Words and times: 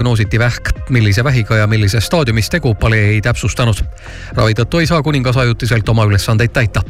diagnoositi 0.00 0.38
vähk, 0.38 0.68
millise 0.88 1.24
vähiga 1.24 1.56
ja 1.56 1.66
millises 1.66 2.06
staadiumis 2.06 2.48
tegu, 2.50 2.74
palee 2.74 3.08
ei 3.08 3.20
täpsustanud. 3.20 3.76
ravi 4.32 4.54
tõttu 4.54 4.80
ei 4.80 4.86
saa 4.86 5.02
kuningas 5.02 5.36
ajutiselt 5.36 5.88
oma 5.88 6.04
ülesandeid 6.04 6.52
täita 6.52 6.82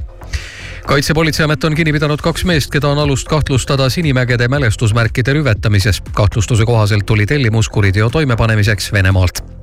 kaitsepolitseiamet 0.86 1.64
on 1.64 1.74
kinni 1.74 1.92
pidanud 1.92 2.22
kaks 2.22 2.44
meest, 2.44 2.70
keda 2.70 2.88
on 2.88 2.98
alust 2.98 3.28
kahtlustada 3.28 3.88
Sinimägede 3.90 4.48
mälestusmärkide 4.48 5.32
rüvetamises. 5.32 6.02
kahtlustuse 6.14 6.64
kohaselt 6.64 7.06
tuli 7.06 7.26
tellimus 7.26 7.68
kuriteo 7.68 8.10
toimepanemiseks 8.10 8.92
Venemaalt. 8.92 9.59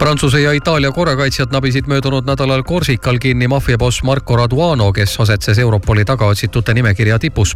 Prantsuse 0.00 0.40
ja 0.40 0.52
Itaalia 0.52 0.92
korrakaitsjad 0.92 1.52
nabisid 1.52 1.84
möödunud 1.86 2.24
nädalal 2.24 2.62
Korsikal 2.62 3.18
kinni 3.20 3.48
maffiaboss 3.48 4.02
Marco 4.02 4.36
Raduano, 4.36 4.92
kes 4.92 5.20
asetses 5.20 5.58
Europoli 5.58 6.04
tagaotsitute 6.04 6.74
nimekirja 6.74 7.18
tipus. 7.18 7.52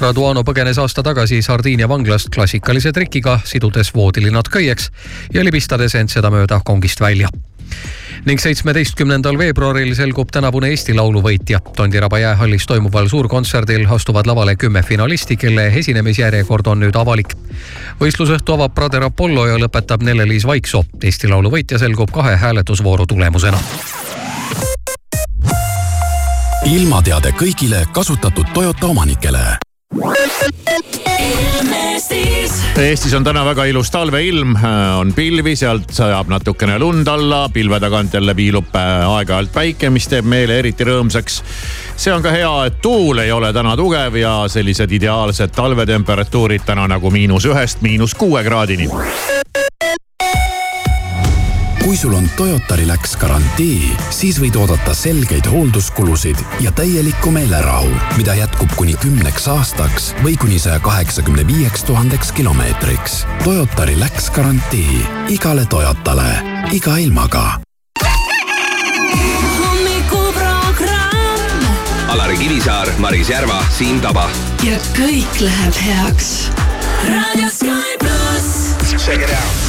Raduano 0.00 0.40
põgenes 0.48 0.80
aasta 0.80 1.02
tagasi 1.04 1.42
Sardiinia 1.42 1.88
vanglast 1.88 2.32
klassikalise 2.34 2.92
trikiga, 2.92 3.36
sidudes 3.44 3.92
voodilinad 3.94 4.48
köieks 4.48 4.88
ja 5.34 5.44
libistades 5.44 5.94
end 6.00 6.08
sedamööda 6.08 6.62
kongist 6.64 7.04
välja 7.04 7.28
ning 8.24 8.40
seitsmeteistkümnendal 8.40 9.38
veebruaril 9.38 9.94
selgub 9.94 10.30
tänavune 10.32 10.68
Eesti 10.68 10.94
Laulu 10.94 11.22
võitja. 11.22 11.60
Tondiraba 11.76 12.18
jäähallis 12.18 12.66
toimuval 12.66 13.08
suurkontserdil 13.08 13.86
astuvad 13.90 14.26
lavale 14.26 14.56
kümme 14.56 14.82
finalisti, 14.82 15.36
kelle 15.36 15.66
esinemisjärjekord 15.66 16.66
on 16.66 16.80
nüüd 16.80 16.96
avalik. 16.96 17.34
võistlusõhtu 18.00 18.54
avab 18.54 18.74
Brader 18.74 19.02
Apollo 19.10 19.46
ja 19.46 19.58
lõpetab 19.58 20.02
Nelle-Liis 20.02 20.46
Vaiksoo. 20.46 20.84
Eesti 21.02 21.28
Laulu 21.28 21.50
võitja 21.50 21.78
selgub 21.78 22.10
kahe 22.12 22.36
hääletusvooru 22.36 23.06
tulemusena 23.06 23.58
ilmateade 26.64 27.34
kõigile 27.36 27.84
kasutatud 27.92 28.46
Toyota 28.54 28.86
omanikele 28.86 29.44
Eestis 32.80 33.14
on 33.14 33.24
täna 33.24 33.44
väga 33.46 33.64
ilus 33.70 33.90
talveilm, 33.90 34.56
on 34.98 35.12
pilvi, 35.14 35.54
sealt 35.56 35.92
sajab 35.94 36.28
natukene 36.32 36.78
lund 36.78 37.08
alla, 37.08 37.48
pilve 37.52 37.78
tagant 37.80 38.14
jälle 38.14 38.34
viilub 38.36 38.74
äh, 38.76 39.04
aeg-ajalt 39.08 39.52
päike, 39.54 39.90
mis 39.94 40.08
teeb 40.10 40.26
meele 40.28 40.58
eriti 40.58 40.84
rõõmsaks. 40.84 41.40
see 41.96 42.12
on 42.12 42.22
ka 42.22 42.34
hea, 42.34 42.52
et 42.66 42.82
tuul 42.82 43.22
ei 43.22 43.32
ole 43.32 43.52
täna 43.52 43.76
tugev 43.76 44.18
ja 44.18 44.34
sellised 44.48 44.92
ideaalsed 44.92 45.54
talvetemperatuurid 45.54 46.66
täna 46.66 46.88
nagu 46.90 47.10
miinus 47.10 47.46
ühest 47.46 47.82
miinus 47.82 48.14
kuue 48.14 48.44
kraadini 48.44 48.90
kui 51.84 51.96
sul 51.96 52.14
on 52.14 52.30
Toyota 52.36 52.76
Relax 52.80 53.16
garantii, 53.20 53.90
siis 54.10 54.38
võid 54.40 54.56
oodata 54.56 54.94
selgeid 54.96 55.44
hoolduskulusid 55.52 56.40
ja 56.64 56.72
täielikku 56.72 57.28
meelerahu, 57.34 57.90
mida 58.16 58.32
jätkub 58.38 58.72
kuni 58.78 58.94
kümneks 59.02 59.44
aastaks 59.52 60.06
või 60.24 60.38
kuni 60.40 60.56
saja 60.58 60.80
kaheksakümne 60.80 61.44
viieks 61.46 61.84
tuhandeks 61.84 62.32
kilomeetriks. 62.32 63.18
Toyota 63.44 63.84
Relax 63.90 64.30
garantii 64.32 65.02
igale 65.36 65.66
Toyotale, 65.68 66.30
iga 66.72 66.96
ilmaga. 66.96 67.44
Alari 72.08 72.38
Kivisaar, 72.38 72.88
Maris 72.98 73.28
Järva, 73.28 73.60
Siim 73.76 74.00
Taba. 74.00 74.30
ja 74.64 74.80
kõik 74.96 75.40
läheb 75.44 75.76
heaks. 75.84 76.48
raadio 77.04 77.50
Sky 77.52 77.98
pluss. 78.00 78.72
Check 79.04 79.20
it 79.20 79.30
out. 79.30 79.63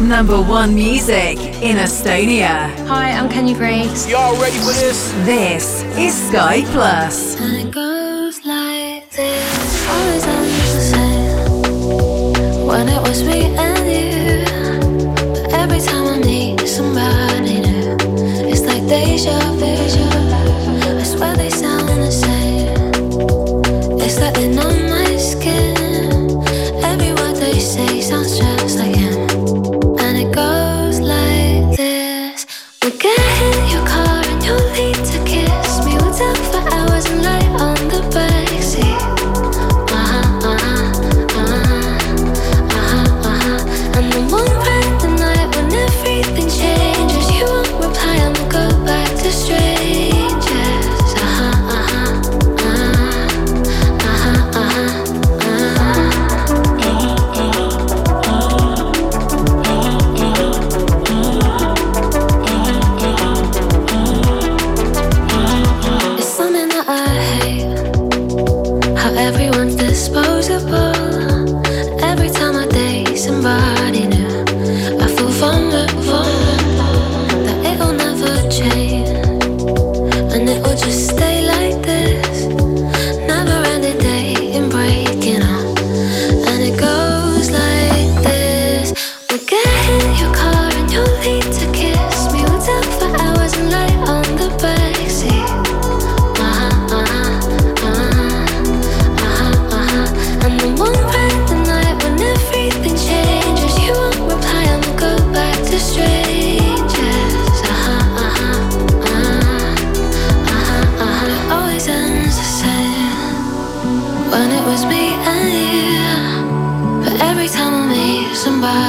Number 0.00 0.40
one 0.40 0.74
music 0.74 1.38
in 1.62 1.76
Estonia. 1.76 2.70
Hi, 2.88 3.12
I'm 3.12 3.28
Kenny 3.28 3.54
Grace. 3.54 4.08
Y'all 4.08 4.40
ready 4.40 4.58
for 4.58 4.72
this? 4.72 5.12
This 5.24 5.84
is 5.96 6.28
Sky 6.28 6.62
Plus. 6.72 7.40
And 7.40 7.68
it 7.68 7.70
goes 7.72 8.44
like 8.44 9.10
this. 9.10 9.88
Always 9.88 10.26
on 10.26 10.42
the 10.42 10.80
same. 10.92 12.66
When 12.66 12.88
it 12.88 13.00
was 13.02 13.22
me 13.22 13.54
and 13.56 13.86
you. 13.86 14.44
But 15.32 15.52
every 15.52 15.80
time 15.80 16.06
I 16.06 16.18
need 16.18 16.66
somebody 16.66 17.60
new, 17.60 17.96
it's 18.48 18.62
like 18.62 18.86
deja 18.88 19.38
vu. 19.54 19.81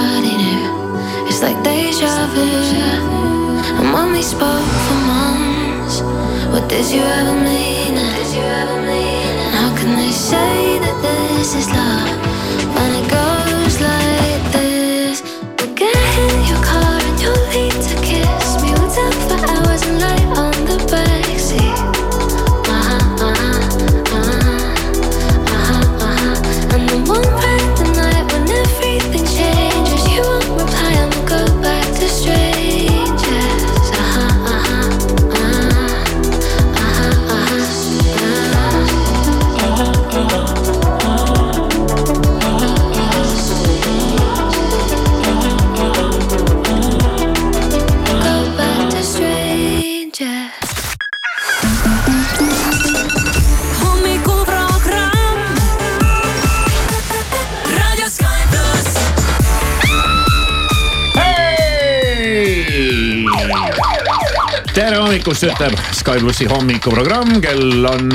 Somebody 0.03 0.35
new, 0.37 1.27
it's 1.27 1.41
like 1.41 1.61
deja 1.63 2.27
vu. 2.33 2.47
And 3.79 3.93
when 3.93 4.11
we 4.11 4.21
spoke 4.21 4.71
for 4.85 4.99
months, 5.13 6.01
what? 6.51 6.67
Did 6.69 6.91
you 6.91 7.01
ever 7.01 7.35
mean? 7.35 7.95
How 9.57 9.75
can 9.77 9.95
they 9.95 10.11
say 10.11 10.79
that 10.79 10.97
this 11.01 11.55
is 11.55 11.69
love 11.69 12.32
hommikust, 65.23 65.45
ütleb 65.47 65.75
Sky 65.95 66.19
plussi 66.19 66.45
hommikuprogramm, 66.51 67.37
kell 67.43 67.85
on, 67.87 68.09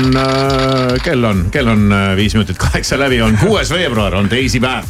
kell 1.01 1.23
on, 1.25 1.39
kell 1.49 1.69
on 1.71 1.87
äh, 1.95 2.11
viis 2.19 2.35
minutit 2.37 2.59
kaheksa 2.61 2.99
läbi, 3.01 3.17
on 3.25 3.37
kuues 3.39 3.71
veebruar, 3.73 4.13
on 4.19 4.29
teisipäev. 4.29 4.85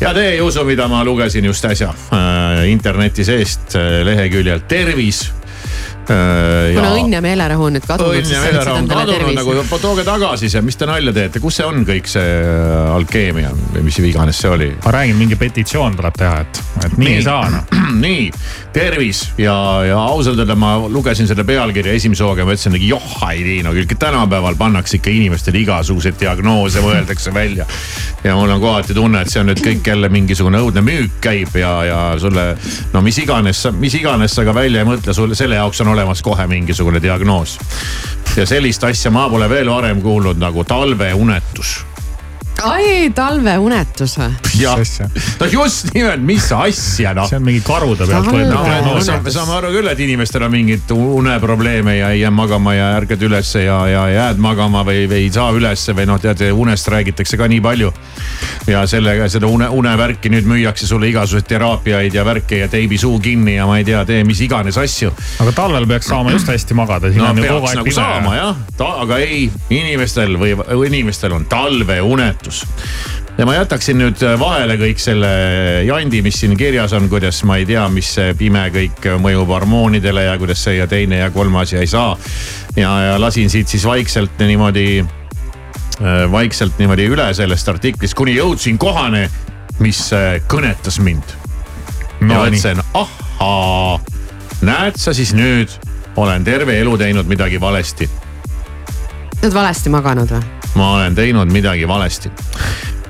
ja 0.00 0.12
te 0.14 0.28
ei 0.28 0.40
usu, 0.40 0.62
mida 0.64 0.86
ma 0.88 1.02
lugesin 1.04 1.44
just 1.50 1.64
äsja 1.66 1.88
äh, 1.90 2.68
interneti 2.70 3.26
seest 3.26 3.74
äh, 3.74 4.04
leheküljelt 4.06 4.68
Tervis 4.68 5.24
Äh, 6.64 6.74
kuna 6.76 6.92
õnn 6.96 7.14
ja 7.14 7.20
meelerahu 7.24 7.68
on 7.68 7.76
nüüd 7.76 7.86
kadunud. 7.86 8.18
õnn 8.18 8.32
ja 8.32 8.42
meelerahu 8.44 8.80
on 8.82 8.88
kadunud 8.90 9.38
nagu, 9.38 9.78
tooge 9.82 10.04
tagasi 10.06 10.50
see, 10.52 10.62
mis 10.64 10.78
te 10.80 10.88
nalja 10.88 11.14
teete, 11.16 11.42
kus 11.42 11.58
see 11.60 11.66
on 11.68 11.84
kõik 11.86 12.08
see 12.10 12.34
äh, 12.40 12.94
alkeemia 12.94 13.52
või 13.74 13.84
mis 13.88 13.98
iganes 14.00 14.40
see 14.40 14.52
oli? 14.52 14.70
ma 14.84 14.94
räägin, 14.98 15.18
mingi 15.18 15.38
petitsioon 15.40 15.98
tuleb 15.98 16.18
teha, 16.18 16.40
et, 16.44 16.62
et 16.84 16.96
nii, 16.96 17.06
nii 17.06 17.16
ei 17.18 17.26
saa 17.26 17.50
noh. 17.52 17.74
nii, 18.06 18.28
tervis 18.74 19.24
ja, 19.40 19.56
ja 19.88 19.98
ausalt 20.00 20.40
öelda 20.42 20.56
ma 20.58 20.74
lugesin 20.88 21.28
selle 21.30 21.46
pealkirja 21.48 21.94
esimese 21.98 22.24
hooga 22.26 22.44
ja 22.44 22.48
mõtlesin, 22.48 22.78
et 22.78 22.86
joh, 22.88 23.10
ei 23.30 23.44
nii, 23.46 23.60
no 23.66 23.74
küll 23.76 23.98
tänapäeval 23.98 24.58
pannakse 24.60 24.98
ikka 24.98 25.12
inimestele 25.12 25.62
igasuguseid 25.64 26.18
diagnoose, 26.20 26.82
mõeldakse 26.84 27.34
välja. 27.34 27.66
ja 28.24 28.36
mul 28.38 28.50
on 28.54 28.62
kohati 28.62 28.96
tunne, 28.96 29.22
et 29.22 29.32
see 29.32 29.42
on 29.42 29.50
nüüd 29.52 29.62
kõik 29.64 29.92
jälle 29.92 30.08
mingisugune 30.12 30.60
õudne 30.64 30.84
müük 30.84 31.18
käib 31.24 31.54
ja, 31.58 31.74
ja 31.88 32.00
sulle 32.20 32.52
no 32.94 33.02
mis 33.04 33.18
iganes, 33.22 33.64
mis 33.78 33.94
iganes 33.98 34.34
sa 34.34 34.46
ka 34.46 34.54
välja 34.56 34.82
ei 34.82 34.88
mõtle, 34.88 35.14
sulle 35.16 35.38
selle 35.38 35.58
jaoks 35.60 35.82
on 35.84 35.92
olemas 35.94 36.22
kohe 36.24 36.46
mingisugune 36.54 37.02
diagnoos. 37.02 37.58
ja 38.36 38.46
sellist 38.46 38.84
asja 38.84 39.10
ma 39.14 39.28
pole 39.30 39.48
veel 39.50 39.70
varem 39.70 40.02
kuulnud 40.02 40.38
nagu 40.42 40.64
talveunetus 40.64 41.76
ai, 42.64 43.10
talveunetus 43.14 44.16
või? 44.18 44.30
jah, 44.58 44.80
no 45.40 45.48
just 45.50 45.90
nimelt, 45.94 46.22
mis 46.24 46.46
asja 46.54 47.14
noh. 47.16 47.28
see 47.28 47.38
on 47.38 47.46
mingi 47.46 47.62
karude 47.64 48.06
pealt 48.08 48.30
võetud 48.30 48.54
diagnoos. 48.54 49.10
me 49.24 49.34
saame 49.34 49.56
aru 49.58 49.72
küll, 49.74 49.90
et 49.90 50.00
inimestel 50.04 50.46
on 50.46 50.54
mingeid 50.54 50.94
uneprobleeme 50.94 51.96
ja 51.98 52.10
ei 52.14 52.22
jää 52.22 52.32
magama 52.34 52.74
ja 52.76 52.90
ärkad 52.98 53.22
ülesse 53.26 53.64
ja, 53.66 53.78
ja 53.90 54.04
jääd 54.12 54.40
magama 54.42 54.84
või, 54.86 55.04
või 55.10 55.24
ei 55.26 55.32
saa 55.34 55.50
ülesse 55.56 55.96
või 55.96 56.08
noh, 56.10 56.20
tead 56.22 56.44
unest 56.52 56.88
räägitakse 56.92 57.40
ka 57.40 57.48
nii 57.50 57.60
palju. 57.64 57.92
ja 58.70 58.84
sellega 58.88 59.28
seda 59.28 59.48
une, 59.50 59.68
unevärki 59.68 60.30
nüüd 60.32 60.48
müüakse 60.48 60.88
sulle 60.88 61.10
igasuguseid 61.10 61.48
teraapiaid 61.50 62.14
ja 62.16 62.24
värke 62.24 62.62
ja 62.62 62.68
teibi 62.72 62.98
suu 62.98 63.18
kinni 63.20 63.58
ja 63.58 63.66
ma 63.68 63.78
ei 63.78 63.84
tea, 63.84 64.04
tee 64.08 64.24
mis 64.24 64.40
iganes 64.44 64.78
asju. 64.80 65.12
aga 65.44 65.52
talvel 65.52 65.88
peaks 65.90 66.08
saama 66.12 66.32
just 66.32 66.48
hästi 66.48 66.74
magada. 66.78 67.12
no 67.12 67.34
peaks 67.36 67.76
nagu 67.80 67.94
saama 67.94 68.36
jah, 68.38 68.64
aga 69.04 69.20
ei, 69.20 69.50
inimestel 69.70 70.38
või 70.40 70.54
inimestel 70.88 71.34
on 71.36 71.44
talveunetus 71.50 72.53
väärtus 72.54 72.66
ja 73.38 73.46
ma 73.46 73.54
jätaksin 73.54 73.98
nüüd 73.98 74.22
äh, 74.22 74.36
vahele 74.38 74.76
kõik 74.78 75.00
selle 75.02 75.30
jandi, 75.86 76.22
mis 76.22 76.38
siin 76.40 76.56
kirjas 76.56 76.92
on, 76.94 77.08
kuidas 77.10 77.42
ma 77.44 77.56
ei 77.58 77.66
tea, 77.66 77.86
mis 77.90 78.12
see 78.14 78.34
pime 78.38 78.68
kõik 78.70 79.08
mõjub 79.22 79.50
hormoonidele 79.50 80.28
ja 80.28 80.36
kuidas 80.38 80.62
see 80.62 80.76
ja 80.78 80.86
teine 80.86 81.18
ja 81.18 81.30
kolmas 81.34 81.72
ja 81.72 81.80
ei 81.80 81.90
saa. 81.90 82.16
ja, 82.76 82.90
ja 83.10 83.20
lasin 83.20 83.50
siit 83.50 83.68
siis 83.68 83.84
vaikselt 83.84 84.38
niimoodi, 84.38 85.04
äh, 86.00 86.30
vaikselt 86.30 86.78
niimoodi 86.78 87.08
üle 87.10 87.32
sellest 87.34 87.68
artiklist, 87.68 88.14
kuni 88.14 88.36
jõudsin 88.36 88.78
kohani, 88.78 89.26
mis 89.80 90.12
äh, 90.12 90.38
kõnetas 90.48 91.00
mind 91.02 91.24
no,. 92.20 92.34
ja 92.34 92.44
mõtlesin, 92.44 92.82
ahhaa, 92.94 93.98
näed 94.62 95.00
sa 95.00 95.14
siis 95.14 95.34
nüüd, 95.34 95.74
olen 96.16 96.44
terve 96.44 96.78
elu 96.80 96.98
teinud 96.98 97.26
midagi 97.26 97.58
valesti. 97.60 98.10
oled 99.42 99.54
valesti 99.54 99.90
maganud 99.90 100.30
või? 100.30 100.63
Ma 100.74 100.92
olen 100.98 101.14
teinud 101.14 101.52
midagi 101.52 101.88
valesti 101.88 102.30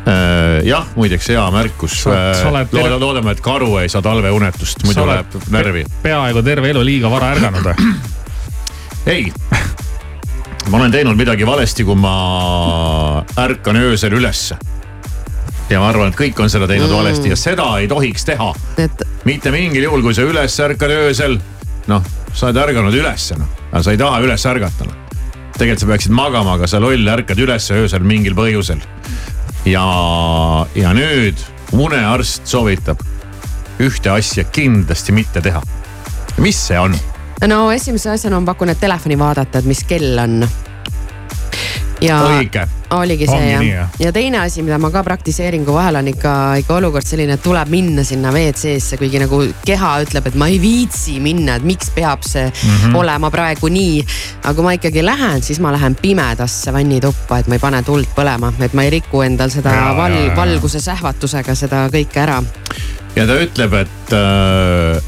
äh, 0.08 0.64
jah, 0.64 0.86
muideks 0.96 1.28
hea 1.28 1.44
märkus. 1.50 2.04
Äh, 2.06 2.44
loodame, 2.44 2.98
loodame, 2.98 3.32
et 3.32 3.40
karu 3.44 3.76
ei 3.80 3.88
saa 3.88 4.02
talveunetust, 4.04 4.84
muidu 4.84 5.06
läheb 5.08 5.38
närvi. 5.52 5.84
peaaegu 6.02 6.42
terve 6.42 6.70
elu 6.74 6.84
liiga 6.84 7.10
vara 7.12 7.32
ärganud 7.34 7.64
või? 7.64 7.94
ei, 9.14 9.32
ma 10.68 10.78
olen 10.78 10.92
teinud 10.92 11.18
midagi 11.18 11.46
valesti, 11.46 11.84
kui 11.84 11.96
ma 11.98 12.14
ärkan 13.40 13.80
öösel 13.80 14.16
ülesse. 14.20 14.58
ja 15.70 15.80
ma 15.80 15.88
arvan, 15.88 16.12
et 16.12 16.18
kõik 16.18 16.40
on 16.44 16.52
seda 16.52 16.68
teinud 16.68 16.90
mm. 16.90 16.96
valesti 16.96 17.32
ja 17.32 17.38
seda 17.40 17.70
ei 17.80 17.88
tohiks 17.88 18.28
teha 18.28 18.50
et.... 18.78 19.06
mitte 19.24 19.52
mingil 19.54 19.88
juhul, 19.88 20.04
kui 20.04 20.14
sa 20.14 20.26
üles 20.28 20.58
ärkad 20.60 20.92
öösel, 20.92 21.38
noh, 21.88 22.12
sa 22.34 22.50
oled 22.50 22.60
ärganud 22.66 23.00
ülesse 23.00 23.40
noh, 23.40 23.48
aga 23.70 23.82
sa 23.86 23.96
ei 23.96 24.00
taha 24.00 24.20
üles 24.26 24.46
ärgata 24.52 24.90
noh 24.90 25.03
tegelikult 25.58 25.84
sa 25.84 25.90
peaksid 25.90 26.14
magama, 26.14 26.56
aga 26.58 26.68
sa 26.70 26.80
loll 26.82 27.08
ärkad 27.14 27.40
üles 27.40 27.70
öösel 27.74 28.04
mingil 28.06 28.36
põhjusel. 28.38 28.82
ja, 29.68 29.84
ja 30.76 30.92
nüüd 30.96 31.40
unearst 31.72 32.46
soovitab 32.46 33.00
ühte 33.82 34.10
asja 34.12 34.44
kindlasti 34.44 35.12
mitte 35.12 35.42
teha. 35.42 35.62
mis 36.38 36.58
see 36.68 36.78
on? 36.78 36.94
no 37.46 37.70
esimese 37.72 38.10
asjana 38.10 38.40
ma 38.40 38.52
pakun, 38.52 38.72
et 38.74 38.80
telefoni 38.80 39.18
vaadata, 39.18 39.62
et 39.62 39.70
mis 39.70 39.84
kell 39.88 40.18
on 40.18 40.42
ja 42.02 42.18
õige. 42.26 42.64
oligi 42.94 43.26
see 43.28 43.50
jah. 43.50 43.62
Ja. 43.66 43.84
ja 44.00 44.12
teine 44.14 44.40
asi, 44.42 44.62
mida 44.64 44.78
ma 44.82 44.90
ka 44.94 45.02
praktiseerin, 45.06 45.64
kui 45.66 45.74
vahel 45.74 45.98
on 46.00 46.08
ikka, 46.10 46.32
ikka 46.62 46.78
olukord 46.78 47.06
selline, 47.06 47.36
et 47.38 47.42
tuleb 47.44 47.70
minna 47.72 48.04
sinna 48.06 48.32
WC-sse, 48.34 48.98
kuigi 49.00 49.20
nagu 49.22 49.40
keha 49.66 49.92
ütleb, 50.04 50.28
et 50.30 50.38
ma 50.40 50.48
ei 50.52 50.58
viitsi 50.62 51.18
minna, 51.24 51.58
et 51.58 51.66
miks 51.66 51.90
peab 51.94 52.24
see 52.26 52.46
mm 52.46 52.76
-hmm. 52.76 52.98
olema 53.02 53.30
praegu 53.30 53.68
nii. 53.68 54.04
aga 54.42 54.54
kui 54.54 54.64
ma 54.64 54.76
ikkagi 54.78 55.04
lähen, 55.04 55.42
siis 55.42 55.60
ma 55.60 55.72
lähen 55.72 55.94
pimedasse 55.94 56.72
vannituppa, 56.72 57.38
et 57.38 57.48
ma 57.48 57.54
ei 57.54 57.62
pane 57.62 57.82
tuld 57.82 58.08
põlema, 58.16 58.52
et 58.60 58.74
ma 58.74 58.82
ei 58.82 58.90
riku 58.90 59.22
endal 59.22 59.50
seda 59.50 59.70
ja, 59.70 59.96
val, 59.96 60.12
ja, 60.12 60.26
ja. 60.26 60.36
valguse 60.36 60.80
sähvatusega 60.80 61.54
seda 61.54 61.88
kõike 61.88 62.20
ära. 62.20 62.42
ja 63.16 63.26
ta 63.26 63.40
ütleb, 63.40 63.72
et 63.74 64.12
äh, 64.12 65.02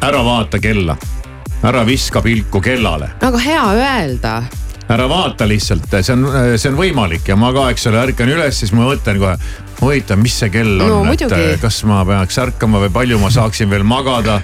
ära 0.00 0.24
vaata 0.24 0.58
kella, 0.58 0.96
ära 1.62 1.86
viska 1.86 2.22
pilku 2.22 2.60
kellale. 2.60 3.10
aga 3.20 3.38
hea 3.38 3.66
öelda 3.72 4.42
ära 4.92 5.06
vaata 5.10 5.46
lihtsalt, 5.48 5.90
see 5.98 6.14
on, 6.14 6.26
see 6.54 6.70
on 6.70 6.76
võimalik 6.78 7.26
ja 7.26 7.36
ma 7.38 7.52
ka, 7.54 7.68
eks 7.74 7.88
ole, 7.90 8.02
ärkan 8.06 8.30
üles, 8.30 8.60
siis 8.60 8.72
ma 8.76 8.86
mõtlen 8.86 9.18
kohe 9.18 9.34
huvitav, 9.80 10.20
mis 10.20 10.36
see 10.40 10.48
kell 10.52 10.80
on 10.80 11.08
no,, 11.08 11.12
et 11.12 11.24
äh, 11.26 11.56
kas 11.60 11.82
ma 11.88 12.00
peaks 12.08 12.38
ärkama 12.40 12.80
või 12.86 12.92
palju 12.94 13.18
ma 13.20 13.30
saaksin 13.34 13.68
veel 13.70 13.84
magada. 13.86 14.38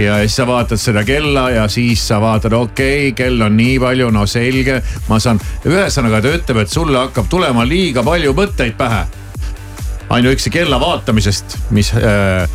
ja 0.00 0.20
siis 0.22 0.38
sa 0.38 0.46
vaatad 0.48 0.80
seda 0.80 1.04
kella 1.08 1.48
ja 1.52 1.66
siis 1.72 2.06
sa 2.08 2.20
vaatad, 2.22 2.54
okei 2.56 3.10
okay,, 3.10 3.16
kell 3.18 3.42
on 3.44 3.56
nii 3.58 3.78
palju, 3.82 4.10
no 4.14 4.24
selge, 4.30 4.80
ma 5.10 5.20
saan, 5.20 5.40
ühesõnaga 5.68 6.22
ta 6.24 6.34
ütleb, 6.38 6.62
et 6.62 6.72
sulle 6.72 6.98
hakkab 7.02 7.28
tulema 7.28 7.66
liiga 7.68 8.06
palju 8.06 8.34
mõtteid 8.38 8.78
pähe. 8.78 9.04
ainuüksi 10.08 10.50
kella 10.50 10.78
vaatamisest, 10.80 11.58
mis 11.70 11.92
äh, 11.92 12.08
Eh, 12.08 12.48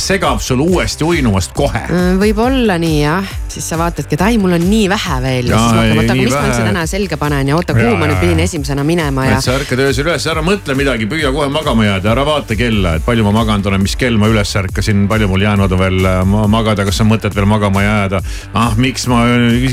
segab 0.00 0.40
sul 0.40 0.62
uuesti 0.64 1.04
uinumast 1.04 1.52
kohe. 1.56 1.82
Mm, 1.90 2.16
võib-olla 2.22 2.78
nii 2.80 3.00
jah, 3.02 3.26
siis 3.52 3.66
sa 3.68 3.76
vaatadki, 3.76 4.16
et 4.16 4.22
ai, 4.24 4.38
mul 4.40 4.56
on 4.56 4.62
nii 4.64 4.86
vähe 4.88 5.18
veel 5.20 5.50
ja, 5.50 5.58
siis 5.60 5.74
mõtled, 5.76 5.98
oota, 5.98 6.14
aga 6.14 6.16
mis 6.16 6.32
vähe. 6.32 6.40
ma 6.40 6.48
üldse 6.48 6.68
täna 6.70 6.84
selga 6.88 7.18
panen 7.20 7.50
ja 7.50 7.58
oota, 7.58 7.76
kuhu 7.76 7.98
ma 8.00 8.08
nüüd 8.08 8.22
pidin 8.22 8.40
esimesena 8.40 8.86
minema 8.86 9.26
ja. 9.28 9.36
et 9.36 9.44
sa 9.44 9.58
ärkad 9.58 9.82
öösel 9.84 10.08
üles, 10.08 10.26
ära 10.32 10.44
mõtle 10.46 10.76
midagi, 10.78 11.08
püüa 11.10 11.32
kohe 11.36 11.50
magama 11.52 11.84
jääda, 11.84 12.14
ära 12.14 12.24
vaata 12.24 12.56
kella, 12.56 12.96
et 12.96 13.04
palju 13.04 13.28
ma 13.28 13.34
maganud 13.36 13.68
olen, 13.68 13.84
mis 13.84 13.96
kell 14.00 14.16
ma 14.20 14.32
üles 14.32 14.56
ärkasin, 14.62 15.04
palju 15.10 15.28
mul 15.28 15.44
jäänud 15.44 15.76
on 15.76 15.84
veel 15.84 16.10
äh, 16.14 16.24
magada, 16.56 16.88
kas 16.88 17.04
on 17.04 17.12
mõtet 17.12 17.36
veel 17.36 17.48
magama 17.50 17.84
jääda. 17.84 18.24
ah, 18.56 18.72
miks 18.80 19.04
ma, 19.12 19.26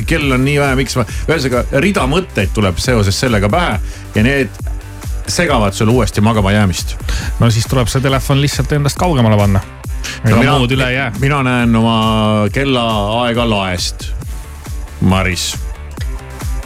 kell 0.09 0.35
on 0.35 0.43
nii 0.43 0.59
vähe, 0.59 0.79
miks 0.83 0.99
ma, 0.99 1.07
ühesõnaga 1.29 1.83
rida 1.87 2.07
mõtteid 2.11 2.51
tuleb 2.57 2.83
seoses 2.83 3.15
sellega 3.15 3.47
pähe 3.51 3.79
ja 4.17 4.27
need 4.27 4.59
segavad 5.31 5.71
sul 5.71 5.87
uuesti 5.93 6.19
magama 6.19 6.51
jäämist. 6.51 6.97
no 7.39 7.47
siis 7.47 7.69
tuleb 7.71 7.87
see 7.87 8.03
telefon 8.03 8.43
lihtsalt 8.43 8.75
endast 8.75 8.99
kaugemale 8.99 9.39
panna 9.39 9.63
ega 10.25 10.37
mina, 10.37 10.55
muud 10.59 10.71
üle 10.75 10.87
ei 10.91 10.95
jää. 10.95 11.11
mina 11.19 11.41
näen 11.47 11.75
oma 11.75 11.97
kellaaega 12.53 13.49
laest, 13.49 14.09
Maris. 15.01 15.51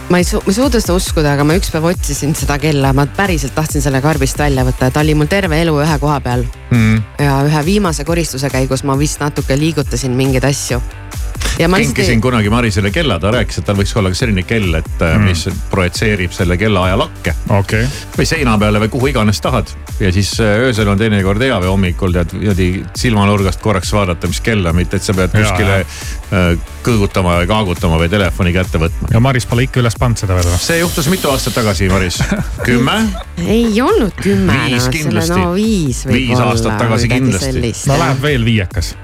Ma 0.10 0.20
ei 0.22 0.28
su-, 0.28 0.42
ma 0.46 0.52
ei 0.54 0.58
suuda 0.58 0.82
seda 0.82 0.98
uskuda, 1.00 1.34
aga 1.34 1.46
ma 1.48 1.56
üks 1.58 1.72
päev 1.74 1.88
otsisin 1.90 2.36
seda 2.38 2.60
kella, 2.62 2.94
ma 2.94 3.08
päriselt 3.18 3.56
tahtsin 3.58 3.82
selle 3.82 4.02
karbist 4.06 4.38
välja 4.40 4.66
võtta, 4.68 4.92
ta 4.94 5.02
oli 5.02 5.16
mul 5.18 5.32
terve 5.32 5.58
elu 5.64 5.80
ühe 5.82 5.98
koha 6.02 6.20
peal. 6.22 6.46
Mm.. 6.70 7.02
ja 7.22 7.40
ühe 7.48 7.66
viimase 7.66 8.06
koristuse 8.06 8.52
käigus 8.54 8.86
ma 8.86 8.98
vist 9.00 9.24
natuke 9.24 9.58
liigutasin 9.58 10.14
mingeid 10.18 10.46
asju 10.46 10.82
kinkisin 11.58 12.14
ei... 12.14 12.22
kunagi 12.22 12.50
Marisele 12.50 12.92
kella, 12.92 13.20
ta 13.20 13.32
rääkis, 13.32 13.60
et 13.60 13.68
tal 13.68 13.78
võiks 13.80 13.94
olla 13.98 14.12
ka 14.12 14.20
selline 14.20 14.44
kell, 14.48 14.74
et 14.80 15.02
äh, 15.02 15.16
mm. 15.18 15.30
mis 15.30 15.46
projitseerib 15.72 16.34
selle 16.36 16.58
kellaaja 16.60 16.98
lakke 17.00 17.36
okay.. 17.56 17.88
või 18.18 18.28
seina 18.30 18.58
peale 18.62 18.82
või 18.84 18.92
kuhu 18.94 19.12
iganes 19.14 19.42
tahad. 19.44 19.72
ja 20.00 20.12
siis 20.16 20.34
äh, 20.44 20.60
öösel 20.68 20.90
on 20.92 21.00
teinekord 21.00 21.42
hea 21.42 21.58
või 21.64 21.72
hommikul 21.72 22.16
tead 22.16 22.36
niimoodi 22.36 22.70
silmanurgast 22.98 23.62
korraks 23.64 23.94
vaadata, 23.96 24.28
mis 24.32 24.42
kell 24.44 24.66
on, 24.66 24.76
mitte 24.76 25.00
et 25.00 25.08
sa 25.08 25.16
pead 25.18 25.36
kuskile 25.36 25.80
äh, 25.80 26.50
kõõgutama 26.86 27.40
või 27.40 27.50
kaagutama 27.50 28.02
või 28.02 28.12
telefoni 28.12 28.54
kätte 28.56 28.82
võtma. 28.82 29.14
ja 29.16 29.24
Maris 29.24 29.48
pole 29.50 29.68
ikka 29.70 29.82
üles 29.84 29.98
pannud 30.00 30.22
seda 30.22 30.38
veel 30.38 30.50
või? 30.50 30.60
see 30.68 30.82
juhtus 30.82 31.10
mitu 31.12 31.32
aastat 31.32 31.56
tagasi, 31.62 31.90
Maris. 31.94 32.20
kümme? 32.68 33.00
ei 33.46 33.72
olnud 33.82 34.14
kümme. 34.22 34.60
viis 34.68 34.92
kindlasti. 34.92 35.40
no 35.40 35.56
viis 35.56 36.04
võib 36.08 36.20
viis 36.20 36.36
olla. 36.36 36.52
viis 36.52 36.68
aastat 36.68 36.80
tagasi 36.84 37.12
kindlasti. 37.16 37.74
no 37.92 38.00
läheb 38.04 38.24
veel 38.28 38.48
viiekas 38.52 38.96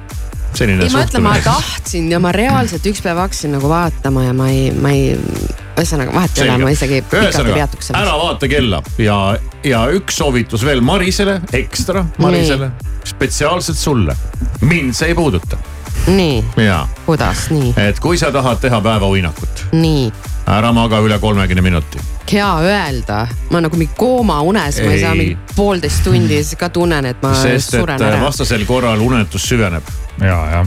selline 0.57 0.85
ei, 0.85 0.93
ma 0.93 1.03
ütlen, 1.05 1.23
ma 1.25 1.35
tahtsin 1.43 2.09
ja 2.11 2.19
ma 2.23 2.31
reaalselt 2.35 2.85
üks 2.91 3.01
päev 3.03 3.19
hakkasin 3.21 3.55
nagu 3.55 3.69
vaatama 3.71 4.25
ja 4.27 4.33
ma 4.37 4.49
ei, 4.51 4.69
ma 4.75 4.93
ei, 4.95 5.15
ühesõnaga 5.77 6.15
vahet 6.15 6.39
ei 6.39 6.47
ole, 6.49 6.57
ma 6.65 6.73
isegi 6.75 7.01
pikalt 7.05 7.39
ei 7.41 7.57
peatuks 7.59 7.91
selles. 7.91 8.01
ära 8.01 8.17
vaata 8.19 8.49
kella 8.51 8.81
ja, 9.01 9.17
ja 9.67 9.83
üks 9.95 10.19
soovitus 10.21 10.65
veel 10.67 10.83
Marisele, 10.85 11.39
ekstra 11.57 12.05
Marisele, 12.21 12.71
spetsiaalselt 13.07 13.79
sulle. 13.79 14.17
mind 14.61 14.97
see 14.97 15.13
ei 15.13 15.17
puuduta. 15.17 15.59
nii, 16.07 16.43
kuidas 17.05 17.47
nii? 17.53 17.73
et 17.87 17.99
kui 18.03 18.19
sa 18.19 18.31
tahad 18.33 18.61
teha 18.63 18.81
päevauinakut. 18.81 19.67
nii. 19.71 20.11
Ära 20.51 20.71
maga 20.75 20.99
üle 21.03 21.19
kolmekümne 21.19 21.61
minuti 21.61 22.01
hea 22.31 22.51
öelda, 22.63 23.25
ma 23.51 23.59
nagu 23.63 23.77
mingi 23.79 23.93
koomaunes, 23.97 24.79
ma 24.85 24.93
ei 24.95 25.01
saa 25.01 25.15
mingi 25.17 25.37
poolteist 25.55 26.03
tundi 26.05 26.37
ja 26.37 26.43
siis 26.45 26.59
ka 26.59 26.69
tunnen, 26.73 27.05
et 27.09 27.21
ma 27.23 27.33
sest 27.35 27.75
suren 27.75 28.01
äh, 28.01 28.07
ära. 28.07 28.21
vastasel 28.23 28.65
korral 28.69 29.01
unetus 29.03 29.47
süveneb. 29.51 29.87
ja, 30.19 30.39
ja 30.55 30.65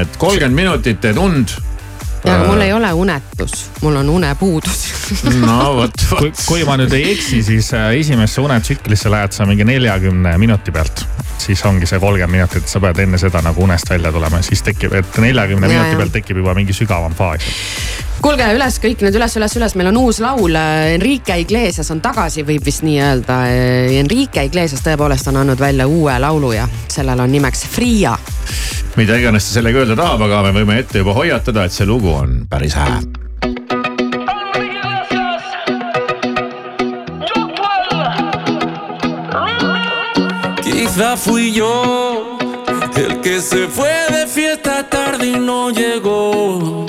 et 0.00 0.16
kolmkümmend 0.18 0.56
minutit 0.56 1.00
teed 1.00 1.18
und. 1.20 1.56
ja, 2.24 2.36
aga 2.38 2.48
mul 2.48 2.64
ei 2.64 2.72
ole 2.72 2.92
unetus, 2.92 3.70
mul 3.82 3.96
on 4.02 4.08
unepuudus 4.18 4.84
no 5.48 5.58
vot, 5.76 6.06
kui, 6.08 6.32
kui 6.46 6.64
ma 6.68 6.78
nüüd 6.80 6.94
ei 6.96 7.10
eksi, 7.14 7.42
siis 7.46 7.72
äh, 7.76 7.90
esimesse 7.98 8.40
unetsüklisse 8.44 9.12
lähed 9.12 9.36
sa 9.36 9.46
mingi 9.48 9.66
neljakümne 9.68 10.36
minuti 10.38 10.72
pealt. 10.72 11.04
siis 11.38 11.60
ongi 11.66 11.86
see 11.86 11.98
kolmkümmend 12.00 12.32
minutit, 12.32 12.68
sa 12.70 12.80
pead 12.80 13.02
enne 13.04 13.18
seda 13.20 13.42
nagu 13.44 13.62
unest 13.64 13.90
välja 13.90 14.12
tulema, 14.12 14.40
siis 14.42 14.62
tekib, 14.64 14.94
et 14.96 15.18
neljakümne 15.20 15.68
Ja, 15.68 15.82
minuti 15.82 15.96
pealt 16.00 16.12
tekib 16.14 16.40
juba 16.40 16.54
mingi 16.54 16.72
sügavam 16.72 17.14
faas. 17.14 17.44
kuulge 18.24 18.46
üles 18.54 18.78
kõik 18.80 19.02
nüüd 19.04 19.18
üles, 19.18 19.36
üles, 19.36 19.56
üles, 19.58 19.74
meil 19.76 19.90
on 19.90 19.98
uus 20.00 20.20
laul. 20.24 20.56
Enrique 20.94 21.36
Iglesias 21.42 21.90
on 21.92 22.00
tagasi, 22.00 22.44
võib 22.46 22.64
vist 22.64 22.84
nii 22.86 23.00
öelda. 23.04 23.40
Enrique 23.98 24.46
Iglesias 24.48 24.80
tõepoolest 24.86 25.28
on 25.28 25.42
andnud 25.42 25.60
välja 25.60 25.86
uue 25.90 26.14
laulu 26.22 26.54
ja 26.54 26.68
sellel 26.88 27.20
on 27.20 27.32
nimeks 27.32 27.66
Fria. 27.74 28.16
mida 28.96 29.16
iganes 29.18 29.48
ta 29.48 29.58
sellega 29.58 29.82
öelda 29.82 29.96
tahab, 29.98 30.22
aga 30.22 30.42
me 30.46 30.52
võime 30.60 30.78
ette 30.78 31.02
juba 31.02 31.12
hoiatada, 31.16 31.64
et 31.66 31.74
see 31.74 31.86
lugu 31.86 32.13
on 32.14 32.46
päris 32.50 32.74
hää. 32.74 33.00
Quizá 40.64 41.16
fui 41.16 41.54
yo 41.54 42.38
el 42.96 43.20
que 43.20 43.40
se 43.40 43.66
fue 43.68 43.94
de 44.10 44.26
fiesta 44.26 44.82
tarde 44.90 45.26
y 45.26 45.38
no 45.38 45.70
llegó. 45.70 46.86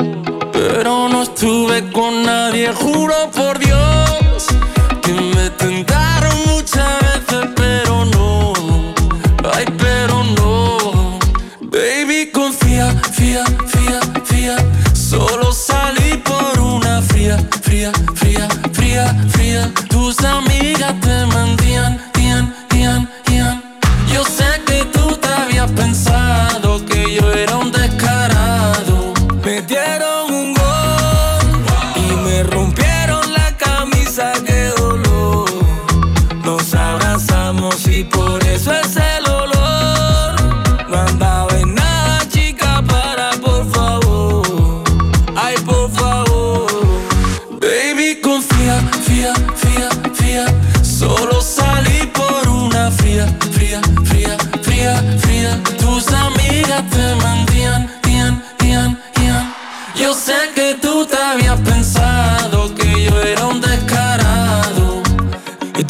Pero 0.52 1.10
no 1.10 1.24
estuve 1.24 1.92
con 1.92 2.24
nadie, 2.24 2.72
juro 2.74 3.16
por 3.36 3.58
Dios 3.60 3.85
día. 17.92 18.25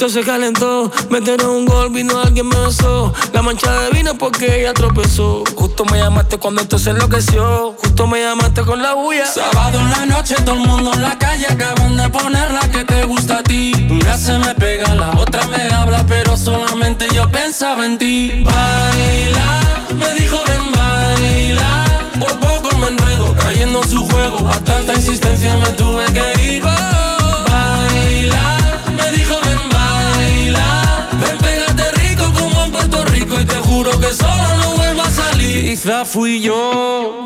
Se 0.10 0.22
calentó, 0.22 0.92
metieron 1.10 1.50
un 1.50 1.66
gol, 1.66 1.90
vino 1.90 2.22
alguien 2.22 2.48
me 2.48 2.56
besó. 2.60 3.12
La 3.34 3.42
mancha 3.42 3.72
de 3.82 3.90
vino 3.90 4.16
porque 4.16 4.62
ella 4.62 4.72
tropezó. 4.72 5.44
Justo 5.56 5.84
me 5.86 5.98
llamaste 5.98 6.38
cuando 6.38 6.62
esto 6.62 6.78
se 6.78 6.92
enloqueció. 6.92 7.76
Justo 7.80 8.06
me 8.06 8.22
llamaste 8.22 8.62
con 8.62 8.84
la 8.84 8.94
bulla. 8.94 9.26
Sábado 9.26 9.80
en 9.80 9.90
la 9.90 10.06
noche, 10.06 10.36
todo 10.46 10.56
el 10.56 10.68
mundo 10.68 10.94
en 10.94 11.02
la 11.02 11.18
calle. 11.18 11.48
Acaban 11.50 11.98
de 11.98 12.08
poner 12.10 12.52
la 12.52 12.70
que 12.70 12.86
te 12.86 13.04
gusta 13.06 13.40
a 13.40 13.44
ti. 13.44 13.74
Una 13.90 14.16
se 14.16 14.38
me 14.38 14.54
pega, 14.54 14.94
la 14.94 15.10
otra 15.18 15.48
me 15.48 15.74
habla, 15.74 16.06
pero 16.08 16.38
solamente 16.38 17.08
yo 17.12 17.28
pensaba 17.32 17.84
en 17.84 17.98
ti. 17.98 18.44
Baila, 18.46 19.60
me 19.98 20.14
dijo 20.22 20.38
ven 20.48 20.72
baila. 20.72 21.86
Por 22.20 22.40
poco 22.40 22.78
me 22.78 22.88
enredo, 22.90 23.36
cayendo 23.40 23.82
en 23.82 23.90
su 23.90 24.06
juego. 24.08 24.48
A 24.48 24.60
tanta 24.60 24.94
insistencia 24.94 25.58
me 25.58 25.70
tuve 25.70 26.06
que 26.14 26.44
ir. 26.44 26.64
Te 33.48 33.56
juro 33.56 33.92
que 34.00 34.12
solo 34.14 34.58
no 34.62 34.76
vuelvo 34.76 35.02
a 35.02 35.10
salir. 35.10 35.70
Quizá 35.70 36.06
fui 36.06 36.42
yo 36.42 37.26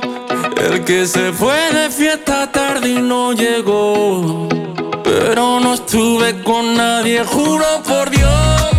el 0.58 0.84
que 0.84 1.06
se 1.06 1.32
fue 1.34 1.58
de 1.74 1.90
fiesta 1.90 2.52
tarde 2.52 2.90
y 2.90 3.02
no 3.02 3.34
llegó. 3.34 4.48
Pero 5.04 5.60
no 5.60 5.74
estuve 5.74 6.44
con 6.44 6.76
nadie, 6.76 7.24
juro 7.24 7.66
por 7.86 8.10
Dios 8.10 8.79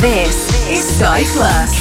This 0.00 0.70
is 0.70 0.98
Plus. 1.34 1.77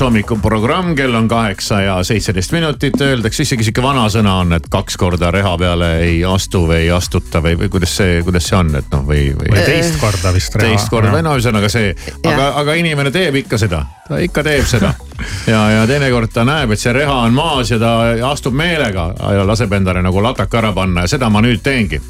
Pluss 0.00 0.08
hommikuprogramm, 0.08 0.94
kell 0.96 1.14
on 1.14 1.26
kaheksa 1.28 1.80
ja 1.80 1.94
seitseteist 2.04 2.54
minutit, 2.56 2.94
öeldakse 3.04 3.44
isegi 3.44 3.66
sihuke 3.66 3.82
vanasõna 3.84 4.38
on, 4.40 4.54
et 4.56 4.68
kaks 4.72 4.96
korda 4.96 5.28
reha 5.34 5.50
peale 5.60 5.90
ei 6.06 6.22
astu 6.24 6.62
või 6.70 6.86
ei 6.86 6.88
astuta 6.96 7.42
või, 7.44 7.58
või 7.60 7.68
kuidas 7.74 7.98
see, 7.98 8.22
kuidas 8.24 8.48
see 8.48 8.56
on, 8.56 8.70
et 8.80 8.88
noh, 8.94 9.02
või, 9.04 9.26
või. 9.36 9.50
või 9.52 9.66
teist 9.66 9.98
korda 10.00 10.32
vist 10.32 10.56
reha. 10.56 10.70
teist 10.70 10.88
korda 10.88 11.10
või 11.12 11.26
no 11.26 11.34
ühesõnaga 11.36 11.68
see, 11.68 11.90
aga, 12.16 12.46
aga 12.62 12.78
inimene 12.80 13.12
teeb 13.12 13.36
ikka 13.42 13.58
seda, 13.60 13.82
ta 14.08 14.22
ikka 14.24 14.46
teeb 14.48 14.64
seda. 14.72 14.94
ja, 15.52 15.60
ja 15.74 15.84
teinekord 15.90 16.32
ta 16.32 16.46
näeb, 16.48 16.72
et 16.72 16.80
see 16.80 16.96
reha 16.96 17.20
on 17.26 17.36
maas 17.36 17.74
ja 17.74 17.76
ta 17.82 17.92
astub 18.30 18.56
meelega 18.56 19.10
ja 19.36 19.44
laseb 19.44 19.76
endale 19.76 20.00
nagu 20.06 20.24
lataka 20.24 20.62
ära 20.62 20.72
panna 20.80 21.04
ja 21.04 21.12
seda 21.12 21.28
ma 21.28 21.44
nüüd 21.44 21.60
teengi 21.60 22.00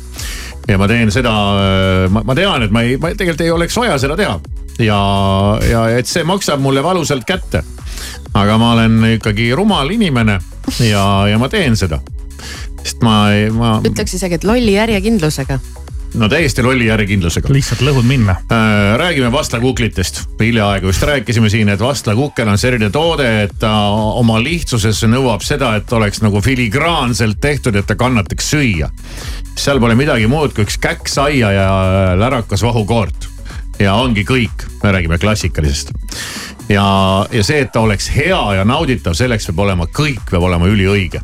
ja 0.71 0.79
ma 0.79 0.87
teen 0.87 1.11
seda, 1.11 1.35
ma, 2.07 2.23
ma 2.23 2.39
tean, 2.39 2.69
et 2.69 2.71
ma 2.71 2.87
ei, 2.87 2.95
ma 3.03 3.11
tegelikult 3.17 3.49
ei 3.49 3.55
oleks 3.59 3.83
vaja 3.83 3.99
seda 3.99 4.15
teha 4.23 4.39
ja, 4.81 5.01
ja 5.71 5.85
et 5.99 6.09
see 6.11 6.25
maksab 6.27 6.63
mulle 6.63 6.83
valusalt 6.85 7.27
kätte. 7.29 7.65
aga 8.35 8.59
ma 8.59 8.73
olen 8.77 9.05
ikkagi 9.17 9.51
rumal 9.57 9.91
inimene 9.91 10.39
ja, 10.87 11.05
ja 11.29 11.39
ma 11.39 11.49
teen 11.49 11.77
seda. 11.77 12.01
sest 12.83 13.03
ma 13.05 13.33
ei, 13.35 13.51
ma. 13.51 13.79
ütleks 13.85 14.17
isegi, 14.17 14.41
et 14.41 14.49
lolli 14.49 14.75
järjekindlusega 14.79 15.61
no 16.15 16.29
täiesti 16.29 16.63
lolli 16.63 16.87
järjekindlusega. 16.89 17.53
lihtsalt 17.53 17.83
lõhud 17.87 18.07
minna 18.07 18.37
äh,. 18.53 18.97
räägime 18.99 19.33
vastlakuklitest. 19.33 20.23
hiljaaegu 20.41 20.87
just 20.87 21.03
rääkisime 21.03 21.51
siin, 21.51 21.69
et 21.69 21.81
vastlakukkel 21.81 22.49
on 22.49 22.59
selline 22.59 22.91
toode, 22.91 23.29
et 23.43 23.55
ta 23.59 23.73
oma 24.19 24.41
lihtsuses 24.43 25.05
nõuab 25.07 25.45
seda, 25.47 25.75
et 25.77 25.93
oleks 25.93 26.23
nagu 26.23 26.41
filigraanselt 26.41 27.41
tehtud, 27.41 27.77
et 27.77 27.87
ta 27.87 27.95
kannataks 27.95 28.51
süüa. 28.55 28.91
seal 29.57 29.81
pole 29.81 29.95
midagi 29.95 30.27
muud 30.27 30.55
kui 30.55 30.65
üks 30.67 30.79
käkk 30.81 31.09
saia 31.09 31.53
ja 31.53 31.69
lärakas 32.19 32.63
vahukoort 32.63 33.29
ja 33.81 33.95
ongi 33.97 34.25
kõik, 34.29 34.67
me 34.83 34.93
räägime 34.93 35.19
klassikalisest. 35.19 35.93
ja, 36.69 36.85
ja 37.33 37.45
see, 37.45 37.65
et 37.65 37.73
ta 37.73 37.81
oleks 37.81 38.11
hea 38.15 38.41
ja 38.61 38.65
nauditav, 38.65 39.17
selleks 39.19 39.51
peab 39.51 39.65
olema 39.67 39.89
kõik, 39.89 40.23
peab 40.31 40.47
olema 40.49 40.69
üliõige. 40.71 41.23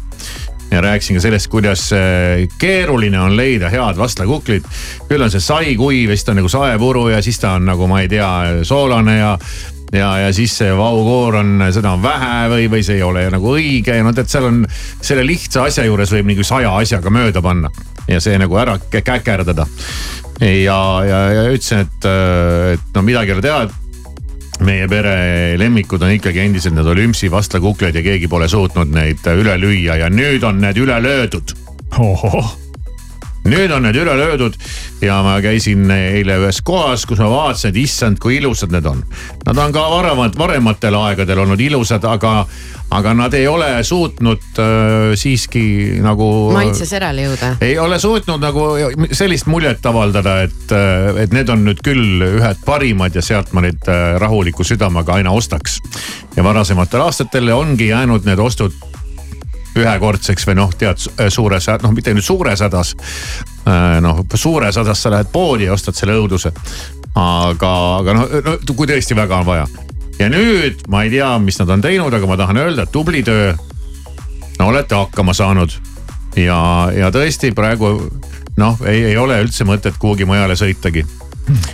Ja 0.66 0.80
rääkisin 0.82 1.14
ka 1.14 1.20
sellest, 1.22 1.46
kuidas 1.46 1.92
äh, 1.94 2.48
keeruline 2.58 3.20
on 3.22 3.36
leida 3.38 3.68
head 3.70 3.96
vastlakuklit. 3.96 4.64
küll 5.08 5.22
on 5.22 5.30
see 5.30 5.40
saikuiv 5.40 6.10
ja 6.10 6.16
siis 6.16 6.24
ta 6.24 6.32
on 6.32 6.40
nagu 6.42 6.50
saepuru 6.50 7.08
ja 7.08 7.22
siis 7.22 7.38
ta 7.38 7.52
on 7.54 7.68
nagu 7.70 7.86
ma 7.86 8.00
ei 8.02 8.08
tea, 8.10 8.30
soolane 8.66 9.18
ja 9.18 9.38
ja, 9.92 10.18
ja 10.18 10.32
siis 10.34 10.56
see 10.58 10.72
vaukoor 10.76 11.38
on, 11.38 11.62
seda 11.72 11.92
on 11.94 12.02
vähe 12.02 12.48
või, 12.50 12.66
või 12.70 12.82
see 12.82 12.98
ei 12.98 13.02
ole 13.06 13.28
nagu 13.30 13.54
õige. 13.54 13.94
Ja 13.94 14.02
noh, 14.02 14.14
tead, 14.16 14.30
seal 14.32 14.48
on 14.48 14.64
selle 15.00 15.22
lihtsa 15.26 15.68
asja 15.68 15.86
juures 15.86 16.10
võib 16.12 16.32
nagu 16.32 16.46
saja 16.46 16.74
asjaga 16.80 17.12
mööda 17.14 17.42
panna. 17.42 17.70
Ja 18.10 18.20
see 18.22 18.38
nagu 18.38 18.58
ära 18.58 18.78
käkerdada 18.90 19.66
ja, 20.40 20.79
ja, 21.07 21.20
ja 21.33 21.49
ütlesin, 21.49 21.87
et, 21.87 22.09
et 22.77 22.94
no 22.94 23.03
midagi 23.07 23.33
ei 23.33 23.38
ole 23.38 23.44
teha 23.44 23.66
meie 24.64 24.87
pere 24.88 25.57
lemmikud 25.61 26.03
on 26.03 26.14
ikkagi 26.16 26.40
endiselt 26.46 26.77
need 26.77 26.88
olümpsi 26.88 27.31
vastlakukled 27.33 27.96
ja 27.96 28.05
keegi 28.05 28.29
pole 28.33 28.49
suutnud 28.49 28.92
neid 28.94 29.25
üle 29.37 29.57
lüüa 29.61 29.99
ja 30.01 30.12
nüüd 30.12 30.44
on 30.49 30.61
need 30.62 30.81
üle 30.81 31.01
löödud. 31.03 31.57
Nüüd 33.50 33.72
on 33.72 33.87
need 33.87 33.96
üle 34.00 34.16
löödud 34.18 34.56
ja 35.04 35.18
ma 35.24 35.37
käisin 35.44 35.90
eile 35.90 36.38
ühes 36.40 36.62
kohas, 36.64 37.04
kus 37.09 37.20
ma 37.22 37.28
vaatasin, 37.30 37.72
et 37.72 37.80
issand, 37.82 38.20
kui 38.22 38.38
ilusad 38.40 38.72
need 38.74 38.87
on. 38.88 39.02
Nad 39.46 39.61
on 39.61 39.74
ka 39.74 39.85
varamat, 39.92 40.38
varematel 40.38 40.96
aegadel 40.98 41.42
olnud 41.44 41.61
ilusad, 41.61 42.04
aga, 42.09 42.32
aga 42.96 43.14
nad 43.18 43.35
ei 43.37 43.46
ole 43.48 43.68
suutnud 43.85 44.61
äh, 44.62 45.12
siiski 45.18 45.64
nagu. 46.04 46.30
maitses 46.56 46.92
järele 46.96 47.28
jõuda. 47.28 47.52
ei 47.61 47.78
ole 47.78 47.98
suutnud 48.02 48.42
nagu 48.42 48.66
sellist 49.12 49.50
muljet 49.52 49.87
avaldada, 49.87 50.40
et, 50.46 50.66
äh, 50.72 51.22
et 51.24 51.37
need 51.37 51.52
on 51.52 51.64
nüüd 51.68 51.82
küll 51.85 52.26
ühed 52.30 52.64
parimad 52.66 53.14
ja 53.16 53.24
sealt 53.24 53.52
ma 53.52 53.64
neid 53.66 53.88
äh, 53.90 54.16
rahuliku 54.22 54.64
südamega 54.64 55.20
aina 55.20 55.35
ostaks. 55.37 55.80
ja 56.37 56.44
varasematel 56.44 57.06
aastatel 57.06 57.52
ongi 57.54 57.92
jäänud 57.92 58.26
need 58.26 58.38
ostud 58.42 58.74
ühekordseks 59.76 60.46
või 60.48 60.58
noh, 60.60 60.72
tead 60.78 61.00
suures, 61.32 61.68
noh 61.82 61.94
mitte 61.94 62.14
nüüd 62.14 62.24
suures 62.26 62.62
hädas. 62.64 62.94
Äh, 63.66 63.98
noh, 64.04 64.22
suures 64.34 64.78
hädas 64.80 65.02
sa 65.02 65.12
lähed 65.14 65.32
poodi 65.32 65.68
ja 65.68 65.74
ostad 65.76 65.98
selle 65.98 66.16
õuduse. 66.20 66.52
aga, 67.16 67.72
aga 67.96 68.12
noh 68.12 68.32
no, 68.44 68.56
kui 68.76 68.88
tõesti 68.88 69.16
väga 69.16 69.40
on 69.40 69.46
vaja. 69.46 69.66
ja 70.18 70.28
nüüd 70.32 70.86
ma 70.88 71.02
ei 71.04 71.10
tea, 71.10 71.38
mis 71.38 71.58
nad 71.58 71.70
on 71.70 71.80
teinud, 71.80 72.14
aga 72.14 72.26
ma 72.26 72.36
tahan 72.36 72.56
öelda, 72.56 72.86
tubli 72.86 73.22
töö. 73.22 73.54
no 74.58 74.68
olete 74.68 74.94
hakkama 74.94 75.32
saanud 75.32 75.72
ja, 76.36 76.90
ja 76.96 77.10
tõesti 77.10 77.52
praegu 77.54 78.10
noh, 78.56 78.80
ei, 78.84 79.04
ei 79.12 79.16
ole 79.16 79.40
üldse 79.44 79.64
mõtet 79.64 79.96
kuhugi 79.98 80.24
mujale 80.24 80.56
sõitagi 80.56 81.04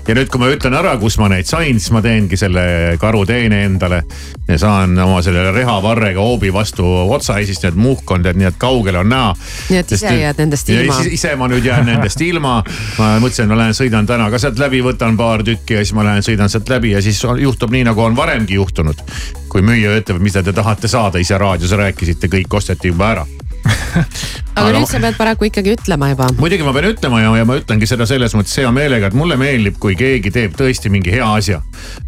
ja 0.09 0.17
nüüd, 0.17 0.29
kui 0.33 0.41
ma 0.41 0.49
ütlen 0.53 0.75
ära, 0.77 0.93
kus 1.01 1.17
ma 1.21 1.29
neid 1.33 1.49
sain, 1.49 1.79
siis 1.81 1.93
ma 1.95 2.03
teengi 2.05 2.37
selle 2.41 2.65
karuteene 3.01 3.63
endale. 3.67 4.03
ja 4.49 4.59
saan 4.59 4.99
oma 4.99 5.23
selle 5.23 5.53
rehavarrega 5.55 6.21
hoobi 6.21 6.53
vastu 6.53 6.85
otsa 7.15 7.39
ja 7.41 7.47
siis 7.47 7.63
need 7.63 7.79
muhk 7.81 8.11
on 8.11 8.23
tead 8.23 8.37
nii, 8.41 8.51
et 8.51 8.59
kaugele 8.61 9.01
on 9.01 9.09
näha. 9.09 9.35
nii 9.71 9.81
et 9.81 9.93
ise 9.97 10.15
jääd 10.21 10.43
nendest 10.43 10.73
ilma. 10.73 10.99
ise 11.11 11.35
ma 11.37 11.49
nüüd 11.53 11.65
jään 11.67 11.87
nendest 11.89 12.21
ilma. 12.31 12.59
ma 12.99 13.13
mõtlesin, 13.23 13.47
et 13.47 13.55
ma 13.55 13.61
lähen 13.63 13.79
sõidan 13.79 14.09
täna 14.09 14.29
ka 14.33 14.41
sealt 14.43 14.61
läbi, 14.61 14.83
võtan 14.85 15.17
paar 15.17 15.45
tükki 15.47 15.79
ja 15.79 15.85
siis 15.85 15.95
ma 15.97 16.07
lähen 16.09 16.27
sõidan 16.27 16.53
sealt 16.53 16.69
läbi 16.73 16.93
ja 16.97 17.03
siis 17.03 17.23
juhtub 17.23 17.73
nii, 17.73 17.87
nagu 17.89 18.05
on 18.05 18.17
varemgi 18.17 18.59
juhtunud. 18.61 19.07
kui 19.53 19.63
müüja 19.63 19.97
ütleb, 20.01 20.21
mida 20.25 20.43
te 20.43 20.53
tahate 20.53 20.89
saada, 20.89 21.21
ise 21.21 21.39
raadios 21.39 21.73
rääkisite, 21.77 22.29
kõik 22.33 22.55
osteti 22.57 22.89
juba 22.93 23.11
ära 23.13 23.27
aga 24.59 24.73
nüüd 24.75 24.89
sa 24.91 25.01
pead 25.03 25.17
paraku 25.19 25.49
ikkagi 25.49 25.75
ütlema 25.77 26.11
juba. 26.13 26.29
muidugi 26.39 26.67
ma 26.67 26.75
pean 26.77 26.89
ütlema 26.91 27.23
ja, 27.23 27.33
ja 27.41 27.47
ma 27.49 27.57
ütlengi 27.61 27.89
seda 27.89 28.07
selles 28.09 28.35
mõttes 28.37 28.55
hea 28.61 28.71
meelega, 28.75 29.11
et 29.11 29.17
mulle 29.19 29.39
meeldib, 29.41 29.79
kui 29.83 29.97
keegi 29.99 30.33
teeb 30.35 30.57
tõesti 30.59 30.93
mingi 30.93 31.15
hea 31.15 31.29
asja. 31.39 31.63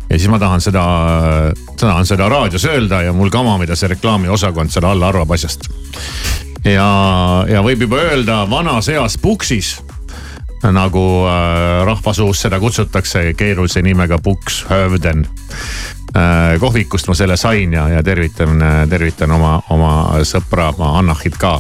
ja 0.08 0.18
siis 0.18 0.28
ma 0.32 0.40
tahan 0.42 0.64
seda, 0.64 0.84
tahan 1.80 2.08
seda 2.08 2.28
raadios 2.32 2.66
öelda 2.70 3.04
ja 3.06 3.14
mul 3.16 3.32
kama, 3.34 3.56
mida 3.62 3.78
see 3.78 3.92
reklaamiosakond 3.94 4.74
selle 4.74 4.92
alla 4.92 5.10
arvab 5.12 5.34
asjast. 5.36 5.68
ja, 6.64 6.88
ja 7.50 7.64
võib 7.64 7.86
juba 7.86 8.02
öelda 8.10 8.44
vanas 8.50 8.90
eas 8.92 9.18
puksis 9.20 9.76
nagu 10.64 11.00
äh, 11.28 11.82
rahvasuus 11.84 12.40
seda 12.46 12.56
kutsutakse 12.56 13.34
keerulise 13.36 13.82
nimega 13.84 14.16
Puks 14.22 14.62
Hövden 14.70 15.26
äh,. 15.28 16.03
Kohvikust 16.60 17.08
ma 17.10 17.14
selle 17.18 17.36
sain 17.36 17.72
ja, 17.74 17.88
ja 17.90 18.02
tervitan, 18.06 18.62
tervitan 18.90 19.32
oma, 19.34 19.56
oma 19.74 19.94
sõpra 20.22 20.68
Annahit 20.78 21.34
ka. 21.40 21.56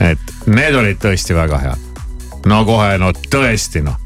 et 0.00 0.32
need 0.46 0.74
olid 0.74 0.96
tõesti 1.02 1.36
väga 1.36 1.58
head. 1.60 2.00
no 2.48 2.64
kohe, 2.64 2.96
no 2.98 3.12
tõesti 3.12 3.84
noh. 3.84 4.00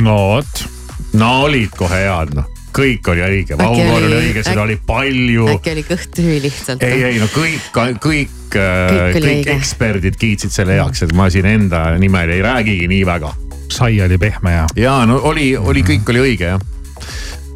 no 0.00 0.16
vot. 0.32 0.64
no 1.12 1.30
olid 1.44 1.76
kohe 1.76 2.00
head 2.06 2.32
noh 2.38 2.48
kõik 2.74 3.08
oli 3.12 3.22
õige, 3.22 3.56
vaukoor 3.58 4.06
oli 4.08 4.16
õige, 4.18 4.42
seda 4.46 4.64
oli 4.64 4.76
palju. 4.86 5.46
äkki 5.54 5.72
oli 5.74 5.84
kõht 5.86 6.10
tühi 6.16 6.38
lihtsalt? 6.42 6.82
ei, 6.82 7.04
ei 7.10 7.20
no 7.22 7.28
kõik, 7.32 7.68
kõik, 7.74 8.00
kõik, 8.02 8.34
kõik, 8.54 9.18
kõik 9.20 9.50
eksperdid 9.54 10.18
kiitsid 10.20 10.54
selle 10.54 10.78
heaks, 10.78 11.04
et 11.06 11.14
ma 11.16 11.28
siin 11.32 11.46
enda 11.48 11.86
nimel 12.00 12.34
ei 12.34 12.42
räägigi 12.44 12.88
nii 12.90 13.04
väga. 13.06 13.34
sai 13.74 14.00
oli 14.04 14.18
pehme 14.18 14.52
ja. 14.52 14.66
ja 14.76 14.96
no 15.06 15.20
oli, 15.30 15.54
oli, 15.56 15.84
kõik 15.86 16.10
oli 16.12 16.24
õige 16.24 16.50
jah. 16.54 16.66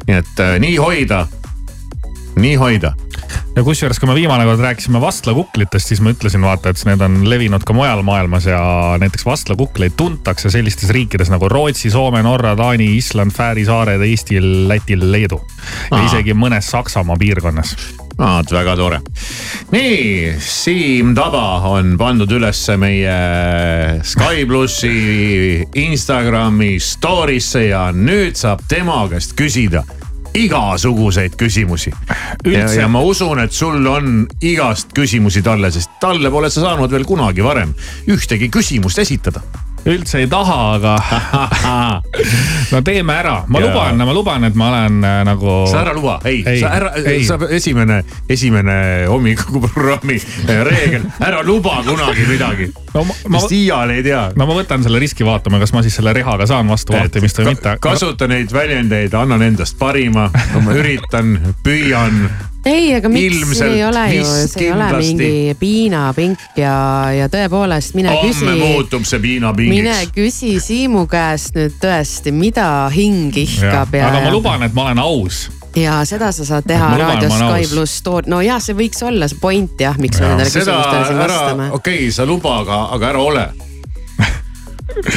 nii 0.07 0.17
et 0.21 0.43
äh, 0.45 0.55
nii 0.63 0.77
hoida 0.79 1.25
nii 2.39 2.55
hoida. 2.55 2.93
ja 3.55 3.63
kusjuures, 3.63 3.99
kui 3.99 4.07
me 4.07 4.15
viimane 4.15 4.45
kord 4.47 4.61
rääkisime 4.63 5.01
vastlakuklitest, 5.01 5.91
siis 5.91 6.01
ma 6.01 6.13
ütlesin 6.13 6.41
vaata, 6.45 6.71
et 6.71 6.81
need 6.87 7.01
on 7.03 7.21
levinud 7.29 7.65
ka 7.67 7.75
mujal 7.75 8.01
maailmas 8.07 8.47
ja 8.47 8.59
näiteks 9.01 9.25
vastlakukleid 9.27 9.97
tuntakse 9.99 10.49
sellistes 10.49 10.89
riikides 10.95 11.31
nagu 11.33 11.49
Rootsi, 11.49 11.91
Soome, 11.91 12.23
Norra, 12.23 12.55
Taani, 12.55 12.93
Island, 12.97 13.35
Fääri 13.35 13.65
saared, 13.67 14.01
Eestil, 14.05 14.67
Lätil, 14.69 15.11
Leedu. 15.11 15.41
ja 15.91 16.03
isegi 16.05 16.33
mõnes 16.33 16.71
Saksamaa 16.71 17.19
piirkonnas 17.19 17.75
vaat 18.19 18.51
väga 18.51 18.75
tore. 18.75 18.99
nii, 19.71 20.33
Siim 20.43 21.13
Taba 21.15 21.61
on 21.71 21.95
pandud 21.97 22.31
ülesse 22.31 22.75
meie 22.79 23.19
Sky 24.03 24.45
plussi 24.47 25.63
Instagrami 25.75 26.75
story'sse 26.79 27.67
ja 27.69 27.89
nüüd 27.95 28.39
saab 28.39 28.63
tema 28.67 29.01
käest 29.11 29.35
küsida 29.39 29.83
igasuguseid 30.33 31.35
küsimusi. 31.39 31.93
ja, 32.45 32.67
ja 32.73 32.87
ma 32.87 33.01
usun, 33.01 33.39
et 33.39 33.51
sul 33.51 33.85
on 33.87 34.27
igast 34.41 34.93
küsimusi 34.95 35.41
talle, 35.45 35.71
sest 35.71 35.97
talle 36.01 36.31
pole 36.31 36.49
sa 36.49 36.67
saanud 36.67 36.91
veel 36.91 37.05
kunagi 37.05 37.43
varem 37.43 37.73
ühtegi 38.07 38.49
küsimust 38.53 38.99
esitada 38.99 39.43
üldse 39.87 40.19
ei 40.23 40.27
taha, 40.29 40.57
aga 40.75 40.95
no 42.73 42.81
teeme 42.85 43.15
ära, 43.15 43.35
ma 43.47 43.61
ja. 43.61 43.69
luban, 43.69 44.03
ma 44.03 44.15
luban, 44.15 44.47
et 44.49 44.57
ma 44.59 44.69
olen 44.73 44.99
äh, 45.03 45.21
nagu. 45.27 45.55
sa 45.71 45.83
ära 45.83 45.93
luba, 45.95 46.19
ei, 46.27 46.41
ei, 46.47 46.59
sa 46.61 46.73
ära, 46.75 46.91
sa 47.27 47.39
esimene, 47.55 48.01
esimene 48.29 48.75
hommikuprogrammi 49.09 50.19
äh, 50.19 50.61
reegel, 50.67 51.07
ära 51.19 51.41
luba 51.45 51.79
kunagi 51.87 52.27
midagi 52.29 52.69
no,. 52.93 53.05
vist 53.05 53.55
iial 53.55 53.95
ei 53.95 54.03
tea. 54.05 54.25
no 54.35 54.49
ma 54.49 54.59
võtan 54.59 54.83
selle 54.85 55.01
riski, 55.01 55.25
vaatame, 55.27 55.61
kas 55.63 55.73
ma 55.75 55.83
siis 55.85 55.97
selle 55.99 56.13
rehaga 56.15 56.47
saan 56.49 56.69
vastu 56.71 56.95
vaatamist 56.97 57.41
või 57.41 57.53
mitte. 57.53 57.77
kasuta 57.83 58.29
neid 58.29 58.53
väljendeid, 58.53 59.15
annan 59.17 59.45
endast 59.47 59.79
parima, 59.79 60.29
ma 60.59 60.77
üritan, 60.77 61.37
püüan 61.63 62.25
ei, 62.65 62.95
aga 62.95 63.09
miks 63.09 63.35
Ilmselt, 63.35 63.71
ei 63.71 63.83
ole 63.85 64.03
ju, 64.13 64.25
see 64.47 64.65
ei 64.65 64.71
ole 64.73 64.87
mingi 64.97 65.55
piinapink 65.59 66.59
ja, 66.59 66.73
ja 67.15 67.29
tõepoolest 67.31 67.95
mine 67.97 68.11
Homme 68.13 68.33
küsi. 68.33 68.49
muutub 68.59 69.05
see 69.07 69.21
piinapingiks. 69.23 69.75
mine 69.75 69.95
küsi 70.15 70.55
Siimu 70.63 71.05
käest 71.09 71.55
nüüd 71.57 71.77
tõesti, 71.81 72.33
mida 72.35 72.89
hing 72.93 73.35
ihkab 73.37 73.95
ja, 73.95 74.03
ja. 74.03 74.11
aga 74.11 74.25
ma 74.27 74.33
luban, 74.35 74.65
et 74.67 74.75
ma 74.75 74.89
olen 74.89 75.03
aus 75.03 75.45
ja 75.77 76.01
seda 76.07 76.31
sa 76.35 76.47
saad 76.47 76.67
teha 76.67 76.91
Raadio 76.99 77.29
Sky 77.31 77.69
pluss 77.71 78.01
story, 78.01 78.27
no 78.31 78.41
jah, 78.43 78.59
see 78.63 78.75
võiks 78.77 79.03
olla 79.05 79.29
see 79.31 79.39
point 79.41 79.79
jah, 79.79 79.95
miks 80.01 80.19
ja. 80.19 80.25
me 80.25 80.35
nendele 80.35 80.51
küsimustele 80.51 81.07
siin 81.07 81.23
vastame. 81.23 81.69
okei 81.79 82.03
okay,, 82.03 82.11
sa 82.15 82.27
luba, 82.27 82.59
aga, 82.65 82.81
aga 82.97 83.13
ära 83.13 83.23
ole 83.23 83.47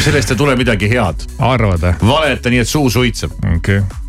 sellest 0.04 0.30
ei 0.30 0.38
tule 0.38 0.54
midagi 0.60 0.90
head. 0.92 1.26
arvad 1.42 1.88
või? 1.88 1.96
valeta 2.12 2.52
nii, 2.52 2.62
et 2.62 2.70
suu 2.70 2.92
suitseb. 2.92 3.34
okei 3.56 3.82
okay 3.82 4.01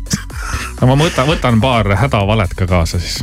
no 0.80 0.88
ma 0.90 0.98
võtan, 0.98 1.28
võtan 1.28 1.60
paar 1.62 1.94
hädavalet 1.96 2.54
ka 2.58 2.66
kaasa 2.70 3.00
siis 3.02 3.22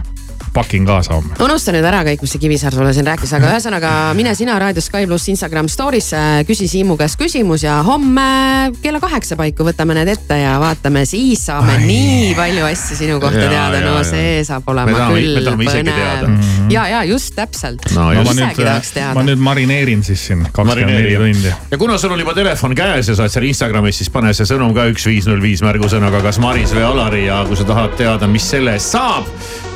pakin 0.53 0.85
kaasa 0.85 1.13
homme. 1.13 1.35
unusta 1.39 1.71
nüüd 1.71 1.85
ära 1.87 2.01
kõik, 2.05 2.23
mis 2.23 2.33
see 2.35 2.41
Kivisaar 2.41 2.75
sulle 2.75 2.91
siin 2.95 3.07
rääkis, 3.07 3.31
aga 3.37 3.53
ühesõnaga 3.53 3.91
mine 4.17 4.33
sina 4.35 4.57
Raadio 4.59 4.83
Sky 4.83 5.07
pluss 5.07 5.29
Instagram 5.31 5.69
story'sse, 5.71 6.21
küsi 6.47 6.67
Siimu 6.71 6.97
käest 6.99 7.19
küsimus 7.19 7.63
ja 7.65 7.77
homme 7.87 8.71
kella 8.83 8.99
kaheksa 9.03 9.37
paiku 9.39 9.65
võtame 9.67 9.95
need 9.97 10.11
ette 10.11 10.37
ja 10.41 10.57
vaatame, 10.61 11.05
siis 11.09 11.45
saame 11.47 11.77
Ai. 11.77 11.85
nii 11.87 12.33
palju 12.37 12.67
asju 12.67 12.99
sinu 12.99 13.19
kohta 13.23 13.45
ja, 13.45 13.51
teada, 13.53 13.81
no 13.85 13.95
ja, 13.99 14.03
see 14.07 14.43
saab 14.47 14.67
olema 14.73 14.97
tahame, 14.97 15.23
küll 15.23 15.51
põnev. 15.63 16.27
Mhm. 16.27 16.69
ja, 16.73 16.85
ja 16.97 17.03
just 17.07 17.35
täpselt 17.37 17.87
no,. 17.95 18.11
No, 18.11 18.25
ma, 18.27 18.35
nüüd, 18.35 19.01
ma 19.15 19.23
nüüd 19.25 19.41
marineerin 19.43 20.03
siis 20.05 20.27
siin 20.27 20.43
kakskümmend 20.51 20.91
neli 20.91 21.15
tundi. 21.15 21.53
ja 21.71 21.79
kuna 21.79 21.97
sul 22.01 22.11
on 22.15 22.21
juba 22.21 22.35
telefon 22.37 22.75
käes 22.77 23.07
ja 23.07 23.15
sa 23.15 23.25
oled 23.25 23.35
seal 23.35 23.47
Instagramis, 23.47 24.01
siis 24.01 24.11
pane 24.13 24.33
see 24.35 24.47
sõnum 24.49 24.75
ka 24.75 24.89
üks 24.91 25.07
viis 25.07 25.27
null 25.29 25.41
viis 25.43 25.63
märgusõnaga 25.65 26.23
kas 26.25 26.41
Maris 26.43 26.75
või 26.75 26.85
Alari 26.91 27.25
ja 27.27 27.43
kui 27.47 27.59
sa 27.59 27.67
tahad 27.67 27.95
teada, 27.99 28.29
mis 28.31 28.47
selle 28.51 28.75
eest 28.77 28.97
saab 28.97 29.29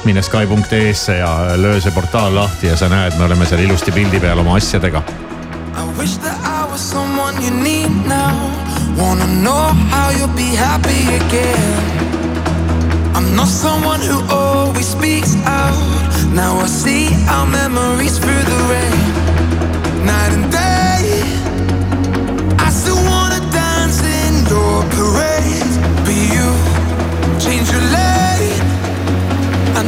mine 0.05 0.21
Sky.ee-sse 0.21 1.17
ja 1.17 1.37
löö 1.55 1.81
see 1.81 1.91
portaal 1.91 2.35
lahti 2.35 2.67
ja 2.67 2.77
sa 2.77 2.89
näed, 2.89 3.17
me 3.17 3.25
oleme 3.25 3.45
seal 3.45 3.61
ilusti 3.65 3.91
pildi 3.91 4.19
peal 4.19 4.39
oma 4.39 4.55
asjadega. 4.55 5.01
I 5.75 5.83
wish 5.97 6.17
that 6.17 6.37
I 6.45 6.71
was 6.71 6.81
someone 6.91 7.41
you 7.41 7.51
need 7.51 7.89
now. 8.07 8.35
Wanna 8.97 9.25
know 9.41 9.73
how 9.91 10.11
you'll 10.17 10.35
be 10.35 10.55
happy 10.55 11.01
again. 11.15 11.73
I'm 13.15 13.35
not 13.35 13.47
someone 13.47 14.01
who 14.01 14.21
always 14.29 14.87
speaks 14.87 15.35
out. 15.45 15.75
Now 16.33 16.59
I 16.59 16.67
see 16.67 17.09
our 17.27 17.47
memories 17.47 18.19
through 18.19 18.43
the 18.51 18.59
rain. 18.71 18.97
Night 20.05 20.31
and 20.37 20.51
day. 20.51 21.01
I 22.59 22.69
still 22.69 23.01
wanna 23.11 23.39
dance 23.51 23.99
in 24.03 24.33
your 24.49 24.83
parade. 24.95 25.74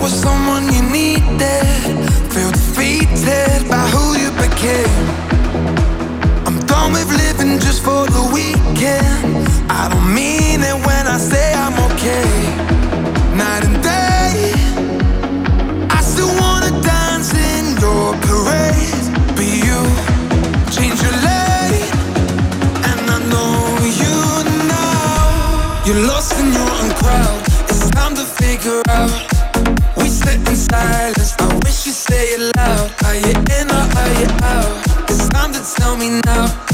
was 0.00 0.12
someone 0.12 0.64
you 0.72 0.82
needed. 0.82 1.64
Feel 2.32 2.50
defeated 2.50 3.68
by 3.68 3.84
who 3.94 4.16
you 4.22 4.30
became. 4.44 5.06
I'm 6.46 6.58
done 6.66 6.92
with 6.92 7.10
living 7.10 7.58
just 7.58 7.82
for 7.82 8.06
the 8.06 8.24
weekend. 8.32 9.46
I 9.70 9.88
don't 9.90 10.14
mean 10.14 10.60
it 10.62 10.78
when 10.86 11.06
I 11.06 11.18
say 11.18 11.52
I'm 11.54 11.76
okay. 11.90 12.30
Night 13.36 13.64
and 13.68 13.82
day, 13.82 14.52
I 15.90 16.00
still 16.02 16.32
wanna 16.40 16.70
dance 16.82 17.32
in 17.34 17.76
your 17.80 18.14
parade. 18.26 18.97
Silence. 30.70 31.34
I 31.38 31.54
wish 31.64 31.86
you 31.86 31.92
say 31.92 32.24
it 32.36 32.56
loud. 32.56 32.92
Are 33.04 33.14
you 33.14 33.34
in 33.58 33.66
or 33.70 33.84
are 34.00 34.12
you 34.20 34.28
out? 34.42 35.10
It's 35.10 35.28
time 35.28 35.52
to 35.52 35.60
tell 35.76 35.96
me 35.96 36.20
now. 36.24 36.67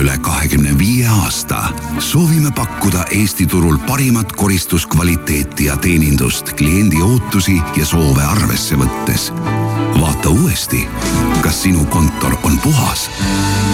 Üle 0.00 0.18
kahekümne 0.22 0.78
viie 0.78 1.08
aasta. 1.08 1.68
soovime 1.98 2.50
pakkuda 2.50 3.04
Eesti 3.10 3.46
turul 3.46 3.78
parimat 3.86 4.32
koristuskvaliteeti 4.32 5.64
ja 5.64 5.76
teenindust 5.76 6.52
kliendi 6.52 7.02
ootusi 7.02 7.62
ja 7.76 7.86
soove 7.86 8.22
arvesse 8.22 8.76
võttes. 8.76 9.32
vaata 10.00 10.28
uuesti, 10.28 10.88
kas 11.42 11.62
sinu 11.62 11.84
kontor 11.84 12.36
on 12.42 12.58
puhas. 12.58 13.10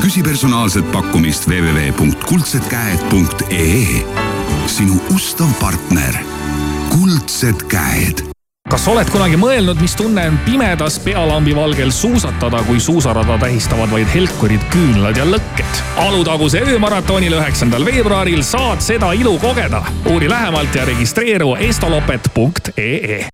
küsi 0.01 0.23
personaalset 0.23 0.93
pakkumist 0.93 1.49
www.kuldsedkäed.ee. 1.49 4.07
sinu 4.67 5.01
ustav 5.15 5.53
partner, 5.61 6.19
Kuldsed 6.91 7.63
Käed 7.69 8.36
kas 8.71 8.87
oled 8.91 9.09
kunagi 9.13 9.39
mõelnud, 9.41 9.79
mis 9.81 9.95
tunne 9.99 10.27
on 10.31 10.39
pimedas 10.47 10.99
pealambi 11.05 11.55
valgel 11.57 11.93
suusatada, 11.95 12.63
kui 12.67 12.81
suusarada 12.83 13.39
tähistavad 13.39 13.91
vaid 13.93 14.11
helkurid, 14.15 14.63
küünlad 14.73 15.19
ja 15.19 15.27
lõkked? 15.29 15.83
Alutaguse 16.03 16.63
öömaratonil 16.67 17.39
üheksandal 17.39 17.87
veebruaril 17.87 18.43
saad 18.47 18.83
seda 18.85 19.13
ilu 19.17 19.39
kogeda. 19.39 19.83
uuri 20.11 20.31
lähemalt 20.31 20.75
ja 20.75 20.85
registreeru 20.85 21.55
estolopet.ee. 21.55 23.29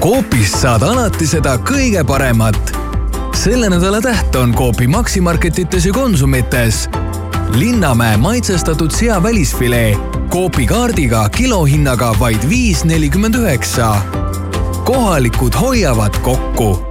Coopist 0.00 0.62
saad 0.62 0.82
alati 0.82 1.26
seda 1.26 1.58
kõige 1.58 2.04
paremat. 2.06 2.76
selle 3.36 3.68
nädala 3.68 4.00
täht 4.00 4.36
on 4.36 4.54
Coopi 4.54 4.86
Maximarketites 4.86 5.86
ja 5.86 5.92
Konsumites. 5.92 6.88
Linnamäe 7.54 8.16
maitsestatud 8.16 8.90
sea 8.90 9.22
välisfilee 9.22 9.96
Coopi 10.30 10.66
kaardiga 10.66 11.28
kilohinnaga 11.28 12.14
vaid 12.20 12.48
viis 12.48 12.84
nelikümmend 12.84 13.34
üheksa. 13.34 13.96
kohalikud 14.84 15.52
hoiavad 15.60 16.18
kokku. 16.18 16.86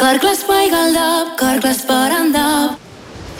Karklas 0.00 0.44
paigaldab, 0.44 1.36
Karklas 1.36 1.82
parandab 1.82 2.70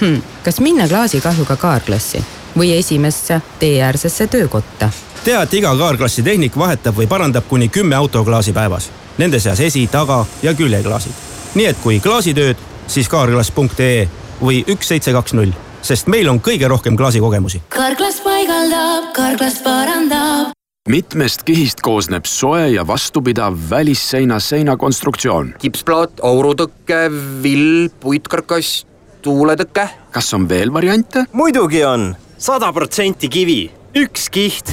hmm,. 0.00 0.22
kas 0.44 0.60
minna 0.60 0.88
klaasikahjuga 0.88 1.56
kaarklassi 1.56 2.24
või 2.58 2.78
esimesse 2.78 3.40
teeäärsesse 3.58 4.26
töökotta? 4.26 4.90
tea, 5.24 5.42
et 5.42 5.54
iga 5.54 5.76
kaarklassi 5.76 6.22
tehnik 6.22 6.58
vahetab 6.58 6.96
või 6.96 7.06
parandab 7.06 7.48
kuni 7.48 7.68
kümme 7.68 7.96
autoklaasi 7.96 8.52
päevas. 8.52 8.90
Nende 9.18 9.40
seas 9.40 9.60
esi, 9.60 9.86
taga 9.86 10.26
ja 10.42 10.54
küljeklaasid. 10.54 11.12
nii 11.54 11.66
et 11.66 11.76
kui 11.82 12.00
klaasitööd, 12.00 12.56
siis 12.86 13.08
kaarklass.ee 13.08 14.23
või 14.40 14.64
üks 14.68 14.88
seitse 14.94 15.12
kaks 15.12 15.36
null 15.38 15.54
sest 15.84 16.08
meil 16.08 16.28
on 16.32 16.40
kõige 16.42 16.68
rohkem 16.70 16.96
klaasikogemusi. 16.96 17.60
Karklas 17.72 18.20
paigaldab, 18.24 19.12
Karklas 19.16 19.60
parandab. 19.64 20.52
mitmest 20.88 21.44
kihist 21.48 21.80
koosneb 21.80 22.26
soe 22.28 22.68
ja 22.74 22.86
vastupidav 22.86 23.56
välisseina 23.70 24.40
seinakonstruktsioon. 24.40 25.54
kipsplaat, 25.58 26.20
aurutõke, 26.22 27.10
vill, 27.42 27.88
puitkarkass, 28.00 28.86
tuuletõke. 29.22 29.88
kas 30.10 30.34
on 30.34 30.48
veel 30.48 30.72
variante? 30.72 31.26
muidugi 31.32 31.84
on, 31.84 32.16
sada 32.38 32.72
protsenti 32.72 33.28
kivi, 33.28 33.70
üks 33.94 34.30
kiht 34.30 34.72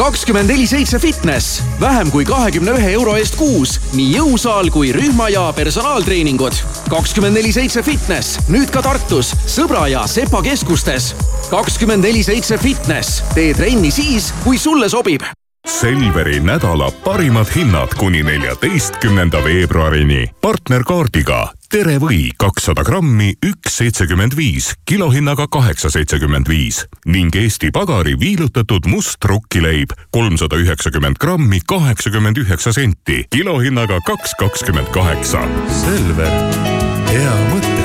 kakskümmend 0.00 0.48
neli 0.48 0.66
seitse 0.66 0.98
fitness, 0.98 1.62
vähem 1.80 2.08
kui 2.10 2.24
kahekümne 2.24 2.72
ühe 2.72 2.92
euro 2.94 3.18
eest 3.20 3.34
kuus, 3.36 3.74
nii 3.92 4.14
jõusaal 4.14 4.70
kui 4.72 4.94
rühma 4.96 5.26
ja 5.28 5.42
personaaltreeningud. 5.52 6.56
kakskümmend 6.88 7.36
neli 7.36 7.52
seitse 7.52 7.82
fitness, 7.84 8.38
nüüd 8.48 8.72
ka 8.72 8.80
Tartus, 8.86 9.34
Sõbra 9.44 9.84
ja 9.92 10.06
Sepa 10.08 10.40
keskustes. 10.46 11.12
kakskümmend 11.50 12.08
neli 12.08 12.24
seitse 12.24 12.56
fitness, 12.58 13.20
tee 13.34 13.52
trenni 13.54 13.92
siis, 13.92 14.32
kui 14.44 14.58
sulle 14.58 14.88
sobib 14.88 15.28
Selveri 15.66 16.40
nädala 16.40 16.90
parimad 17.04 17.46
hinnad 17.56 17.88
kuni 17.98 18.22
neljateistkümnenda 18.22 19.44
veebruarini. 19.44 20.26
partnerkaardiga 20.40 21.52
Tere 21.70 22.00
või 22.02 22.30
kakssada 22.38 22.82
grammi, 22.82 23.34
üks 23.46 23.76
seitsekümmend 23.78 24.34
viis, 24.36 24.72
kilohinnaga 24.84 25.46
kaheksa 25.46 25.90
seitsekümmend 25.90 26.48
viis 26.48 26.82
ning 27.06 27.36
Eesti 27.36 27.70
Pagari 27.70 28.16
viilutatud 28.20 28.88
must 28.90 29.24
rukkileib 29.24 29.94
kolmsada 30.10 30.56
üheksakümmend 30.56 31.16
grammi, 31.20 31.60
kaheksakümmend 31.66 32.36
üheksa 32.36 32.72
senti, 32.72 33.24
kilohinnaga 33.30 34.00
kaks 34.06 34.34
kakskümmend 34.40 34.90
kaheksa. 34.90 35.46
Selver, 35.84 36.34
hea 37.12 37.36
mõte. 37.52 37.78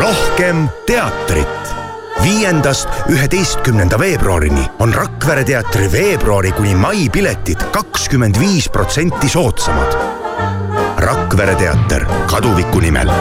rohkem 0.00 0.68
teatrit 0.86 1.79
viiendast 2.22 2.88
üheteistkümnenda 3.08 3.98
veebruarini 4.00 4.64
on 4.78 4.94
Rakvere 4.94 5.44
teatri 5.44 5.92
veebruari 5.92 6.52
kuni 6.52 6.74
mai 6.74 7.08
piletid 7.12 7.70
kakskümmend 7.72 8.40
viis 8.40 8.68
protsenti 8.68 9.28
soodsamad. 9.28 9.96
Rakvere 11.00 11.54
teater 11.60 12.06
Kaduviku 12.30 12.80
nimel 12.80 13.12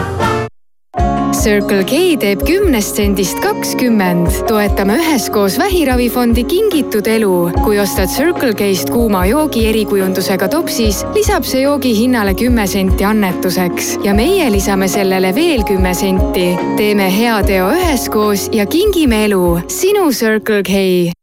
Circle 1.33 1.83
K 1.85 2.17
teeb 2.19 2.41
kümnest 2.47 2.97
sendist 2.97 3.39
kakskümmend. 3.43 4.27
toetame 4.47 4.95
üheskoos 4.97 5.59
Vähiravifondi 5.59 6.47
Kingitud 6.47 7.05
elu. 7.05 7.51
kui 7.63 7.79
ostad 7.79 8.09
Circle 8.09 8.53
K-st 8.53 8.89
kuuma 8.89 9.25
joogi 9.25 9.67
erikujundusega 9.69 10.49
topsis, 10.49 11.03
lisab 11.15 11.45
see 11.45 11.61
joogi 11.61 11.93
hinnale 11.97 12.33
kümme 12.33 12.67
senti 12.67 13.05
annetuseks 13.05 13.97
ja 14.03 14.13
meie 14.13 14.51
lisame 14.51 14.87
sellele 14.87 15.35
veel 15.35 15.63
kümme 15.63 15.93
senti. 15.93 16.57
teeme 16.77 17.11
heateo 17.19 17.69
üheskoos 17.77 18.49
ja 18.51 18.65
kingime 18.65 19.25
elu. 19.25 19.59
sinu 19.67 20.11
Circle 20.11 20.63
K 20.63 21.18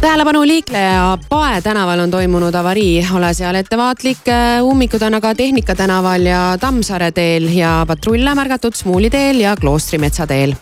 tähelepanu 0.00 0.46
liikleja, 0.46 1.18
Pae 1.28 1.60
tänaval 1.62 1.98
on 2.00 2.10
toimunud 2.10 2.54
avarii, 2.54 3.06
ole 3.14 3.34
seal 3.34 3.54
ettevaatlik. 3.54 4.18
ummikud 4.62 5.02
on 5.02 5.14
aga 5.14 5.34
Tehnika 5.34 5.74
tänaval 5.74 6.26
ja 6.26 6.56
Tammsaare 6.60 7.12
teel 7.12 7.48
ja 7.52 7.84
patrulle 7.86 8.34
märgatud 8.34 8.74
Smuuli 8.74 9.10
teel 9.10 9.40
ja 9.40 9.56
Kloostrimetsa 9.56 10.26
teel. 10.26 10.54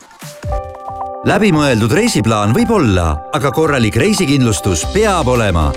läbimõeldud 1.24 1.92
reisiplaan 1.92 2.54
võib 2.54 2.70
olla, 2.70 3.16
aga 3.32 3.50
korralik 3.50 3.96
reisikindlustus 3.96 4.86
peab 4.94 5.28
olema 5.28 5.72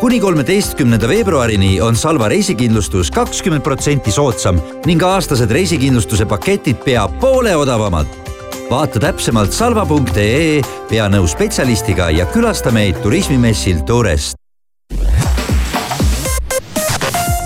kuni 0.00 0.20
kolmeteistkümnenda 0.20 1.08
veebruarini 1.08 1.80
on 1.80 1.96
Salva 1.96 2.28
reisikindlustus 2.28 3.10
kakskümmend 3.10 3.62
protsenti 3.62 4.12
soodsam 4.12 4.60
ning 4.86 5.02
aastased 5.02 5.50
reisikindlustuse 5.50 6.26
paketid 6.26 6.84
pea 6.84 7.08
poole 7.08 7.56
odavamad 7.56 8.27
vaata 8.70 9.00
täpsemalt 9.00 9.52
salva.ee, 9.52 10.60
pea 10.90 11.06
nõu 11.08 11.28
spetsialistiga 11.28 12.10
ja 12.12 12.26
külasta 12.28 12.72
meid 12.74 13.00
turismimessil 13.04 13.80
Tourest. 13.88 14.36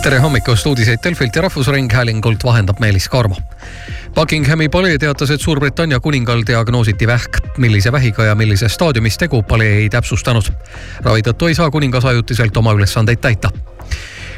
tere 0.02 0.18
hommikust, 0.18 0.66
uudiseid 0.66 0.98
Delfilt 1.04 1.37
ja 1.37 1.42
Rahvusringhäälingult 1.42 2.44
vahendab 2.44 2.80
Meelis 2.82 3.08
Karmo. 3.08 3.37
Buckinghami 4.14 4.68
palee 4.68 4.98
teatas, 4.98 5.30
et 5.30 5.40
Suurbritannia 5.40 6.00
kuningal 6.00 6.42
diagnoositi 6.46 7.06
vähk. 7.06 7.38
millise 7.58 7.92
vähiga 7.92 8.24
ja 8.24 8.35
millises 8.35 8.74
staadiumis 8.74 9.18
tegu, 9.18 9.42
palee 9.42 9.76
ei 9.76 9.88
täpsustanud. 9.88 10.44
ravi 11.00 11.22
tõttu 11.22 11.46
ei 11.46 11.54
saa 11.54 11.70
kuningas 11.70 12.04
ajutiselt 12.04 12.56
oma 12.56 12.72
ülesandeid 12.72 13.20
täita 13.20 13.50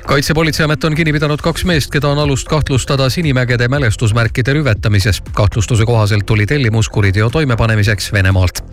kaitsepolitseiamet 0.06 0.84
on 0.84 0.94
kinni 0.94 1.12
pidanud 1.12 1.40
kaks 1.42 1.64
meest, 1.64 1.90
keda 1.90 2.08
on 2.08 2.18
alust 2.18 2.48
kahtlustada 2.48 3.08
Sinimägede 3.10 3.68
mälestusmärkide 3.68 4.52
rüvetamises. 4.52 5.22
kahtlustuse 5.32 5.84
kohaselt 5.84 6.26
tuli 6.26 6.46
tellimus 6.46 6.88
kuriteo 6.88 7.30
toimepanemiseks 7.30 8.12
Venemaalt. 8.12 8.64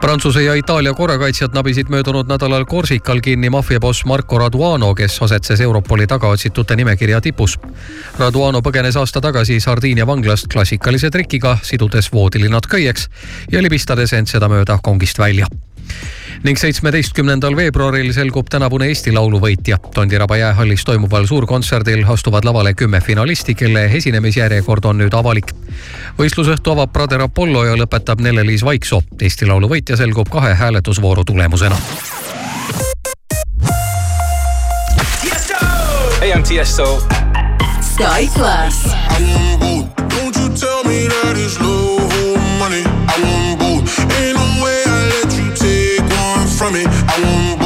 Prantsuse 0.00 0.42
ja 0.42 0.54
Itaalia 0.54 0.94
korrakaitsjad 0.94 1.54
nabisid 1.54 1.88
möödunud 1.88 2.28
nädalal 2.28 2.64
Korsikal 2.64 3.20
kinni 3.20 3.50
maffiaboss 3.50 4.04
Marco 4.04 4.38
Raduano, 4.38 4.94
kes 4.94 5.22
asetses 5.22 5.60
Europoli 5.60 6.06
tagaotsitute 6.06 6.76
nimekirja 6.76 7.20
tipus. 7.20 7.58
Raduano 8.18 8.60
põgenes 8.60 8.96
aasta 8.96 9.20
tagasi 9.20 9.60
Sardiinia 9.60 10.06
vanglast 10.06 10.46
klassikalise 10.52 11.10
trikiga, 11.10 11.58
sidudes 11.62 12.12
voodilinad 12.12 12.68
köieks 12.68 13.08
ja 13.52 13.62
libistades 13.62 14.12
end 14.12 14.26
sedamööda 14.26 14.78
kongist 14.82 15.18
välja 15.18 15.46
ning 16.44 16.58
seitsmeteistkümnendal 16.58 17.56
veebruaril 17.56 18.12
selgub 18.12 18.48
tänavune 18.50 18.86
Eesti 18.90 19.12
Laulu 19.12 19.40
võitja. 19.42 19.78
Tondiraba 19.94 20.36
jäähallis 20.36 20.84
toimuval 20.84 21.26
suurkontserdil 21.26 22.04
astuvad 22.12 22.44
lavale 22.44 22.74
kümme 22.74 23.00
finalisti, 23.00 23.54
kelle 23.54 23.86
esinemisjärjekord 23.98 24.84
on 24.84 25.00
nüüd 25.02 25.14
avalik. 25.14 25.52
võistlusõhtu 26.18 26.72
avab 26.72 26.92
Brother 26.92 27.22
Apollo 27.22 27.64
ja 27.64 27.74
lõpetab 27.76 28.20
Nele-Liis 28.20 28.64
Vaiksoo. 28.64 29.02
Eesti 29.20 29.46
Laulu 29.46 29.68
võitja 29.68 29.96
selgub 29.96 30.28
kahe 30.30 30.54
hääletusvooru 30.54 31.24
tulemusena. 31.24 31.76
Hey, 36.20 36.32
I'm 36.32 36.42
Tiesto. 36.42 37.06
Sky 37.80 38.28
Plus. 38.34 38.82
Don't 40.08 40.36
you 40.36 40.48
tell 40.54 40.82
me 40.84 41.06
that 41.08 41.36
it's 41.36 41.60
low, 41.60 41.98
money. 42.58 42.82
I 42.82 43.22
want 43.22 43.58
both. 43.58 43.65
From 46.56 46.72
me. 46.72 46.84
I 46.86 47.56
want 47.60 47.65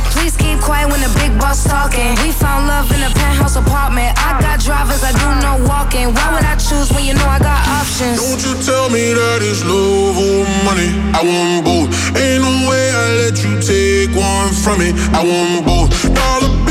Please 0.21 0.37
keep 0.37 0.59
quiet 0.61 0.87
when 0.87 1.01
the 1.01 1.09
big 1.17 1.33
boss 1.39 1.63
talking. 1.63 2.13
We 2.21 2.29
found 2.29 2.67
love 2.67 2.93
in 2.93 3.01
a 3.01 3.09
penthouse 3.09 3.55
apartment. 3.55 4.13
I 4.21 4.39
got 4.39 4.59
drivers, 4.59 5.01
I 5.01 5.17
do 5.17 5.29
no 5.41 5.65
walking. 5.65 6.13
Why 6.13 6.37
would 6.37 6.45
I 6.45 6.55
choose 6.61 6.93
when 6.93 7.05
you 7.05 7.15
know 7.15 7.25
I 7.25 7.39
got 7.39 7.57
options? 7.65 8.21
Don't 8.21 8.37
you 8.37 8.53
tell 8.61 8.87
me 8.93 9.17
that 9.17 9.41
it's 9.41 9.65
love 9.65 10.13
or 10.21 10.45
money. 10.61 10.93
I 11.17 11.25
want 11.25 11.65
both. 11.65 11.89
Ain't 12.13 12.45
no 12.45 12.53
way 12.69 12.85
I 12.93 13.05
let 13.25 13.41
you 13.41 13.57
take 13.65 14.13
one 14.13 14.53
from 14.53 14.77
me. 14.77 14.93
I 15.09 15.25
want 15.25 15.65
both. 15.65 15.89
Dollar 16.13 16.70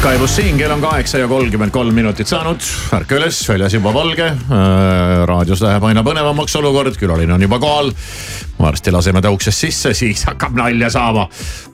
Sky 0.00 0.16
pluss 0.16 0.32
siin, 0.38 0.56
kell 0.56 0.72
on 0.72 0.80
kaheksa 0.80 1.18
ja 1.20 1.26
kolmkümmend 1.28 1.74
kolm 1.74 1.92
minutit 1.92 2.28
saanud. 2.30 2.64
ärka 2.96 3.18
üles, 3.18 3.36
väljas 3.48 3.74
juba 3.76 3.92
valge. 3.92 4.30
raadios 5.28 5.60
läheb 5.60 5.84
aina 5.84 6.00
põnevamaks 6.00 6.56
olukord, 6.56 6.96
külaline 6.96 7.34
on 7.34 7.44
juba 7.44 7.58
kohal. 7.60 7.92
varsti 8.56 8.94
laseme 8.96 9.20
ta 9.20 9.28
uksest 9.28 9.66
sisse, 9.66 9.92
siis 9.94 10.24
hakkab 10.24 10.56
nalja 10.56 10.88
saama. 10.90 11.28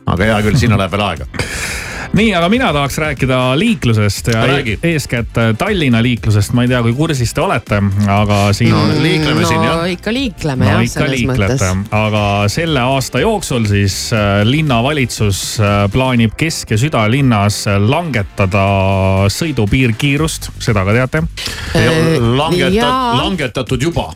aga 0.06 0.24
hea 0.32 0.42
küll, 0.42 0.58
sinna 0.58 0.74
läheb 0.74 0.96
veel 0.96 1.06
aega. 1.06 1.30
Nii, 2.14 2.30
aga 2.34 2.48
mina 2.48 2.68
tahaks 2.72 2.98
rääkida 2.98 3.38
liiklusest 3.58 4.28
ja 4.32 4.46
Räägi. 4.46 4.78
e 4.82 4.88
eeskätt 4.92 5.28
Tallinna 5.58 6.02
liiklusest. 6.02 6.52
ma 6.52 6.62
ei 6.62 6.68
tea, 6.68 6.82
kui 6.82 6.92
kursis 6.94 7.34
te 7.34 7.40
olete, 7.40 7.80
aga 8.08 8.52
siin 8.52 8.70
No, 8.70 8.82
liikleme 9.02 9.40
no 9.40 9.48
siin, 9.48 9.62
jah. 9.64 9.84
ikka 9.90 10.12
liikleme 10.12 10.64
no 10.64 10.70
jah, 10.70 10.86
selles 10.88 11.20
mõttes 11.28 11.60
liiklete, 11.60 11.70
aga 11.90 12.24
selle 12.52 12.80
aasta 12.80 13.20
jooksul 13.20 13.66
siis 13.66 13.96
äh, 14.12 14.42
linnavalitsus 14.44 15.60
äh, 15.60 15.90
plaanib 15.92 16.32
Kesk- 16.40 16.70
ja 16.70 16.78
südalinnas 16.78 17.64
langetada 17.88 18.66
sõidupiirkiirust, 19.32 20.50
seda 20.58 20.84
ka 20.84 20.92
teate. 20.92 21.22
langetat- 22.20 23.16
langetatud 23.22 23.82
juba. 23.82 24.12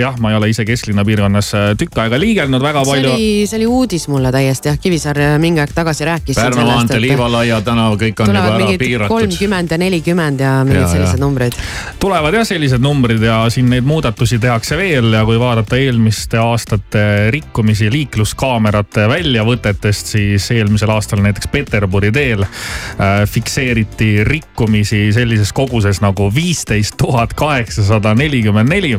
jah, 0.00 0.16
ma 0.20 0.30
ei 0.32 0.36
ole 0.38 0.50
ise 0.52 0.64
kesklinna 0.68 1.04
piirkonnas 1.06 1.52
äh, 1.54 1.66
tükk 1.78 1.98
aega 2.04 2.18
liigelnud 2.20 2.62
väga 2.62 2.84
see 2.84 2.92
palju. 2.92 3.12
oli, 3.14 3.28
see 3.48 3.60
oli 3.60 3.66
uudis 3.66 4.08
mulle 4.12 4.32
täiesti 4.34 4.70
jah, 4.70 4.78
Kivisaar 4.80 5.20
mingi 5.42 5.60
aeg 5.62 5.72
tagasi 5.74 6.06
rääkis. 6.08 6.36
Pärnu 6.38 6.66
maantee, 6.66 7.00
Liivalaia 7.02 7.60
tänav, 7.66 7.96
kõik 8.00 8.22
on 8.22 8.32
juba 8.32 8.44
ära 8.56 8.72
piiratud. 8.78 9.14
kolmkümmend 9.14 9.74
ja 9.74 9.78
nelikümmend 9.80 10.40
ja 10.40 10.52
mingid 10.64 10.82
Ja, 10.86 10.88
sellised 10.92 11.18
ja. 11.18 11.20
numbrid. 11.20 11.52
tulevad 12.00 12.34
jah 12.34 12.46
sellised 12.46 12.82
numbrid 12.82 13.22
ja 13.22 13.38
siin 13.50 13.70
neid 13.70 13.86
muudatusi 13.86 14.38
tehakse 14.38 14.76
veel 14.78 15.12
ja 15.16 15.24
kui 15.24 15.38
vaadata 15.40 15.76
eelmiste 15.80 16.38
aastate 16.38 17.30
rikkumisi 17.34 17.90
liikluskaamerate 17.92 19.08
väljavõtetest, 19.08 20.12
siis 20.16 20.50
eelmisel 20.54 20.90
aastal 20.94 21.22
näiteks 21.24 21.48
Peterburi 21.52 22.12
teel 22.12 22.44
äh, 22.44 23.24
fikseeriti 23.30 24.24
rikkumisi 24.24 25.06
sellises 25.16 25.52
koguses 25.56 26.00
nagu 26.04 26.28
viisteist 26.34 26.96
tuhat 27.00 27.34
kaheksasada 27.34 28.14
nelikümmend 28.14 28.68
neli. 28.68 28.94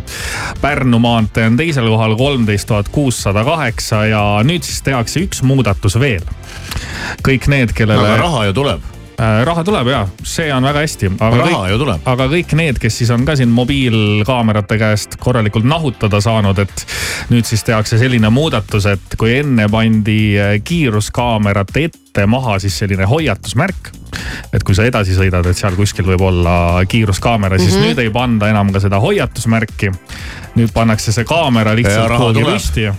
Pärnu 0.62 1.00
maantee 1.00 1.48
on 1.48 1.58
teisel 1.58 1.88
kohal 1.90 2.16
kolmteist 2.18 2.68
tuhat 2.68 2.90
kuussada 2.90 3.44
kaheksa 3.44 4.06
ja 4.06 4.22
nüüd 4.48 4.66
siis 4.66 4.82
tehakse 4.86 5.24
üks 5.26 5.44
muudatus 5.44 6.00
veel. 6.00 6.24
kõik 7.28 7.48
need, 7.48 7.74
kellele. 7.74 8.14
aga 8.14 8.22
raha 8.22 8.46
ju 8.46 8.54
tuleb. 8.54 8.88
raha 9.18 9.64
tuleb 9.64 9.88
ja, 9.88 10.02
see 10.24 10.50
on 10.54 10.64
väga 10.64 10.84
hästi. 10.86 11.12
Raha 11.20 11.70
ju 11.70 11.78
tuleb. 11.84 12.02
aga 12.06 12.28
kõik 12.32 12.56
need, 12.60 12.82
kes 12.82 12.98
siis 13.02 13.14
on 13.14 13.26
ka 13.26 13.36
siin 13.36 13.54
mobiilkaamerate 13.54 14.78
käest 14.78 15.20
korralikult 15.20 15.66
nahutada 15.66 16.22
saanud, 16.22 16.60
et 16.60 16.86
nüüd 17.30 17.46
siis 17.46 17.64
tehakse 17.64 18.00
selline 18.02 18.30
muudatus, 18.30 18.86
et 18.86 19.18
kui 19.18 19.38
enne 19.40 19.70
pandi 19.72 20.20
eh, 20.38 20.60
kiiruskaamerate 20.64 21.88
ette 21.90 22.07
maha 22.26 22.60
siis 22.60 22.78
selline 22.80 23.06
hoiatusmärk. 23.06 23.92
et 24.54 24.64
kui 24.64 24.76
sa 24.76 24.84
edasi 24.88 25.14
sõidad, 25.16 25.46
et 25.46 25.58
seal 25.58 25.76
kuskil 25.76 26.06
võib 26.06 26.22
olla 26.22 26.82
kiiruskaamera, 26.90 27.58
siis 27.60 27.76
Mhm. 27.76 27.84
nüüd 27.84 28.00
ei 28.00 28.10
panda 28.10 28.50
enam 28.50 28.72
ka 28.74 28.80
seda 28.80 29.00
hoiatusmärki. 29.00 29.92
nüüd 30.56 30.74
pannakse 30.74 31.12
see 31.12 31.24
kaamera 31.24 31.76
lihtsalt 31.76 32.18
kuhugi 32.18 32.44
püsti 32.44 32.82
ja, 32.82 32.94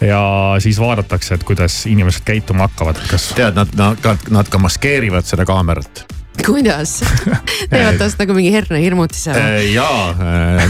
ja 0.00 0.20
siis 0.58 0.80
vaadatakse, 0.80 1.34
et 1.34 1.44
kuidas 1.44 1.86
inimesed 1.86 2.24
käituma 2.24 2.66
hakkavad, 2.66 2.96
kas. 3.10 3.32
tead, 3.36 3.54
nad, 3.54 3.68
nad, 3.76 4.18
nad 4.30 4.48
ka 4.48 4.58
maskeerivad 4.58 5.24
seda 5.24 5.44
kaamerat. 5.44 6.17
kuidas? 6.48 6.98
teevad 7.70 7.98
tast 8.00 8.20
nagu 8.20 8.36
mingi 8.36 8.52
hernehirmutise 8.54 9.34
või? 9.34 9.70
ja 9.74 9.88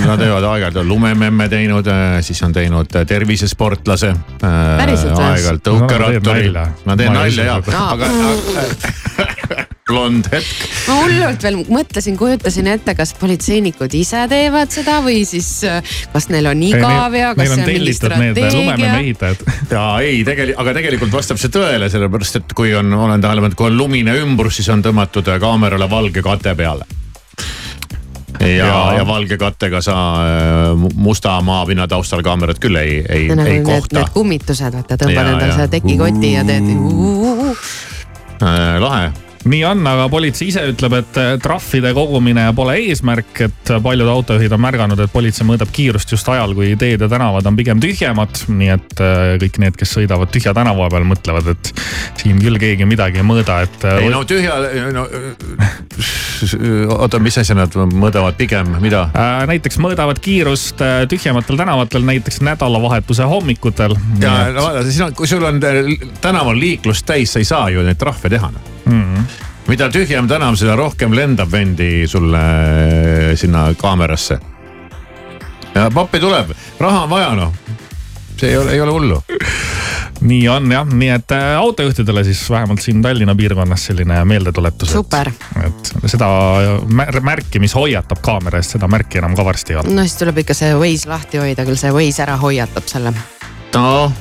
nad 0.04 0.20
teevad 0.20 0.46
aeg-ajalt 0.52 0.80
on 0.82 0.88
lumememme 0.88 1.48
teinud, 1.52 1.90
siis 2.24 2.42
on 2.46 2.54
teinud 2.56 2.96
äh, 2.96 3.06
tervisesportlase. 3.08 4.14
Päriselt 4.42 5.14
või? 5.14 5.26
aeg-ajalt 5.32 5.66
tõukeratturi 5.68 6.54
ma 6.88 6.98
teen 6.98 7.12
nalja 7.14 7.50
ja 7.52 7.58
usu 7.60 7.70
seda., 7.70 7.84
aga, 7.94 9.34
blond 9.88 10.28
hetk. 10.32 10.66
ma 10.88 10.98
hullult 11.00 11.44
veel 11.46 11.56
mõtlesin, 11.68 12.16
kujutasin 12.20 12.68
ette, 12.74 12.94
kas 12.98 13.14
politseinikud 13.18 13.94
ise 13.96 14.24
teevad 14.30 14.72
seda 14.74 14.98
või 15.04 15.22
siis 15.28 15.48
äh, 15.68 15.80
kas 16.12 16.28
neil 16.32 16.50
on 16.50 16.62
igav 16.66 17.16
ja 17.16 17.32
kas 17.38 17.54
see 17.54 17.64
on 17.64 17.72
mingi 17.72 17.94
strateegia. 17.96 18.76
ja 19.72 19.86
ei, 20.04 20.22
tegelikult, 20.26 20.60
aga 20.64 20.76
tegelikult 20.80 21.14
vastab 21.16 21.40
see 21.40 21.52
tõele, 21.54 21.88
sellepärast 21.92 22.40
et 22.42 22.54
kui 22.56 22.74
on, 22.76 22.92
olen 22.92 23.24
tähele 23.24 23.44
pannud, 23.44 23.58
kui 23.58 23.70
on 23.70 23.78
lumine 23.80 24.16
ümbrus, 24.22 24.60
siis 24.60 24.68
on 24.74 24.84
tõmmatud 24.84 25.28
kaamerale 25.40 25.88
valge 25.90 26.22
kate 26.24 26.54
peale. 26.58 26.84
ja, 28.40 28.46
ja, 28.46 28.66
Ja- 28.66 28.92
ja 28.98 29.06
valge 29.08 29.38
kattega 29.40 29.80
sa 29.82 29.94
äh, 30.22 30.74
mu- 30.76 30.92
musta 30.94 31.40
maapinna 31.42 31.88
taustal 31.88 32.22
kaamerat 32.22 32.60
küll 32.62 32.76
ei, 32.76 33.00
ei, 33.08 33.28
nagu 33.32 33.48
ei 33.48 33.62
need, 33.62 33.64
kohta 33.66 34.02
need. 34.02 34.12
kummitused, 34.14 34.76
vaata 34.76 35.00
tõmbad 35.00 35.32
endale 35.32 35.48
ja. 35.48 35.56
selle 35.56 35.72
tekikoti 35.72 36.34
ja 36.36 36.44
teed. 36.46 36.68
Äh, 38.38 38.76
lahe 38.78 39.08
nii 39.44 39.62
on, 39.68 39.86
aga 39.86 40.08
politsei 40.10 40.48
ise 40.50 40.64
ütleb, 40.72 40.98
et 40.98 41.20
eh, 41.20 41.30
trahvide 41.42 41.92
kogumine 41.96 42.48
pole 42.56 42.78
eesmärk, 42.88 43.42
et 43.46 43.72
paljud 43.84 44.10
autojuhid 44.10 44.54
on 44.56 44.62
märganud, 44.64 45.02
et 45.04 45.12
politsei 45.12 45.46
mõõdab 45.48 45.72
kiirust 45.74 46.14
just 46.14 46.28
ajal, 46.32 46.54
kui 46.58 46.74
teed 46.80 47.04
ja 47.04 47.10
tänavad 47.10 47.46
on 47.46 47.58
pigem 47.58 47.82
tühjemad. 47.82 48.44
nii 48.48 48.72
et 48.74 49.04
eh, 49.04 49.36
kõik 49.44 49.60
need, 49.62 49.78
kes 49.78 49.96
sõidavad 49.98 50.32
tühja 50.34 50.54
tänava 50.56 50.88
peal, 50.92 51.06
mõtlevad, 51.08 51.52
et 51.54 51.72
siin 52.22 52.40
küll 52.42 52.58
keegi 52.60 52.88
midagi 52.88 53.22
ei 53.22 53.26
mõõda, 53.26 53.62
et. 53.66 53.88
ei 54.02 54.10
no 54.12 54.24
tühja, 54.28 54.58
no 54.94 55.06
oota, 56.98 57.18
mis 57.22 57.38
asja 57.40 57.56
nad 57.58 57.74
mõõdavad 57.74 58.36
pigem, 58.38 58.70
mida? 58.82 59.06
Äh, 59.16 59.42
näiteks 59.50 59.78
mõõdavad 59.82 60.20
kiirust 60.22 60.82
äh, 60.84 61.02
tühjematel 61.10 61.58
tänavatel, 61.58 62.04
näiteks 62.06 62.40
nädalavahetuse 62.46 63.26
hommikutel. 63.28 63.96
ja 64.22 64.34
no 64.54 64.68
vaata, 64.68 64.84
siis 64.86 65.00
on, 65.04 65.14
kui 65.18 65.30
sul 65.30 65.44
on 65.48 65.60
äh, 65.64 65.92
tänaval 66.22 66.58
liiklust 66.58 67.06
täis, 67.08 67.32
sa 67.32 67.42
ei 67.42 67.48
saa 67.48 67.68
ju 67.74 67.84
neid 67.86 67.98
trahve 68.00 68.30
teha. 68.30 68.50
Mm 68.88 69.02
-hmm. 69.02 69.37
Mida 69.68 69.88
tühjem 69.92 70.28
tänav, 70.28 70.56
seda 70.56 70.76
rohkem 70.78 71.12
lendab 71.16 71.52
vendi 71.52 72.06
sulle 72.08 72.40
äh, 72.40 73.34
sinna 73.36 73.68
kaamerasse. 73.76 74.38
ja 75.74 75.90
pappi 75.94 76.20
tuleb, 76.20 76.54
raha 76.80 77.02
on 77.04 77.10
vaja 77.10 77.34
noh. 77.36 77.52
see 78.36 78.50
ei 78.50 78.56
ole, 78.56 78.72
ei 78.72 78.80
ole 78.80 78.92
hullu. 78.92 79.22
nii 80.20 80.48
on 80.48 80.72
jah, 80.72 80.88
nii 80.88 81.10
et 81.14 81.34
äh, 81.36 81.56
autojuhtidele 81.58 82.24
siis 82.24 82.50
vähemalt 82.50 82.80
siin 82.80 83.02
Tallinna 83.02 83.34
piirkonnas 83.34 83.84
selline 83.90 84.24
meeldetuletus. 84.24 84.92
super, 84.92 85.30
et 85.64 85.92
seda 86.06 86.30
mär- 86.88 87.20
märki, 87.20 87.60
mis 87.60 87.74
hoiatab 87.74 88.22
kaamera 88.24 88.62
eest, 88.62 88.78
seda 88.78 88.88
märki 88.88 89.20
enam 89.20 89.36
ka 89.36 89.44
varsti 89.44 89.76
ei 89.76 89.82
ole. 89.82 89.94
no 89.94 90.06
siis 90.06 90.16
tuleb 90.22 90.40
ikka 90.44 90.56
see 90.56 90.72
Waze 90.80 91.12
lahti 91.12 91.44
hoida, 91.44 91.68
küll 91.68 91.76
see 91.80 91.92
Waze 91.92 92.24
ära 92.24 92.38
hoiatab 92.40 92.88
selle. 92.88 93.12
no 93.74 94.12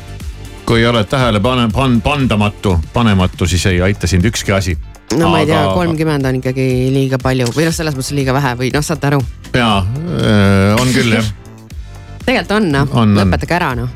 kui 0.68 0.84
oled 0.86 1.08
tähele 1.08 1.40
pane-, 1.40 1.72
pan-, 1.72 2.02
pandamatu, 2.04 2.76
panematu, 2.94 3.48
siis 3.48 3.66
ei 3.72 3.82
aita 3.82 4.08
sind 4.08 4.26
ükski 4.28 4.52
asi. 4.52 4.78
No 5.16 5.30
ma 5.32 5.40
ei 5.40 5.46
tea, 5.48 5.62
kolmkümmend 5.74 6.26
on 6.28 6.36
ikkagi 6.42 6.68
liiga 6.94 7.18
palju 7.22 7.48
või 7.56 7.68
noh, 7.70 7.76
selles 7.76 7.96
mõttes 7.96 8.12
liiga 8.18 8.34
vähe 8.36 8.56
või 8.60 8.72
noh, 8.74 8.84
saate 8.84 9.08
aru. 9.14 9.22
jaa, 9.56 9.80
on 10.82 10.92
küll 10.96 11.14
jah. 11.16 11.30
tegelikult 12.26 12.52
on 12.60 12.72
noh, 12.74 12.92
lõpetage 13.22 13.56
ära 13.56 13.72
noh. 13.80 13.90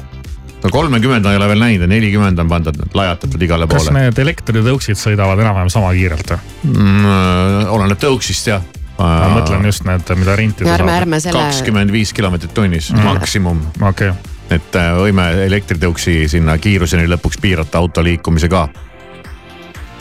no 0.64 0.70
kolmekümmend 0.72 1.26
ei 1.26 1.40
ole 1.40 1.48
veel 1.52 1.60
näinud 1.66 1.84
ja 1.88 1.92
nelikümmend 1.92 2.40
on 2.40 2.50
pandud, 2.52 2.78
lajatatud 2.96 3.42
igale 3.48 3.68
kas 3.68 3.88
poole. 3.90 3.98
need 4.00 4.20
elektritõuksid 4.24 5.00
sõidavad 5.00 5.40
enam-vähem 5.44 5.72
sama 5.74 5.92
kiirelt 5.98 6.32
või? 6.36 6.40
mm,? 6.72 7.66
oleneb 7.76 8.00
tõuksist 8.02 8.48
jah. 8.54 8.62
ma 9.02 9.32
mõtlen 9.36 9.66
just 9.66 9.84
need, 9.88 10.12
mida 10.20 10.36
rentida 10.38 10.70
Ja 10.70 10.76
ärme- 10.78 10.94
ärme 11.02 11.20
selle- 11.20 11.42
kakskümmend 11.50 11.92
viis 11.92 12.14
kilomeetrit 12.14 12.54
tunnis 12.54 12.92
Mm. 12.94 13.04
maksimum. 13.04 13.60
okei 13.82 14.10
okay.. 14.14 14.32
et 14.50 14.76
äh, 14.80 14.92
võime 15.00 15.26
elektritõuksi 15.48 16.28
sinna 16.30 16.58
kiiruseni 16.58 17.08
lõpuks 17.10 17.40
piirata 17.42 17.78
auto 17.82 18.04
liikumise 18.04 18.48
ka. 18.50 18.68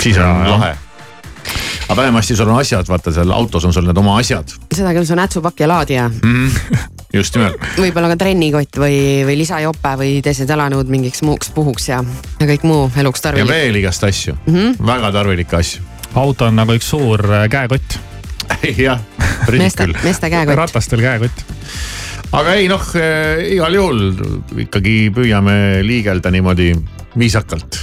siis 0.00 0.16
on 0.18 0.22
Ja, 0.46 0.50
lahe. 0.54 0.74
Aga 1.90 2.02
vähemasti 2.02 2.36
sul 2.36 2.48
on 2.48 2.60
asjad, 2.60 2.86
vaata 2.88 3.12
seal 3.12 3.32
autos 3.34 3.64
on 3.66 3.72
sul 3.74 3.86
need 3.88 3.98
oma 3.98 4.14
asjad 4.20 4.52
seda 4.70 4.92
küll, 4.94 5.06
see 5.08 5.16
on 5.16 5.20
nätsupakk 5.24 5.62
ja 5.64 5.68
laadija, 5.70 6.06
mm.. 6.08 6.76
just 7.18 7.34
nimelt. 7.34 7.64
võib-olla 7.80 8.12
ka 8.12 8.18
trennikott 8.20 8.78
või, 8.78 8.98
või 9.26 9.38
lisajope 9.40 9.94
või 9.98 10.12
teised 10.24 10.50
jalanõud 10.50 10.92
mingiks 10.92 11.24
muuks 11.26 11.50
puhuks 11.56 11.90
ja, 11.90 11.98
ja 12.38 12.50
kõik 12.52 12.66
muu 12.68 12.86
eluks 13.02 13.24
ja 13.24 13.30
tarvilik. 13.30 13.50
veel 13.50 13.80
igast 13.82 14.06
asju 14.06 14.36
mm. 14.38 14.54
-hmm. 14.54 14.86
väga 14.92 15.12
tarvilikke 15.18 15.58
asju. 15.58 15.82
auto 16.14 16.46
on 16.46 16.62
nagu 16.62 16.78
üks 16.78 16.92
suur 16.94 17.26
äh, 17.26 17.48
käekott. 17.50 17.98
jah, 18.86 19.02
meeste, 19.50 19.90
meeste 20.04 20.30
käekott. 20.30 20.56
ratastel 20.62 21.02
käekott. 21.02 21.46
aga 22.32 22.54
ei 22.54 22.68
noh, 22.70 22.86
igal 23.50 23.74
juhul 23.74 24.04
ikkagi 24.66 24.98
püüame 25.14 25.56
liigelda 25.82 26.30
niimoodi 26.30 26.74
viisakalt 27.18 27.82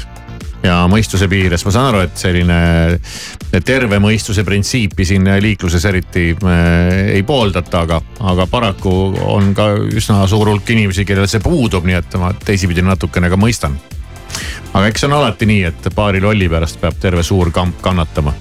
ja 0.64 0.78
mõistuse 0.90 1.28
piires, 1.30 1.64
ma 1.66 1.74
saan 1.74 1.90
aru, 1.92 2.02
et 2.08 2.18
selline 2.20 3.60
terve 3.66 4.00
mõistuse 4.04 4.44
printsiipi 4.48 5.06
siin 5.06 5.28
liikluses 5.42 5.86
eriti 5.90 6.30
äh, 6.34 7.14
ei 7.18 7.24
pooldata, 7.28 7.84
aga, 7.86 8.02
aga 8.32 8.48
paraku 8.52 8.94
on 9.28 9.54
ka 9.58 9.70
üsna 9.78 10.26
suur 10.30 10.52
hulk 10.52 10.70
inimesi, 10.74 11.06
kellel 11.08 11.30
see 11.30 11.44
puudub, 11.44 11.86
nii 11.88 12.00
et 12.00 12.20
ma 12.22 12.34
teisipidi 12.34 12.86
natukene 12.86 13.30
ka 13.30 13.40
mõistan. 13.40 13.78
aga 14.74 14.86
eks 14.88 15.02
see 15.02 15.10
on 15.10 15.18
alati 15.20 15.50
nii, 15.50 15.64
et 15.72 15.90
paari 15.96 16.22
lolli 16.22 16.50
pärast 16.50 16.82
peab 16.82 16.98
terve 17.02 17.24
suur 17.24 17.52
kamp 17.52 17.82
kannatama. 17.82 18.34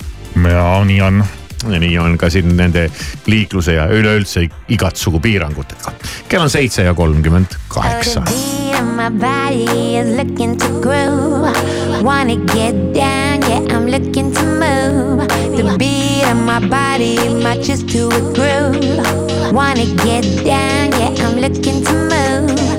ja 0.51 0.69
nii 0.85 1.01
on. 1.01 1.25
ja 1.71 1.81
nii 1.81 1.99
on 1.99 2.19
ka 2.19 2.31
siin 2.31 2.57
nende 2.57 2.91
liikluse 3.27 3.73
ja 3.73 3.87
üleüldse 3.89 4.49
igatsugu 4.69 5.21
piirangutega. 5.21 5.93
kell 6.29 6.43
on 6.43 6.51
seitse 6.51 6.83
ja 6.83 6.95
kolmkümmend 6.95 7.61
kaheksa. 7.69 8.25
Of 8.79 8.87
my 8.95 9.09
body 9.09 9.97
is 9.97 10.17
looking 10.17 10.57
to 10.59 10.69
groove. 10.81 12.03
Wanna 12.03 12.37
get 12.37 12.75
down, 12.93 13.43
yeah, 13.43 13.75
I'm 13.75 13.87
looking 13.87 14.33
to 14.33 14.45
move. 14.45 15.29
The 15.57 15.77
beat 15.79 16.25
of 16.31 16.37
my 16.37 16.61
body 16.69 17.17
matches 17.43 17.83
to 17.93 18.09
a 18.09 18.21
groove. 18.37 19.53
Wanna 19.53 19.87
get 20.05 20.25
down, 20.45 20.93
yeah, 21.01 21.15
I'm 21.25 21.37
looking 21.39 21.85
to 21.85 21.93
move. 21.93 22.76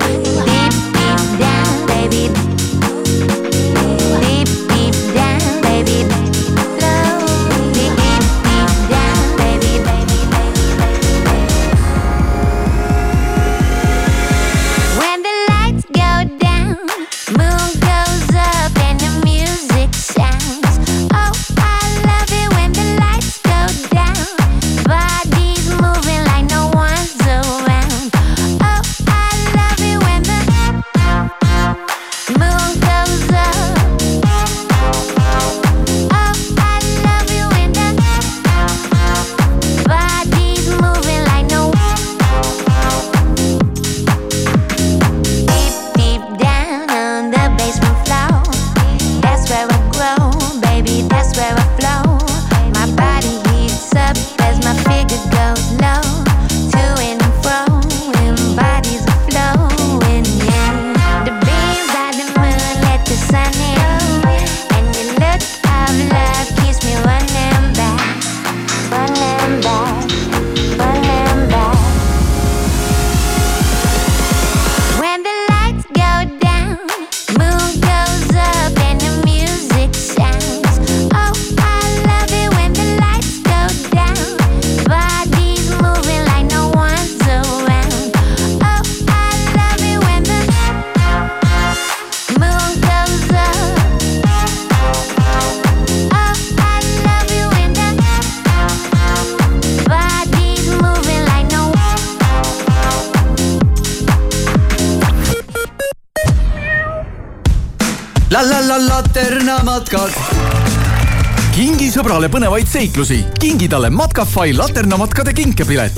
Sõbrale 112.27 112.33
põnevaid 112.33 112.67
seiklusi, 112.67 113.25
kingi 113.39 113.67
talle 113.69 113.89
Matkafai 113.89 114.53
laternamatkade 114.53 115.33
kinkepilet. 115.33 115.93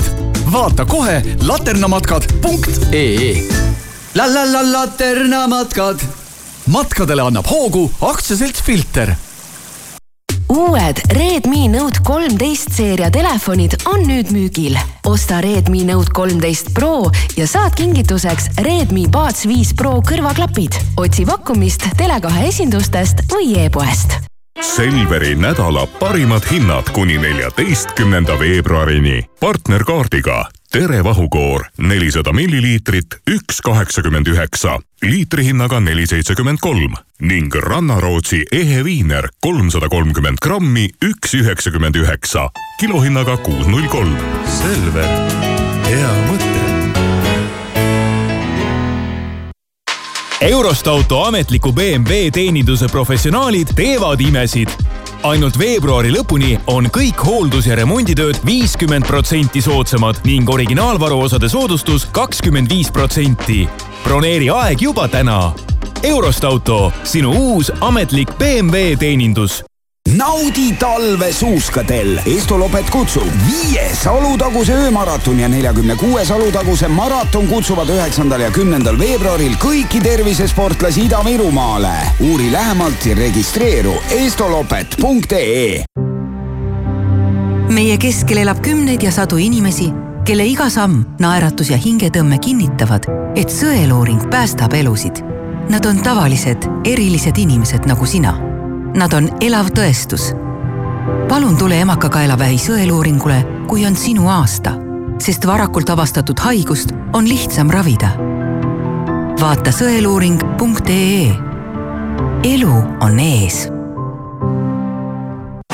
vaata 0.52 0.84
kohe 0.84 1.22
laternamatkad.ee. 1.42 3.42
la 4.14 4.26
la 4.26 4.52
la 4.52 4.72
laternamatkad. 4.72 6.00
matkadele 6.66 7.22
annab 7.22 7.46
hoogu 7.46 7.90
aktsiaselts 8.00 8.62
Filter 8.62 9.14
uued 10.48 11.00
Redmi 11.10 11.68
Note 11.68 11.98
kolmteist 12.04 12.72
seeria 12.74 13.10
telefonid 13.10 13.72
on 13.86 14.06
nüüd 14.06 14.30
müügil. 14.30 14.78
osta 15.06 15.40
Redmi 15.40 15.84
Note 15.84 16.10
kolmteist 16.12 16.74
Pro 16.74 17.10
ja 17.36 17.46
saad 17.46 17.74
kingituseks 17.74 18.44
Redmi 18.58 19.08
Buds 19.08 19.46
viis 19.46 19.74
Pro 19.74 20.00
kõrvaklapid. 20.00 20.72
otsi 20.96 21.26
pakkumist 21.26 21.86
Tele2 21.96 22.48
esindustest 22.48 23.22
või 23.32 23.66
e-poest. 23.66 24.19
Selveri 24.80 25.34
nädala 25.36 25.86
parimad 25.86 26.42
hinnad 26.50 26.88
kuni 26.92 27.18
neljateistkümnenda 27.18 28.38
veebruarini. 28.40 29.24
Partnerkaardiga. 29.40 30.48
Tere 30.72 31.04
vahukoor. 31.04 31.64
nelisada 31.78 32.32
milliliitrit, 32.32 33.06
üks 33.30 33.60
kaheksakümmend 33.60 34.26
üheksa, 34.26 34.78
liitrihinnaga 35.02 35.80
neli 35.80 36.06
seitsekümmend 36.06 36.58
kolm. 36.60 36.94
Ning 37.20 37.54
Rannarootsi 37.54 38.44
ehe 38.52 38.84
viiner 38.84 39.28
kolmsada 39.40 39.88
kolmkümmend 39.88 40.38
grammi, 40.42 40.88
üks 41.04 41.34
üheksakümmend 41.34 41.94
üheksa, 41.94 42.48
kilohinnaga 42.80 43.36
kuus 43.36 43.66
null 43.66 43.88
kolm. 43.88 44.16
Selver, 44.48 45.12
hea 45.90 46.14
mõte. 46.30 46.49
Eurostauto 50.40 51.24
ametliku 51.24 51.72
BMW 51.72 52.30
teeninduse 52.32 52.88
professionaalid 52.88 53.68
teevad 53.76 54.20
imesid 54.20 54.68
ainult 55.22 55.58
veebruari 55.58 56.08
lõpuni 56.14 56.54
on 56.66 56.88
kõik 56.88 57.20
hooldus- 57.20 57.68
ja 57.68 57.76
remonditööd 57.76 58.40
viiskümmend 58.46 59.04
protsenti 59.06 59.60
soodsamad 59.60 60.22
ning 60.24 60.48
originaalvaruosade 60.48 61.48
soodustus 61.48 62.06
kakskümmend 62.06 62.72
viis 62.72 62.90
protsenti. 62.90 63.68
broneeri 64.04 64.50
aeg 64.50 64.80
juba 64.80 65.08
täna. 65.08 65.52
Eurost 66.02 66.44
auto, 66.44 66.92
sinu 67.04 67.32
uus 67.36 67.72
ametlik 67.80 68.32
BMW 68.38 68.96
teenindus 68.96 69.69
naudi 70.16 70.72
talve 70.72 71.32
suuskadel. 71.32 72.20
Estolopet 72.26 72.90
kutsub 72.90 73.28
viies 73.46 74.06
Alutaguse 74.06 74.74
öömaraton 74.74 75.40
ja 75.40 75.48
neljakümne 75.48 75.96
kuues 75.96 76.30
Alutaguse 76.30 76.88
maraton 76.88 77.46
kutsuvad 77.46 77.88
üheksandal 77.88 78.40
ja 78.40 78.50
kümnendal 78.50 78.98
veebruaril 78.98 79.54
kõiki 79.60 80.02
tervisesportlasi 80.02 81.06
Ida-Virumaale. 81.06 81.94
uuri 82.20 82.52
lähemalt 82.52 83.06
ja 83.06 83.14
registreeru 83.16 83.94
estolopet.ee. 84.10 85.84
meie 87.68 87.96
keskel 87.96 88.36
elab 88.36 88.60
kümneid 88.60 89.02
ja 89.02 89.12
sadu 89.12 89.36
inimesi, 89.36 89.92
kelle 90.24 90.44
iga 90.46 90.68
samm, 90.70 91.04
naeratus 91.18 91.70
ja 91.70 91.76
hingetõmme 91.76 92.38
kinnitavad, 92.38 93.06
et 93.36 93.48
sõeluuring 93.48 94.28
päästab 94.30 94.74
elusid. 94.74 95.22
Nad 95.70 95.86
on 95.86 96.02
tavalised, 96.02 96.66
erilised 96.84 97.38
inimesed 97.38 97.86
nagu 97.86 98.06
sina 98.06 98.49
Nad 98.94 99.12
on 99.12 99.28
elav 99.40 99.70
tõestus. 99.74 100.32
palun 101.28 101.56
tule 101.56 101.78
emakakaelavähi 101.80 102.58
sõeluuringule, 102.58 103.66
kui 103.70 103.86
on 103.86 103.96
sinu 103.96 104.28
aasta, 104.28 104.72
sest 105.22 105.46
varakult 105.46 105.90
avastatud 105.90 106.38
haigust 106.38 106.90
on 107.12 107.28
lihtsam 107.28 107.70
ravida. 107.70 108.10
vaata 109.40 109.70
sõeluuring.ee. 109.70 111.36
elu 112.44 112.74
on 113.00 113.20
ees 113.20 113.68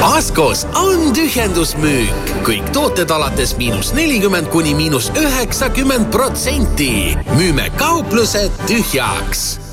Askos 0.07 0.67
on 0.75 1.11
tühjendusmüük, 1.17 2.31
kõik 2.47 2.69
tooted 2.73 3.11
alates 3.11 3.57
miinus 3.59 3.91
nelikümmend 3.97 4.49
kuni 4.53 4.75
miinus 4.75 5.11
üheksakümmend 5.17 6.13
protsenti. 6.13 7.17
müüme 7.37 7.71
kauplused 7.77 8.53
tühjaks 8.67 9.66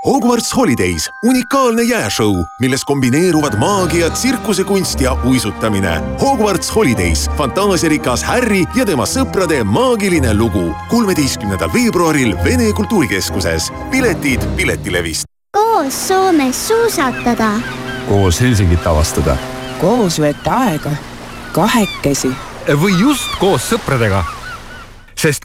Hogwarts 0.00 0.48
Holidays, 0.56 1.10
unikaalne 1.28 1.82
jääšõu, 1.84 2.38
milles 2.62 2.80
kombineeruvad 2.88 3.58
maagia, 3.60 4.06
tsirkusekunst 4.10 5.00
ja 5.04 5.12
uisutamine. 5.28 5.98
Hogwarts 6.22 6.70
Holidays, 6.72 7.26
fantaasiarikas 7.36 8.24
Harry 8.24 8.62
ja 8.74 8.86
tema 8.88 9.04
sõprade 9.04 9.60
maagiline 9.64 10.32
lugu. 10.34 10.72
kolmeteistkümnendal 10.88 11.68
veebruaril 11.72 12.32
Vene 12.44 12.72
Kultuurikeskuses. 12.72 13.72
piletid 13.90 14.40
Piletilevist. 14.56 15.24
koos 15.52 16.08
Soomes 16.08 16.68
suusatada. 16.68 17.50
koos 18.08 18.40
Helsingit 18.40 18.86
avastada. 18.86 19.36
koos 19.80 20.20
veeta 20.20 20.56
aega, 20.56 20.90
kahekesi. 21.52 22.30
või 22.68 23.00
just 23.00 23.38
koos 23.38 23.72
sõpradega 23.72 24.39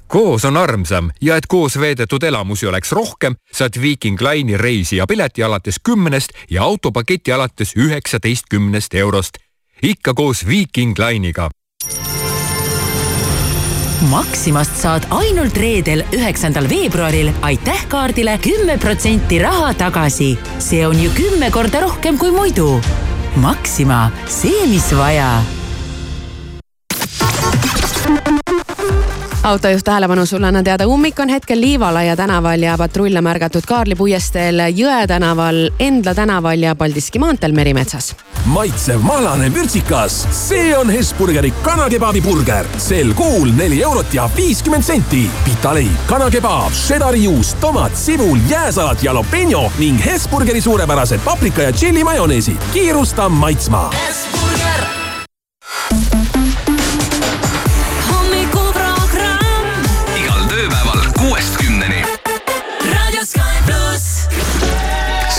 koos 0.08 0.46
on 0.46 0.58
armsam 0.58 1.10
ja 1.22 1.36
et 1.38 1.48
koos 1.48 1.80
veedetud 1.80 2.24
elamusi 2.24 2.68
oleks 2.68 2.92
rohkem, 2.92 3.36
saad 3.54 3.82
Viiking 3.82 4.22
Line'i 4.22 4.58
reisija 4.58 5.08
pileti 5.08 5.44
alates 5.44 5.80
kümnest 5.84 6.30
ja 6.50 6.64
autopaketi 6.64 7.32
alates 7.32 7.76
üheksateistkümnest 7.76 8.94
eurost. 8.94 9.38
ikka 9.84 10.14
koos 10.14 10.48
Viiking 10.48 10.96
Line'iga. 11.00 11.50
Maximast 14.10 14.78
saad 14.82 15.08
ainult 15.10 15.58
reedel, 15.58 16.04
üheksandal 16.14 16.70
veebruaril 16.70 17.32
aitäh 17.42 17.88
kaardile 17.88 18.40
kümme 18.44 18.78
protsenti 18.78 19.40
raha 19.40 19.74
tagasi. 19.74 20.40
see 20.60 20.88
on 20.88 21.04
ju 21.04 21.10
kümme 21.10 21.52
korda 21.52 21.80
rohkem 21.80 22.18
kui 22.18 22.32
muidu. 22.32 22.82
Maxima, 23.36 24.12
see, 24.28 24.68
mis 24.68 24.96
vaja 24.96 25.44
autojuht 29.46 29.84
tähelepanu, 29.84 30.26
sulle 30.26 30.48
annan 30.48 30.64
teada, 30.64 30.88
ummik 30.88 31.20
on 31.20 31.30
hetkel 31.30 31.62
Liivalaia 31.62 32.16
tänaval 32.16 32.62
ja 32.62 32.78
patrulle 32.78 33.22
märgatud 33.22 33.66
Kaarli 33.68 33.96
puiesteel, 33.96 34.60
Jõe 34.74 35.08
tänaval, 35.08 35.70
Endla 35.80 36.16
tänaval 36.16 36.64
ja 36.64 36.76
Paldiski 36.76 37.20
maanteel 37.20 37.54
Merimetsas. 37.54 38.16
maitsev 38.46 39.02
mahlane 39.02 39.54
vürtsikas, 39.54 40.28
see 40.32 40.78
on 40.78 40.90
Hesburgeri 40.90 41.52
kanakebabi 41.64 42.22
burger. 42.22 42.66
sel 42.78 43.14
kuul 43.14 43.52
neli 43.58 43.84
eurot 43.84 44.14
ja 44.14 44.30
viiskümmend 44.36 44.84
senti. 44.84 45.30
pitaleib, 45.46 46.06
kanakebaab, 46.08 46.74
šedari 46.74 47.24
juust, 47.24 47.60
tomat, 47.60 47.96
sibul, 47.96 48.38
jääsalat, 48.50 49.04
jalapeño 49.04 49.72
ning 49.78 50.06
Hesburgeri 50.06 50.62
suurepärased 50.62 51.20
paprika 51.26 51.62
ja 51.62 51.72
tšilli 51.72 52.04
majoneesid. 52.04 52.58
kiirusta 52.74 53.30
maitsma. 53.30 53.90
Hesburger 54.08 55.06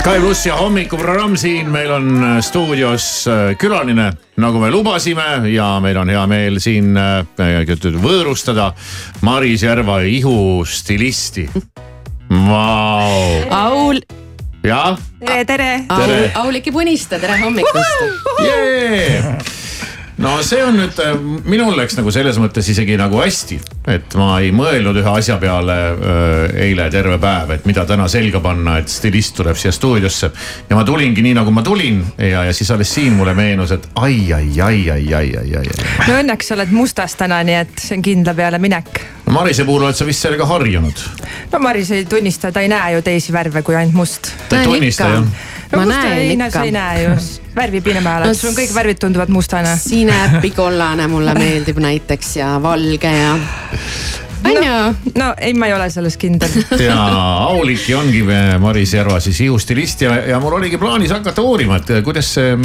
Sky 0.07 0.21
pluss 0.23 0.45
ja 0.45 0.55
hommikuprogramm 0.55 1.33
siin, 1.35 1.67
meil 1.67 1.89
on 1.91 2.05
äh, 2.23 2.37
stuudios 2.39 3.25
äh, 3.27 3.57
külaline, 3.59 4.05
nagu 4.39 4.61
me 4.61 4.69
lubasime 4.71 5.49
ja 5.51 5.65
meil 5.83 5.99
on 5.99 6.07
hea 6.07 6.21
meel 6.31 6.61
siin 6.63 6.95
äh, 6.95 7.25
võõrustada 7.99 8.69
Maris 9.27 9.67
Järva 9.67 9.99
ihustilisti 10.07 11.49
wow.. 12.31 13.51
Aul. 13.51 13.99
jah? 14.63 14.95
tere, 15.19 15.43
tere, 15.43 15.71
tere.. 15.91 16.19
Auliki 16.39 16.71
Puniste, 16.71 17.19
tere 17.19 17.41
hommikust 17.43 18.39
yeah! 18.47 19.35
No 20.23 20.37
see 20.45 20.61
on 20.65 20.77
nüüd, 20.79 20.97
äh, 21.03 21.17
minul 21.49 21.75
läks 21.77 21.97
nagu 21.97 22.11
selles 22.13 22.39
mõttes 22.41 22.69
isegi 22.71 22.97
nagu 22.99 23.19
hästi, 23.21 23.59
et 23.93 24.17
ma 24.19 24.37
ei 24.43 24.51
mõelnud 24.55 24.97
ühe 25.01 25.13
asja 25.19 25.37
peale 25.41 25.77
äh, 25.77 26.55
eile 26.67 26.87
terve 26.93 27.19
päev, 27.21 27.53
et 27.57 27.67
mida 27.69 27.85
täna 27.89 28.07
selga 28.11 28.41
panna, 28.43 28.77
et 28.81 28.91
stilist 28.91 29.37
tuleb 29.37 29.57
siia 29.59 29.73
stuudiosse. 29.75 30.31
ja 30.69 30.77
ma 30.77 30.85
tulingi 30.87 31.25
nii, 31.25 31.35
nagu 31.37 31.53
ma 31.53 31.63
tulin 31.65 32.01
ja, 32.17 32.45
ja 32.47 32.53
siis 32.53 32.71
alles 32.71 32.93
siin 32.93 33.13
mulle 33.17 33.35
meenus, 33.37 33.75
et 33.75 33.89
ai, 33.95 34.33
ai, 34.33 34.49
ai, 34.61 34.89
ai, 34.89 35.11
ai, 35.13 35.35
ai, 35.37 35.53
ai, 35.61 35.75
ai. 35.75 35.91
no 36.07 36.17
õnneks 36.21 36.49
sa 36.49 36.57
oled 36.57 36.73
mustas 36.73 37.15
täna, 37.19 37.43
nii 37.45 37.61
et 37.61 37.77
see 37.81 37.99
on 37.99 38.09
kindla 38.09 38.35
peale 38.37 38.61
minek. 38.63 39.16
No 39.27 39.33
Marise 39.33 39.65
puhul 39.67 39.83
oled 39.83 39.97
sa 39.97 40.07
vist 40.07 40.23
sellega 40.23 40.47
harjunud. 40.47 41.03
no 41.51 41.59
Maris 41.59 41.91
ei 41.91 42.05
tunnista, 42.05 42.51
ta 42.51 42.63
ei 42.63 42.71
näe 42.71 42.95
ju 42.95 43.03
teisi 43.05 43.33
värve 43.35 43.61
kui 43.61 43.75
ainult 43.75 43.95
must. 43.95 44.31
ta 44.49 44.61
ei 44.61 44.67
tunnista 44.67 45.09
jah? 45.11 45.27
no 45.71 45.81
ma 45.81 45.85
näen 45.91 46.31
ikka. 46.31 46.49
sa 46.59 46.63
ei 46.63 46.71
näe 46.71 47.03
ju 47.03 47.17
värvi 47.55 47.81
pinemaa 47.81 48.17
oled 48.21 48.31
no,, 48.31 48.37
sul 48.37 48.55
kõik 48.57 48.73
värvid 48.75 49.01
tunduvad 49.03 49.33
mustana. 49.33 49.75
sinepikollane 49.81 51.07
mulle 51.11 51.35
meeldib 51.37 51.83
näiteks 51.83 52.37
ja 52.39 52.55
valge 52.63 53.11
ja 53.11 53.35
on 54.47 54.63
ju 54.63 55.13
no,? 55.21 55.29
ei, 55.37 55.53
ma 55.57 55.69
ei 55.69 55.75
ole 55.75 55.89
selles 55.93 56.17
kindel. 56.19 56.53
ja 56.87 56.97
Auliki 57.47 57.95
ongi 57.97 58.23
Maris 58.61 58.93
Järva 58.97 59.19
siis 59.23 59.41
ihustilist 59.45 60.05
ja, 60.05 60.15
ja 60.33 60.39
mul 60.43 60.57
oligi 60.59 60.79
plaanis 60.81 61.13
hakata 61.15 61.45
uurima, 61.45 61.81
et 61.81 62.05
kuidas 62.05 62.31
see, 62.37 62.55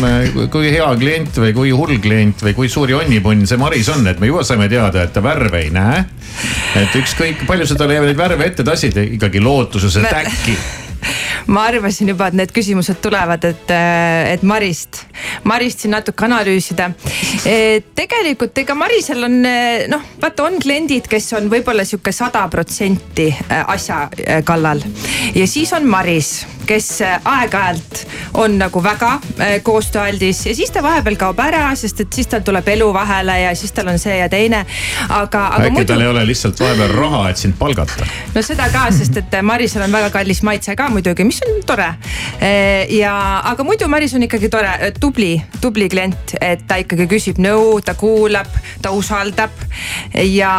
kui 0.53 0.71
hea 0.73 0.89
klient 1.01 1.43
või 1.45 1.57
kui 1.57 1.75
hull 1.77 1.99
klient 2.03 2.45
või 2.47 2.57
kui 2.59 2.71
suur 2.73 2.91
jonnipunn 2.93 3.47
see 3.49 3.61
Maris 3.61 3.91
on, 3.93 4.07
et 4.11 4.23
me 4.23 4.31
juba 4.31 4.45
saime 4.47 4.69
teada, 4.73 5.07
et 5.07 5.15
ta 5.15 5.25
värve 5.25 5.65
ei 5.67 5.73
näe. 5.75 6.05
et 6.81 6.95
ükskõik 7.03 7.47
palju 7.49 7.67
sa 7.69 7.79
talle 7.79 8.01
neid 8.03 8.19
värve 8.19 8.49
ette 8.49 8.65
tassid, 8.67 8.97
ikkagi 9.19 9.43
lootuses, 9.43 10.01
et 10.01 10.23
äkki 10.23 10.57
ma 11.47 11.67
arvasin 11.71 12.13
juba, 12.13 12.29
et 12.29 12.39
need 12.39 12.53
küsimused 12.55 13.01
tulevad, 13.05 13.45
et, 13.45 13.71
äh, 13.71 14.33
et 14.35 14.43
Marist, 14.43 15.05
Marist 15.45 15.85
siin 15.85 15.95
natuke 15.97 16.27
analüüsida. 16.27 16.91
tegelikult 17.95 18.59
ega 18.59 18.75
Marisel 18.75 19.25
on 19.25 19.37
noh, 19.43 20.03
vaata 20.23 20.47
on 20.47 20.59
kliendid, 20.63 21.09
kes 21.11 21.33
on 21.39 21.49
võib-olla 21.51 21.85
sihuke 21.89 22.13
sada 22.13 22.45
protsenti 22.53 23.29
asja 23.49 24.09
kallal 24.45 24.83
ja 25.35 25.47
siis 25.47 25.73
on 25.77 25.87
Maris 25.89 26.43
kes 26.67 26.89
aeg-ajalt 27.03 28.03
on 28.41 28.59
nagu 28.61 28.83
väga 28.85 29.13
koostööaldis 29.63 30.47
ja 30.47 30.55
siis 30.57 30.71
ta 30.73 30.83
vahepeal 30.83 31.17
kaob 31.21 31.41
ära, 31.43 31.65
sest 31.79 32.05
et 32.05 32.13
siis 32.13 32.31
tal 32.31 32.45
tuleb 32.47 32.69
elu 32.75 32.89
vahele 32.95 33.39
ja 33.43 33.55
siis 33.59 33.73
tal 33.77 33.91
on 33.93 33.99
see 34.03 34.17
ja 34.19 34.29
teine. 34.33 34.65
aga, 35.09 35.47
aga 35.47 35.67
äkki 35.67 35.77
muidu... 35.77 35.93
tal 35.93 36.05
ei 36.05 36.11
ole 36.13 36.25
lihtsalt 36.27 36.61
vahepeal 36.61 36.95
raha, 36.97 37.23
et 37.31 37.43
sind 37.43 37.59
palgata? 37.59 38.07
no 38.35 38.45
seda 38.45 38.69
ka, 38.73 38.87
sest 38.95 39.19
et 39.21 39.39
Marisel 39.43 39.85
on 39.87 39.93
väga 39.93 40.11
kallis 40.15 40.43
maitse 40.47 40.77
ka 40.79 40.89
muidugi, 40.93 41.27
mis 41.29 41.43
on 41.47 41.61
tore. 41.67 41.91
ja, 42.89 43.15
aga 43.53 43.67
muidu 43.67 43.89
Maris 43.93 44.15
on 44.15 44.27
ikkagi 44.29 44.51
tore, 44.53 44.93
tubli, 45.01 45.35
tubli 45.61 45.89
klient, 45.93 46.37
et 46.41 46.67
ta 46.69 46.81
ikkagi 46.83 47.09
küsib 47.11 47.43
nõu, 47.43 47.81
ta 47.85 47.95
kuulab, 47.99 48.51
ta 48.83 48.95
usaldab 48.97 49.55
ja, 50.15 50.57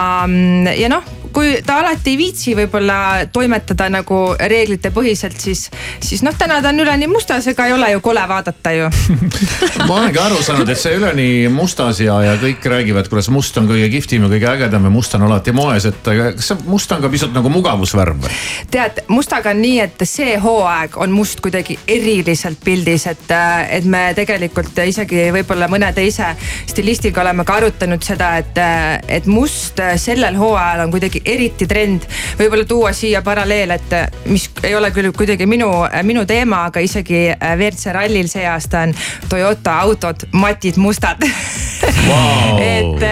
ja 0.78 0.94
noh 0.94 1.23
kui 1.34 1.58
ta 1.66 1.80
alati 1.82 2.14
ei 2.14 2.18
viitsi 2.18 2.54
võib-olla 2.58 3.26
toimetada 3.34 3.90
nagu 3.92 4.20
reeglite 4.40 4.92
põhiselt, 4.94 5.40
siis, 5.42 5.66
siis 6.04 6.24
noh, 6.26 6.36
täna 6.38 6.60
ta 6.62 6.70
on 6.70 6.84
üleni 6.84 7.08
mustas, 7.10 7.48
ega 7.50 7.66
ei 7.68 7.74
ole 7.74 7.90
ju 7.96 8.04
kole 8.06 8.24
vaadata 8.30 8.74
ju 8.76 8.90
ma 9.88 9.98
olengi 9.98 10.22
aru 10.22 10.42
saanud, 10.46 10.70
et 10.70 10.80
see 10.80 10.98
üleni 11.00 11.28
mustas 11.54 12.02
ja, 12.04 12.20
ja 12.26 12.36
kõik 12.42 12.66
räägivad, 12.74 13.10
kuidas 13.12 13.30
must 13.34 13.58
on 13.60 13.70
kõige 13.70 13.90
kihvtim 13.94 14.28
ja 14.28 14.32
kõige 14.36 14.50
ägedam 14.54 14.88
ja 14.88 14.94
must 14.94 15.18
on 15.18 15.26
alati 15.28 15.56
moes, 15.56 15.88
et 15.90 16.12
kas 16.12 16.52
see 16.52 16.60
must 16.70 16.92
on 16.94 17.02
ka 17.04 17.12
pisut 17.14 17.34
nagu 17.36 17.52
mugavusvärv 17.54 18.24
või? 18.26 18.38
tead, 18.74 19.04
mustaga 19.12 19.54
on 19.54 19.62
nii, 19.64 19.80
et 19.88 20.06
see 20.10 20.38
hooaeg 20.44 20.98
on 21.02 21.14
must 21.16 21.42
kuidagi 21.44 21.80
eriliselt 21.88 22.62
pildis, 22.64 23.08
et, 23.10 23.34
et 23.74 23.90
me 23.90 24.06
tegelikult 24.18 24.78
isegi 24.86 25.28
võib-olla 25.34 25.70
mõne 25.72 25.90
teise 25.96 26.34
stilistiga 26.70 27.24
oleme 27.24 27.46
ka 27.48 27.58
arutanud 27.62 28.06
seda, 28.06 28.36
et, 28.42 28.62
et 29.08 29.28
must 29.30 29.82
sellel 30.02 30.38
hooajal 30.40 30.86
on 30.86 30.94
kuidagi 30.94 31.23
eriti 31.26 31.68
trend. 31.68 32.08
võib-olla 32.40 32.66
tuua 32.68 32.94
siia 32.94 33.22
paralleel, 33.22 33.76
et 33.78 33.96
mis 34.26 34.50
ei 34.64 34.76
ole 34.76 34.92
küll 34.96 35.12
kuidagi 35.16 35.48
minu, 35.50 35.70
minu 36.04 36.26
teema, 36.30 36.66
aga 36.70 36.84
isegi 36.84 37.26
WRC 37.34 37.94
rallil 37.96 38.30
see 38.32 38.46
aasta 38.48 38.86
on 38.88 38.96
Toyota 39.30 39.80
autod 39.84 40.28
matid 40.32 40.78
mustad 40.82 41.24
wow. 41.24 42.60
et, 42.74 43.08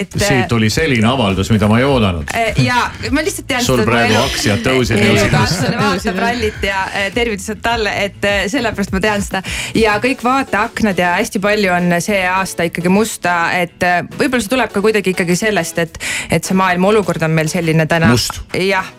et. 0.00 0.18
siit 0.18 0.48
tuli 0.50 0.70
selline 0.72 1.06
avaldus, 1.08 1.50
mida 1.54 1.68
ma 1.70 1.78
ei 1.80 1.86
oodanud. 1.88 2.30
ja 2.62 2.88
ma 3.10 3.24
lihtsalt 3.24 3.48
tean. 3.50 3.64
sul 3.64 3.82
praegu 3.86 4.18
aktsiad 4.22 4.62
tõusid. 4.64 5.02
kaaslane 5.32 5.78
vaatab 5.80 6.20
rallit 6.22 6.62
ja 6.66 6.84
tervitused 7.14 7.62
talle, 7.64 7.92
et 8.04 8.28
sellepärast 8.50 8.94
ma 8.94 9.02
tean 9.04 9.24
seda. 9.24 9.42
ja 9.78 9.98
kõik 10.02 10.24
vaateaknad 10.24 10.98
ja 10.98 11.14
hästi 11.18 11.42
palju 11.42 11.72
on 11.74 11.98
see 12.04 12.20
aasta 12.28 12.68
ikkagi 12.68 12.92
musta, 12.92 13.36
et 13.58 13.82
võib-olla 14.18 14.44
see 14.44 14.54
tuleb 14.54 14.72
ka 14.74 14.82
kuidagi 14.84 15.14
ikkagi 15.14 15.36
sellest, 15.38 15.78
et, 15.84 15.98
et 16.30 16.44
see 16.44 16.56
maailma 16.58 16.92
olukord 16.92 17.22
on 17.26 17.34
meil 17.36 17.50
selline 17.52 17.86
täna. 17.90 18.12
jah, 18.54 18.92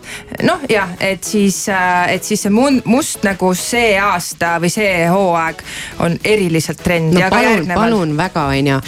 noh 0.46 0.64
jah, 0.70 0.94
et 1.00 1.24
siis, 1.24 1.62
et 2.08 2.24
siis 2.24 2.46
see 2.46 2.52
must 2.84 3.24
nagu 3.26 3.52
see 3.58 3.94
aasta 4.00 4.56
või 4.62 4.72
see 4.72 4.92
hooaeg 5.10 5.64
on 6.04 6.18
eriliselt 6.24 6.82
trend 6.84 7.14
no,. 7.14 7.28
palun, 7.32 7.66
palun 7.74 8.16
väga, 8.18 8.46
onju 8.56 8.80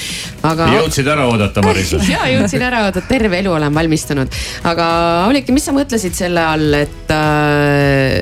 aga. 0.48 0.68
jõudsid 0.76 1.08
ära 1.12 1.26
oodata, 1.30 1.64
Marisa 1.64 2.01
ja 2.10 2.26
jõudsin 2.32 2.64
ära 2.64 2.84
oodata, 2.86 3.04
terve 3.08 3.40
elu 3.42 3.54
olen 3.56 3.74
valmistunud. 3.74 4.38
aga 4.68 4.88
Auliki, 5.26 5.54
mis 5.54 5.66
sa 5.68 5.74
mõtlesid 5.76 6.16
selle 6.16 6.44
all, 6.44 6.78
et 6.82 7.14
äh,, 7.14 8.20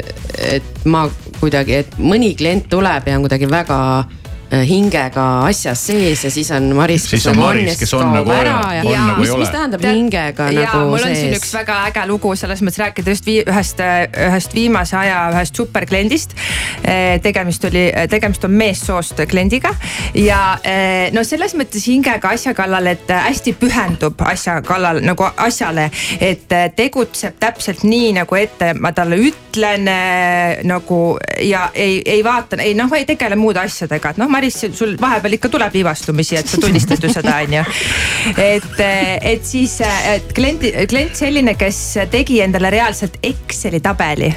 et 0.56 0.86
ma 0.88 1.06
kuidagi, 1.40 1.80
et 1.84 1.98
mõni 2.00 2.34
klient 2.38 2.68
tuleb 2.70 3.08
ja 3.08 3.18
on 3.18 3.26
kuidagi 3.26 3.48
väga 3.50 3.80
hingega 4.50 5.24
asjas 5.46 5.86
sees 5.86 6.24
ja 6.24 6.30
siis 6.30 6.50
on 6.50 6.72
Maris. 6.76 7.04
siis 7.10 7.26
on 7.26 7.36
nagu 7.38 7.46
Maris, 7.46 7.78
kes 7.78 7.94
on 7.94 8.12
nagu 8.12 8.32
ära 8.34 8.56
ja, 8.74 8.82
ja 8.82 9.02
mis, 9.18 9.30
mis 9.38 9.52
tähendab 9.52 9.84
hingega 9.86 10.48
ja, 10.50 10.64
nagu 10.64 10.90
mul 10.90 11.04
on 11.06 11.14
siin 11.14 11.36
üks 11.36 11.52
väga 11.54 11.76
äge 11.90 12.02
lugu 12.10 12.32
selles 12.38 12.62
mõttes 12.66 12.80
rääkida 12.82 13.14
just 13.14 13.28
vii, 13.28 13.44
ühest, 13.46 13.82
ühest 14.26 14.54
viimase 14.56 14.96
aja 14.98 15.20
ühest 15.34 15.58
superkliendist. 15.60 16.34
Äh, 16.82 17.20
tegemist 17.22 17.64
oli, 17.68 17.84
tegemist 18.10 18.44
on 18.48 18.54
meessoost 18.58 19.22
kliendiga 19.30 19.70
ja 20.18 20.40
äh, 20.66 21.10
no 21.14 21.22
selles 21.26 21.54
mõttes 21.58 21.86
hingega 21.86 22.34
asja 22.34 22.54
kallal, 22.58 22.90
et 22.90 23.10
hästi 23.10 23.54
pühendub 23.60 24.18
asja 24.26 24.58
kallal 24.66 25.02
nagu 25.04 25.28
asjale, 25.36 25.90
et 26.18 26.50
tegutseb 26.76 27.38
täpselt 27.40 27.84
nii 27.86 28.14
nagu 28.18 28.38
ette 28.38 28.72
ma 28.74 28.90
talle 28.96 29.20
ütlen 29.30 29.86
nagu 30.66 31.00
ja 31.44 31.68
ei, 31.74 32.00
ei 32.04 32.24
vaata, 32.24 32.58
ei 32.62 32.74
noh, 32.78 32.90
ei 32.96 33.06
tegele 33.08 33.38
muude 33.38 33.62
asjadega, 33.62 34.14
et 34.14 34.20
noh, 34.20 34.30
ma 34.30 34.39
Maris, 34.40 34.56
sul 34.72 34.94
vahepeal 34.96 35.36
ikka 35.36 35.50
tuleb 35.52 35.74
viivastumisi, 35.76 36.38
et 36.40 36.48
sa 36.48 36.56
tunnistad 36.62 37.02
ju 37.04 37.10
seda, 37.12 37.34
on 37.44 37.58
ju. 37.58 37.64
et, 38.40 38.80
et 39.34 39.44
siis, 39.44 39.74
et 39.84 40.32
klient, 40.32 40.64
klient 40.88 41.12
selline, 41.18 41.52
kes 41.60 41.82
tegi 42.14 42.40
endale 42.40 42.72
reaalselt 42.72 43.20
Exceli 43.34 43.82
tabeli 43.84 44.32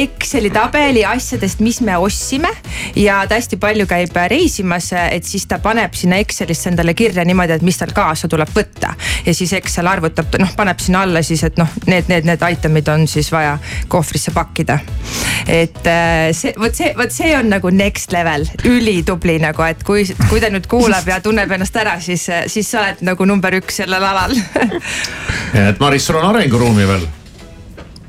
Exceli 0.00 0.50
tabeli 0.50 1.04
asjadest, 1.06 1.60
mis 1.60 1.80
me 1.80 1.96
ostsime 1.96 2.50
ja 2.96 3.20
ta 3.28 3.38
hästi 3.38 3.58
palju 3.60 3.86
käib 3.90 4.16
reisimas, 4.30 4.90
et 4.92 5.26
siis 5.26 5.46
ta 5.50 5.58
paneb 5.62 5.94
sinna 5.96 6.20
Excelisse 6.22 6.70
endale 6.70 6.94
kirja 6.94 7.24
niimoodi, 7.26 7.56
et 7.58 7.66
mis 7.66 7.78
tal 7.80 7.92
kaasa 7.96 8.28
tuleb 8.30 8.50
võtta. 8.54 8.94
ja 9.26 9.34
siis 9.34 9.52
Excel 9.56 9.90
arvutab, 9.90 10.34
noh 10.40 10.54
paneb 10.56 10.80
sinna 10.82 11.04
alla 11.06 11.22
siis, 11.26 11.42
et 11.46 11.58
noh, 11.60 11.68
need, 11.86 12.08
need, 12.12 12.26
need 12.28 12.46
item'id 12.56 12.88
on 12.92 13.06
siis 13.10 13.30
vaja 13.32 13.58
kohvrisse 13.88 14.34
pakkida. 14.36 14.78
et 15.46 15.86
äh, 15.86 16.30
see, 16.36 16.54
vot 16.58 16.74
see, 16.74 16.94
vot 16.96 17.12
see 17.12 17.34
on 17.36 17.50
nagu 17.50 17.70
next 17.74 18.12
level, 18.12 18.46
ülitubli 18.64 19.38
nagu, 19.42 19.64
et 19.66 19.84
kui, 19.86 20.06
kui 20.28 20.42
ta 20.42 20.50
nüüd 20.52 20.68
kuulab 20.70 21.08
ja 21.08 21.20
tunneb 21.24 21.50
ennast 21.50 21.76
ära, 21.76 21.98
siis, 22.00 22.28
siis 22.46 22.70
sa 22.70 22.84
oled 22.84 23.06
nagu 23.12 23.28
number 23.28 23.60
üks 23.60 23.82
sellel 23.82 24.04
alal 24.04 24.36
et 25.70 25.80
Maris, 25.80 26.06
sul 26.06 26.20
on 26.20 26.30
arenguruumi 26.32 26.86
veel 26.88 27.08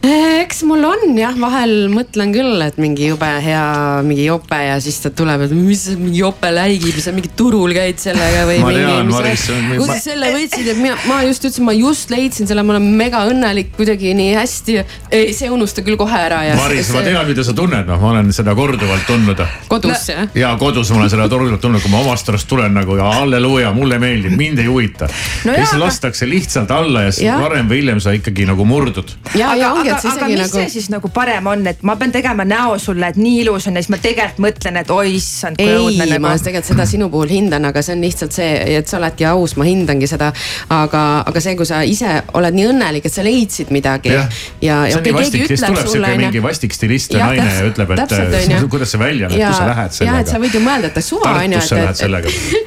eks 0.01 0.63
mul 0.65 0.81
on 0.85 1.13
jah, 1.13 1.35
vahel 1.37 1.85
mõtlen 1.93 2.31
küll, 2.33 2.55
et 2.65 2.77
mingi 2.81 3.11
jube 3.11 3.27
hea 3.45 3.65
mingi 4.05 4.23
jope 4.25 4.57
ja 4.57 4.79
siis 4.81 4.97
ta 5.03 5.11
tuleb, 5.13 5.43
et 5.45 5.53
mis 5.53 5.83
mingi 5.99 6.23
jope 6.23 6.49
läigib 6.53 6.97
sa 7.03 7.13
mingi 7.13 7.29
turul 7.37 7.73
käid 7.75 8.01
sellega 8.01 8.47
või. 8.49 8.57
ma 8.63 8.71
tean, 8.73 9.11
Maris. 9.13 9.45
kus 9.75 9.91
sa 9.91 9.97
selle 10.01 10.31
võtsid, 10.33 10.71
et 10.73 10.79
mina, 10.81 10.97
ma 11.05 11.19
just 11.27 11.45
ütlesin, 11.45 11.67
ma 11.67 11.75
just 11.77 12.13
leidsin 12.13 12.49
selle, 12.49 12.63
ma 12.65 12.73
olen 12.75 12.87
mega 12.97 13.21
õnnelik 13.29 13.75
kuidagi 13.77 14.15
nii 14.17 14.31
hästi. 14.39 14.79
ei, 15.13 15.35
see 15.37 15.51
unusta 15.53 15.85
küll 15.85 15.99
kohe 16.01 16.17
ära 16.17 16.41
ja. 16.47 16.57
Maris, 16.57 16.89
ma 16.95 17.05
tean, 17.05 17.21
mida 17.29 17.45
sa 17.45 17.53
tunned, 17.57 17.85
noh, 17.85 18.01
ma 18.01 18.15
olen 18.15 18.33
seda 18.33 18.57
korduvalt 18.57 19.05
tundnud. 19.09 19.45
kodus 19.69 20.09
jah? 20.09 20.25
ja 20.37 20.55
kodus 20.61 20.89
ma 20.95 21.03
olen 21.03 21.13
seda 21.13 21.29
korduvalt 21.29 21.61
tundnud, 21.61 21.85
kui 21.85 21.93
ma 21.93 22.01
omast 22.01 22.33
arust 22.33 22.49
tulen 22.49 22.73
nagu 22.73 22.97
ja 22.97 23.11
halleluuja, 23.19 23.69
mulle 23.77 24.01
meeldib, 24.01 24.33
mind 24.33 24.65
ei 24.65 24.71
huvita 24.71 25.11
no. 25.45 25.53
ja 25.53 25.61
siis 25.61 25.77
lastakse 25.77 26.25
lihtsalt 26.29 26.73
alla 26.73 27.05
ja 27.05 27.13
siis 27.13 27.29
varem 27.37 27.69
või 27.69 27.83
hiljem 27.83 28.01
sa 28.01 28.17
ikkagi 28.17 28.49
nagu 28.49 28.65
murdud. 28.65 29.13
ja, 29.37 29.53
ja 29.59 29.73
ongi 29.77 29.90
aga, 29.97 30.13
aga 30.15 30.29
mis 30.31 30.41
nagu... 30.41 30.55
see 30.55 30.69
siis 30.75 30.89
nagu 30.93 31.11
parem 31.13 31.47
on, 31.51 31.65
et 31.71 31.83
ma 31.87 31.95
pean 31.99 32.13
tegema 32.13 32.45
näo 32.47 32.77
sulle, 32.81 33.11
et 33.11 33.19
nii 33.19 33.41
ilus 33.43 33.67
on 33.69 33.77
ja 33.77 33.83
siis 33.83 33.91
ma 33.93 33.99
tegelikult 34.01 34.43
mõtlen, 34.47 34.79
et 34.81 34.93
oi 34.93 35.15
issand, 35.17 35.59
kui 35.59 35.77
õudne 35.77 36.07
nagu. 36.07 36.23
ma 36.25 36.33
tegelikult 36.37 36.71
seda 36.71 36.87
sinu 36.89 37.09
puhul 37.13 37.31
hindan, 37.31 37.67
aga 37.69 37.83
see 37.85 37.95
on 37.97 38.05
lihtsalt 38.05 38.35
see, 38.35 38.51
et 38.77 38.91
sa 38.91 38.99
oledki 38.99 39.27
aus, 39.29 39.55
ma 39.59 39.67
hindangi 39.67 40.09
seda. 40.09 40.31
aga, 40.71 41.03
aga 41.27 41.43
see, 41.43 41.55
kui 41.59 41.69
sa 41.69 41.81
ise 41.87 42.17
oled 42.39 42.57
nii 42.57 42.69
õnnelik, 42.71 43.07
et 43.07 43.15
sa 43.15 43.25
leidsid 43.25 43.71
midagi. 43.73 44.13
ja, 44.15 44.27
ja, 44.61 44.81
ja 44.91 45.01
keegi 45.01 45.17
vastik, 45.17 45.45
ütleb 45.47 45.59
sulle. 45.59 45.91
tuleb 45.91 45.91
sihuke 45.91 46.17
mingi 46.25 46.43
vastik 46.43 46.75
stilist 46.75 47.15
ja 47.15 47.27
naine 47.27 47.47
ja 47.47 47.67
ütleb, 47.69 47.93
et 47.95 48.03
täpselt, 48.05 48.67
kuidas 48.71 48.93
see 48.93 49.01
välja 49.01 49.29
näeb, 49.31 49.41
kus 49.47 49.59
sa 49.59 49.69
lähed 49.69 49.95
sellega. 49.97 50.11
jah, 50.11 50.21
et 50.25 50.33
sa 50.33 50.41
võid 50.41 50.57
ju 50.57 50.63
mõelda, 50.63 50.91
et 50.91 51.05
suva 51.05 51.33
on 51.41 51.55
ju, 51.55 51.61
et, 51.61 52.03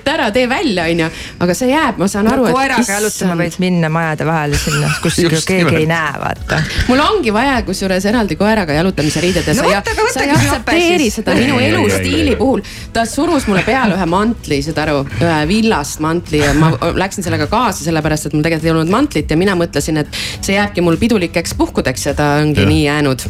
et 0.05 0.11
ära 0.14 0.31
tee 0.35 0.49
välja, 0.51 0.87
on 0.91 1.05
ju, 1.05 1.11
aga 1.47 1.57
see 1.59 1.70
jääb, 1.70 2.01
ma 2.01 2.09
saan 2.11 2.31
aru 2.33 2.47
no,. 2.49 2.55
koeraga 2.55 2.99
jalutama 2.99 3.39
võid 3.41 3.59
minna 3.62 3.91
majade 3.93 4.29
vahele 4.29 4.61
sinna, 4.61 4.91
kus 5.03 5.20
keegi 5.49 5.81
ei 5.83 5.89
näe, 5.91 6.14
vaata. 6.20 6.61
mul 6.91 7.05
ongi 7.15 7.33
vaja 7.35 7.57
kusjuures 7.67 8.05
eraldi 8.11 8.37
koeraga 8.39 8.77
jalutamise 8.77 9.23
riided 9.23 9.47
ja 9.49 9.55
no, 9.59 9.65
sa, 9.65 9.73
ja, 9.73 9.83
sa 10.12 10.25
ei 10.25 10.33
aktsepteeri 10.35 11.09
seda 11.12 11.35
minu 11.39 11.59
elustiili 11.62 12.37
puhul. 12.37 12.62
ta 12.93 13.05
surus 13.09 13.47
mulle 13.49 13.62
peale 13.67 13.97
ühe 13.97 14.07
mantli, 14.11 14.61
saad 14.65 14.81
aru, 14.85 15.03
ühe 15.21 15.39
villast 15.51 16.03
mantli 16.05 16.43
ja 16.43 16.53
ma 16.59 16.73
läksin 17.05 17.27
sellega 17.27 17.47
kaasa, 17.51 17.85
sellepärast 17.87 18.31
et 18.31 18.37
mul 18.37 18.45
tegelikult 18.47 18.69
ei 18.69 18.75
olnud 18.75 18.93
mantlit 18.93 19.31
ja 19.31 19.39
mina 19.41 19.57
mõtlesin, 19.59 20.01
et 20.03 20.21
see 20.41 20.57
jääbki 20.57 20.85
mul 20.85 20.99
pidulikeks 21.01 21.57
puhkudeks 21.59 22.09
ja 22.11 22.17
ta 22.19 22.31
ongi 22.43 22.65
ja. 22.65 22.69
nii 22.71 22.85
jäänud. 22.85 23.27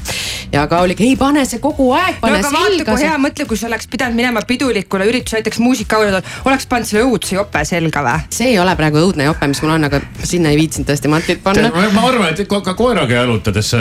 ja 0.53 0.67
Kaulik, 0.71 1.01
ei 1.05 1.17
pane 1.21 1.45
see 1.49 1.61
kogu 1.63 1.91
aeg, 1.97 2.21
pane 2.23 2.41
no, 2.43 2.53
selga. 2.55 2.91
kui 2.91 3.05
hea, 3.05 3.17
mõtle, 3.21 3.49
kui 3.51 3.61
sa 3.61 3.69
oleks 3.71 3.89
pidanud 3.91 4.19
minema 4.19 4.45
pidulikule 4.47 5.09
üritusele, 5.11 5.43
näiteks 5.43 5.61
muusikaauladel, 5.63 6.25
oleks 6.49 6.69
pannud 6.71 6.89
selle 6.89 7.05
õudse 7.09 7.37
jope 7.39 7.65
selga 7.69 8.05
või? 8.07 8.29
see 8.35 8.53
ei 8.55 8.59
ole 8.63 8.77
praegu 8.79 9.03
õudne 9.03 9.29
jope, 9.29 9.49
mis 9.51 9.63
mul 9.65 9.77
on, 9.77 9.89
aga 9.91 10.01
sinna 10.25 10.53
ei 10.55 10.61
viitsinud 10.61 10.89
tõesti 10.89 11.11
mantlit 11.13 11.43
panna. 11.45 11.71
ma 11.95 12.09
arvan, 12.09 12.33
et 12.33 12.47
ka 12.49 12.75
koeraga 12.79 13.21
jalutades 13.23 13.74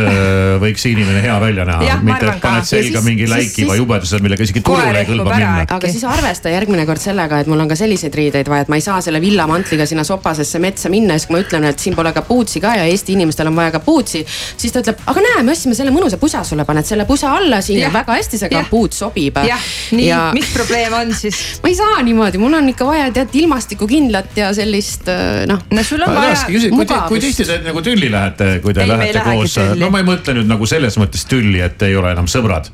võiks 0.64 0.84
see 0.84 0.94
inimene 0.96 1.22
hea 1.24 1.36
välja 1.42 1.66
näha. 1.68 1.98
Mitte, 2.04 2.28
et 2.34 2.42
paned 2.42 2.42
ka. 2.42 2.66
selga 2.68 3.00
siis- 3.00 3.06
mingi 3.06 3.28
läikiva 3.30 3.76
jubeduse, 3.78 4.20
millega 4.24 4.44
isegi 4.44 4.62
turule 4.66 5.00
ei 5.00 5.06
kõlba 5.08 5.36
minna. 5.36 5.66
aga 5.70 5.88
siis 5.92 6.04
arvesta 6.08 6.50
järgmine 6.54 6.86
kord 6.86 7.02
sellega, 7.04 7.40
et 7.44 7.48
mul 7.48 7.60
on 7.60 7.68
ka 7.70 7.76
selliseid 7.80 8.14
riideid 8.16 8.48
vaja, 8.50 8.62
et 8.68 8.70
ma 8.70 8.76
ei 8.80 8.82
saa 8.86 9.02
selle 9.02 9.22
villamantliga 9.22 9.86
sinna 9.90 10.04
sopasesse 10.04 10.60
metsa 10.60 10.90
minna 10.90 11.14
ja 11.14 11.20
siis 11.20 11.28
kui 11.28 11.38
ma 11.38 11.44
ütlen, 11.44 11.64
et 11.70 11.80
siin 11.80 11.96
pole 11.96 12.12
kapuutsi 12.14 12.62
ka 12.64 12.76
ja 12.80 12.84
Eesti 12.90 13.14
inimestel 13.14 13.48
on 13.48 13.56
vaja 13.56 13.72
kapuutsi. 13.72 14.26
siis 14.58 14.72
ta 14.74 14.80
ütleb, 14.84 14.98
aga 15.08 15.22
näe, 15.22 15.44
me 15.44 15.52
ostsime 15.52 15.76
selle 15.76 15.92
mõnusa 15.92 16.18
pusa 16.18 16.44
sulle, 16.44 16.66
paned 16.66 16.86
selle 16.86 17.06
pusa 17.06 17.32
alla 17.38 17.62
siin 17.62 17.80
ja, 17.80 17.88
Jah. 17.88 17.94
ja 17.94 18.00
väga 18.00 18.14
hästi 18.20 18.38
see 18.38 18.50
Jah. 18.52 18.64
kapuut 18.64 18.94
sobib. 18.94 19.38
jah, 19.48 19.60
nii 19.92 20.08
ja..., 20.08 20.32
mis 20.34 20.50
probleem 20.54 20.94
on 20.94 21.14
siis? 21.14 21.40
ma 21.64 21.70
ei 21.70 21.76
saa 21.76 22.02
niimoodi, 22.04 22.38
mul 22.38 22.54
on 22.54 22.70
ikka 22.70 22.86
vaja 22.86 23.12
tead 23.12 23.30
ilmastikukindlat 23.44 24.38
ja 24.38 24.54
sellist 24.54 25.08
äh, 25.12 25.46
noh. 25.50 25.60
no 25.72 25.84
sul 25.84 26.00
ma 26.06 26.14
tahakski 26.14 26.54
küsida, 26.58 26.76
kui, 26.76 26.86
te- 26.86 27.02
kui 27.08 27.20
tihti 27.24 27.46
te 27.46 27.58
nagu 27.66 27.82
tülli 27.86 28.12
lähete, 28.12 28.60
kui 28.64 28.74
te 28.74 28.82
Ei, 28.84 28.88
lähete 28.90 29.24
koos, 29.26 29.54
tülli. 29.58 29.83
No 29.84 29.92
ma 29.92 30.00
ei 30.00 30.08
mõtle 30.08 30.38
nüüd 30.38 30.48
nagu 30.48 30.68
selles 30.70 30.96
mõttes 31.02 31.26
tülli, 31.28 31.60
et 31.64 31.82
ei 31.84 31.96
ole 32.00 32.14
enam 32.16 32.30
sõbrad. 32.32 32.70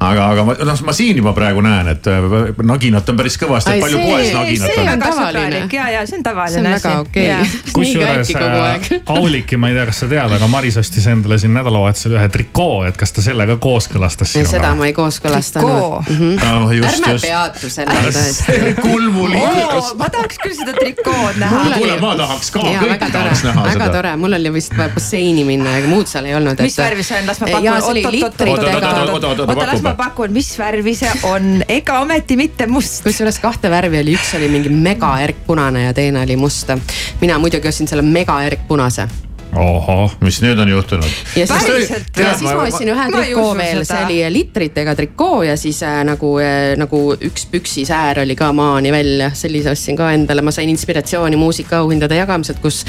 Aga, 0.00 0.26
aga 0.32 0.44
ma, 0.44 0.54
noh, 0.68 0.80
ma 0.86 0.94
siin 0.96 1.20
juba 1.20 1.32
praegu 1.36 1.62
näen, 1.64 1.88
et 1.94 2.08
äh, 2.10 2.26
naginat 2.66 3.08
on 3.12 3.18
päris 3.20 3.38
kõvasti, 3.40 3.76
et 3.76 3.84
palju 3.84 4.00
see- 4.00 4.10
poes 4.10 4.26
see 4.26 4.36
naginat 4.36 4.70
on 4.76 4.88
on. 4.92 5.04
tavaline. 5.04 5.60
ja, 5.72 5.88
ja 5.94 6.06
see 6.06 6.18
on 6.18 6.26
tavaline 6.26 6.56
See 6.56 6.60
on 6.60 6.66
asi. 6.72 6.88
väga 6.88 7.00
okei. 7.00 7.26
Jaa. 7.26 7.44
kusjuures 7.72 8.32
äh, 8.36 9.00
Auliki, 9.16 9.56
ma 9.60 9.70
ei 9.70 9.78
tea, 9.78 9.86
kas 9.90 10.02
sa 10.04 10.08
tead, 10.10 10.36
aga 10.38 10.48
Maris 10.52 10.76
ostis 10.80 11.06
endale 11.10 11.38
siin 11.42 11.54
nädalavahetusel 11.56 12.16
ühe 12.18 12.28
trikoo, 12.32 12.82
et 12.88 12.96
kas 13.00 13.14
ta 13.16 13.24
selle 13.24 13.46
ka 13.50 13.58
kooskõlastas 13.62 14.32
seda 14.36 14.50
sinuga? 14.52 14.74
ma 14.80 14.90
ei 14.90 14.96
kooskõlastanud 14.96 16.08
mm. 16.08 16.16
-hmm. 16.16 16.34
Ah, 16.46 16.62
ärme 16.70 17.12
just. 17.12 17.26
peatu 17.26 17.70
sellele 17.70 18.12
tõesti. 18.12 18.58
kulmuliigas. 18.82 19.94
ma 19.98 20.10
tahaks 20.12 20.40
küll 20.44 20.56
seda 20.60 20.76
trikood 20.76 21.40
näha 21.40 21.64
kuule, 21.76 21.98
ma 22.00 22.14
tahaks 22.20 22.50
ka, 22.54 22.60
kõik 22.60 22.88
väga 22.90 23.10
tore 23.12 23.26
tahaks, 23.26 23.44
näha 23.44 23.64
väga 23.64 23.72
seda. 23.84 23.92
tore, 23.96 24.14
mul 24.16 24.38
oli 24.38 24.52
vist 24.52 24.76
vaja 24.76 24.92
basseini 24.94 25.44
minna 25.48 25.76
ja 25.78 25.88
muud 25.88 26.10
seal 26.10 26.28
ei 26.28 26.34
olnud. 26.38 26.60
mis 26.62 26.78
värvi 26.78 27.06
see 27.06 27.20
on, 27.20 27.26
las 27.30 27.40
ma 27.40 27.50
pakun. 27.50 27.64
jaa, 27.64 27.80
see 27.80 27.90
oli 27.90 28.04
litritega. 28.16 28.92
oota, 29.12 29.66
las 29.66 29.85
ma 29.86 29.94
pakun, 29.98 30.32
mis 30.34 30.50
värvi 30.58 30.94
see 30.98 31.12
on, 31.28 31.60
ega 31.68 32.00
ometi 32.04 32.38
mitte 32.38 32.66
must. 32.70 33.02
kusjuures 33.06 33.38
kahte 33.42 33.70
värvi 33.72 34.00
oli, 34.02 34.16
üks 34.18 34.34
oli 34.38 34.50
mingi 34.52 34.72
mega 34.72 35.16
erkpunane 35.24 35.86
ja 35.86 35.94
teine 35.96 36.22
oli 36.24 36.36
must. 36.40 36.74
mina 37.20 37.38
muidugi 37.42 37.68
ostsin 37.68 37.88
selle 37.88 38.02
mega 38.06 38.40
erkpunase. 38.46 39.08
ohoh, 39.54 40.16
mis 40.20 40.40
nüüd 40.42 40.58
on 40.58 40.68
juhtunud? 40.68 41.12
ja 41.36 41.46
siis, 41.46 41.64
Päriselt? 41.64 42.10
ja 42.18 42.32
siis 42.38 42.50
ma 42.50 42.64
ostsin 42.66 42.90
ühe 42.92 43.06
trikoo 43.12 43.52
veel, 43.56 43.82
see 43.88 44.00
oli 44.04 44.18
litritega 44.32 44.94
trikoo 44.98 45.42
ja 45.46 45.56
siis 45.60 45.82
äh, 45.86 46.00
nagu 46.06 46.32
äh,, 46.42 46.74
nagu 46.78 47.02
üks 47.14 47.46
püksisäär 47.52 48.20
oli 48.24 48.36
ka 48.36 48.50
maani 48.56 48.92
välja, 48.92 49.30
sellise 49.34 49.72
ostsin 49.72 49.96
ka 49.96 50.10
endale, 50.16 50.42
ma 50.42 50.54
sain 50.54 50.70
inspiratsiooni 50.72 51.38
muusikaauhindade 51.40 52.18
jagamiselt, 52.20 52.60
kus, 52.64 52.82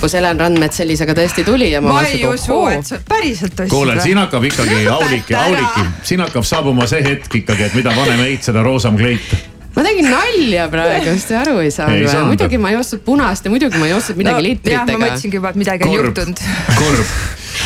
kus 0.00 0.18
Helen 0.18 0.40
Randmets 0.40 0.82
sellisega 0.82 1.16
tõesti 1.16 1.44
tuli 1.46 1.70
ja 1.72 1.82
ma, 1.84 2.00
ma 2.00 2.04
ei 2.08 2.24
usu, 2.26 2.60
et 2.72 2.86
sa 2.86 3.00
päriselt 3.08 3.54
ostsid. 3.54 3.74
kuule, 3.74 4.00
siin 4.02 4.20
hakkab 4.20 4.50
ikkagi 4.50 4.82
Auliki, 4.88 5.34
Lõpeta 5.34 5.46
ära. 5.46 5.46
Auliki, 5.46 6.04
siin 6.12 6.24
hakkab 6.26 6.46
saabuma 6.46 6.86
see 6.90 7.02
hetk 7.06 7.40
ikkagi, 7.42 7.70
et 7.70 7.78
mida 7.78 7.94
vanem 7.96 8.26
eit, 8.26 8.44
seda 8.46 8.64
roosam 8.66 8.98
kleit. 9.00 9.49
Ma 9.76 9.84
tegin 9.86 10.08
nalja 10.10 10.68
praegu, 10.72 11.12
sest 11.14 11.30
te 11.30 11.40
aru 11.40 11.58
ei 11.64 11.74
saanud 11.74 12.06
või? 12.06 12.22
muidugi 12.32 12.60
ma 12.62 12.72
ei 12.72 12.78
ostnud 12.80 13.04
punast 13.06 13.46
ja 13.46 13.52
muidugi 13.52 13.80
ma 13.80 13.90
ei 13.90 13.96
ostnud 13.96 14.18
midagi 14.20 14.36
no, 14.36 14.40
jah, 14.40 14.46
ma 14.46 14.48
litritega. 14.48 15.02
mõtlesingi 15.04 15.40
juba, 15.40 15.52
et 15.54 15.60
midagi 15.62 15.86
on 15.86 15.92
Kurb. 15.94 16.08
juhtunud. 16.10 16.46
kurb. 16.78 17.12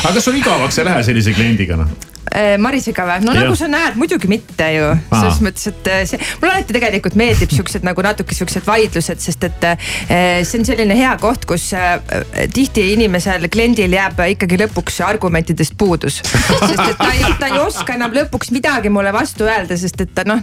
aga 0.03 0.17
kas 0.19 0.29
sul 0.29 0.41
igavaks 0.41 0.81
ei 0.81 0.91
lähe 0.91 1.07
sellise 1.09 1.37
kliendiga 1.37 1.81
noh? 1.81 1.95
Eh, 2.35 2.57
Marisega 2.59 3.05
või? 3.07 3.23
no 3.23 3.31
Jah. 3.31 3.45
nagu 3.45 3.55
sa 3.55 3.69
näed, 3.71 3.95
muidugi 3.95 4.27
mitte 4.27 4.67
ju. 4.75 4.89
selles 5.13 5.37
mõttes, 5.45 5.69
et 5.71 5.87
eh, 5.87 6.01
see, 6.11 6.19
mulle 6.41 6.57
alati 6.57 6.75
tegelikult 6.75 7.15
meeldib 7.19 7.53
siuksed 7.55 7.85
nagu 7.87 8.03
natuke 8.03 8.35
siuksed 8.35 8.65
vaidlused, 8.67 9.21
sest 9.23 9.47
et 9.47 9.67
eh, 9.69 10.41
see 10.43 10.59
on 10.59 10.67
selline 10.67 10.97
hea 10.99 11.13
koht, 11.23 11.47
kus 11.47 11.69
tihti 12.55 12.89
inimesel, 12.97 13.47
kliendil 13.53 13.95
jääb 13.95 14.19
ikkagi 14.33 14.59
lõpuks 14.65 14.99
argumentidest 15.07 15.77
puudus. 15.79 16.17
sest 16.25 16.83
et 16.83 16.99
ta 16.99 17.13
ei, 17.13 17.31
ta 17.39 17.53
ei 17.53 17.61
oska 17.63 17.95
enam 17.95 18.17
lõpuks 18.19 18.51
midagi 18.57 18.91
mulle 18.91 19.15
vastu 19.15 19.47
öelda, 19.47 19.79
sest 19.79 20.03
et 20.03 20.15
ta 20.19 20.27
noh, 20.27 20.43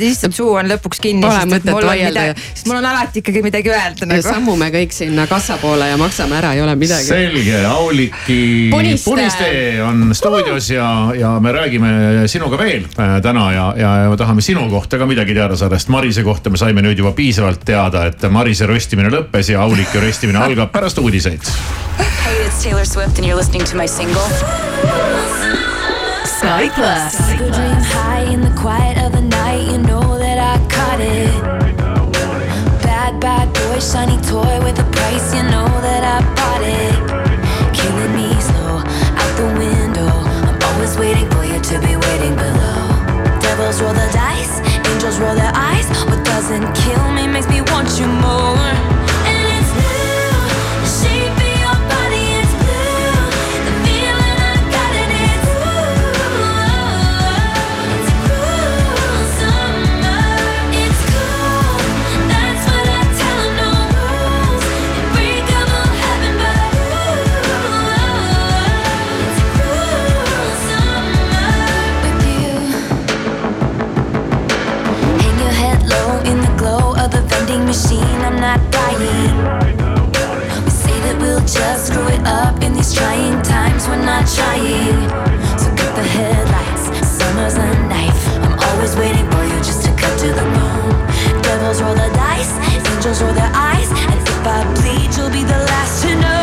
lihtsalt 0.00 0.32
suu 0.36 0.56
on 0.56 0.72
lõpuks 0.72 1.04
kinni. 1.04 1.26
Pole 1.26 1.44
mõtet 1.52 1.88
vaielda. 1.90 2.26
sest 2.54 2.70
mul 2.70 2.80
on 2.80 2.90
alati 2.94 3.20
ikkagi 3.20 3.44
midagi 3.44 3.74
öelda 3.74 4.06
ja 4.06 4.10
nagu. 4.14 4.24
sammume 4.24 4.70
kõik 4.72 4.96
sinna 4.96 5.28
kassa 5.28 5.60
poole 5.60 5.92
ja 5.92 6.00
maksame 6.00 6.40
ära, 6.40 6.56
ei 6.56 6.64
ole 6.64 6.80
midagi. 6.80 7.12
selge, 7.12 7.60
Auliki 7.68 8.40
Puniste. 8.72 9.10
Puniste 9.10 9.52
on 9.84 10.08
stuudios 10.16 10.72
ja, 10.72 10.88
ja 11.12 11.25
me 11.40 11.52
räägime 11.52 11.90
sinuga 12.30 12.58
veel 12.58 12.84
äh, 12.98 13.16
täna 13.22 13.46
ja, 13.52 13.66
ja 13.76 14.10
me 14.10 14.16
tahame 14.16 14.42
sinu 14.44 14.68
kohta 14.70 14.98
ka 14.98 15.06
midagi 15.06 15.34
teada 15.34 15.56
saada, 15.56 15.78
sest 15.78 15.90
Marise 15.92 16.24
kohta 16.26 16.50
me 16.50 16.60
saime 16.60 16.84
nüüd 16.84 16.98
juba 16.98 17.12
piisavalt 17.16 17.64
teada, 17.64 18.06
et 18.10 18.22
Marise 18.30 18.66
röstimine 18.66 19.10
lõppes 19.12 19.52
ja 19.52 19.62
Auliki 19.64 20.00
röstimine 20.02 20.38
algab 20.42 20.72
pärast 20.72 20.98
uudiseid. 20.98 21.42
Hey, 21.98 22.46
it's 22.46 22.62
Taylor 22.62 22.84
Swift, 22.84 23.18
and 23.18 23.26
you're 23.26 23.38
listening 23.38 23.64
to 23.64 23.76
my 23.76 23.86
single. 23.86 24.26
Sky 26.26 26.68
Plus. 26.74 27.16
Dream 27.38 27.82
high 27.82 28.32
in 28.32 28.40
the 28.40 28.50
quiet 28.60 28.98
of 28.98 29.12
the 29.12 29.22
night. 29.22 29.66
You 29.70 29.78
know 29.78 30.18
that 30.18 30.38
I 30.38 30.58
caught 30.68 31.00
it. 31.00 31.32
Bad, 32.82 33.20
bad 33.20 33.52
boy, 33.52 33.78
shiny 33.80 34.20
toy 34.22 34.60
with 34.62 34.78
a 34.78 34.84
price. 34.92 35.34
You 35.34 35.42
know 35.44 35.66
that 35.86 36.02
I 36.04 36.20
bought 36.34 36.62
it. 36.62 37.25
Waiting 40.98 41.28
for 41.30 41.44
you 41.44 41.60
to 41.60 41.78
be 41.80 41.94
waiting 41.94 42.34
below. 42.34 42.88
Devils 43.40 43.82
roll 43.82 43.92
the 43.92 44.08
dice, 44.12 44.60
angels 44.88 45.20
roll 45.20 45.34
their 45.34 45.52
eyes. 45.54 45.86
What 46.06 46.24
doesn't 46.24 46.72
kill 46.74 47.12
me 47.12 47.26
makes 47.26 47.48
me 47.48 47.60
want 47.60 48.00
you 48.00 48.06
more. 48.06 48.65
Just 81.46 81.86
screw 81.86 82.08
it 82.08 82.20
up 82.26 82.60
in 82.62 82.72
these 82.72 82.92
trying 82.92 83.40
times. 83.42 83.86
We're 83.86 84.04
not 84.04 84.26
trying. 84.26 85.08
So 85.58 85.68
cut 85.78 85.94
the 85.94 86.02
headlights. 86.02 87.06
Summer's 87.06 87.54
a 87.54 87.68
knife. 87.88 88.26
I'm 88.42 88.58
always 88.58 88.96
waiting 88.96 89.30
for 89.30 89.44
you 89.44 89.56
just 89.62 89.84
to 89.84 89.90
cut 89.94 90.18
to 90.20 90.28
the 90.28 90.46
bone. 90.56 91.42
Devils 91.42 91.80
roll 91.80 91.94
the 91.94 92.10
dice, 92.14 92.52
angels 92.94 93.22
roll 93.22 93.32
their 93.32 93.52
eyes, 93.54 93.90
and 93.90 94.18
if 94.20 94.46
I 94.46 94.64
bleed, 94.74 95.16
you'll 95.16 95.30
be 95.30 95.42
the 95.44 95.58
last 95.70 96.02
to 96.02 96.14
know. 96.20 96.35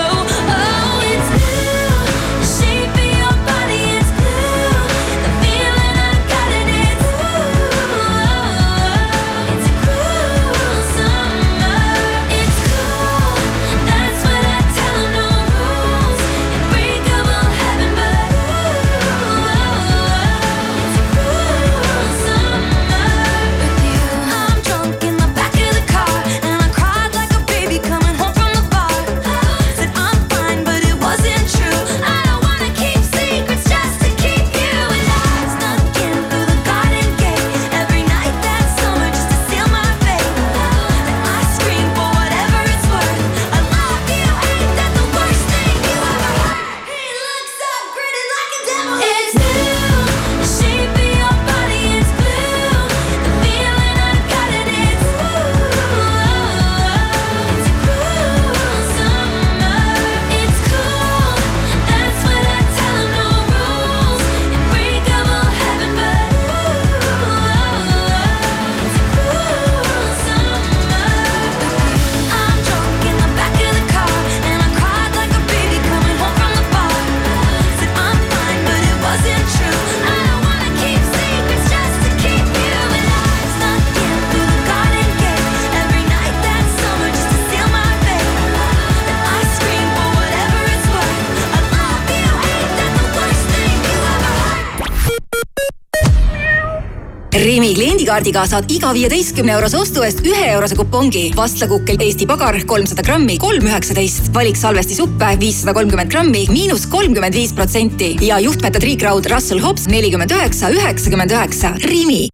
Rimi 98.13 98.21
kliendikaardiga 98.21 98.43
saad 98.45 98.69
iga 98.69 98.91
viieteistkümne 98.93 99.53
eurose 99.55 99.77
ostu 99.77 100.03
eest 100.05 100.19
ühe 100.21 100.51
eurose 100.53 100.75
kupongi. 100.77 101.31
vastlakukkel 101.35 101.97
Eesti 101.99 102.27
pagar 102.27 102.59
kolmsada 102.67 103.01
grammi, 103.01 103.37
kolm 103.37 103.65
üheksateist. 103.65 104.29
valik 104.33 104.57
salvestisuppe 104.57 105.39
viissada 105.39 105.73
kolmkümmend 105.73 106.11
grammi, 106.11 106.45
miinus 106.49 106.85
kolmkümmend 106.85 107.33
viis 107.33 107.53
protsenti 107.53 108.17
ja 108.21 108.37
juhtmete 108.39 108.79
triikraud 108.79 109.25
Russell 109.25 109.61
Hobbs 109.61 109.87
nelikümmend 109.87 110.29
üheksa, 110.29 110.69
üheksakümmend 110.69 111.31
üheksa. 111.31 111.73
Rimi 111.83 112.27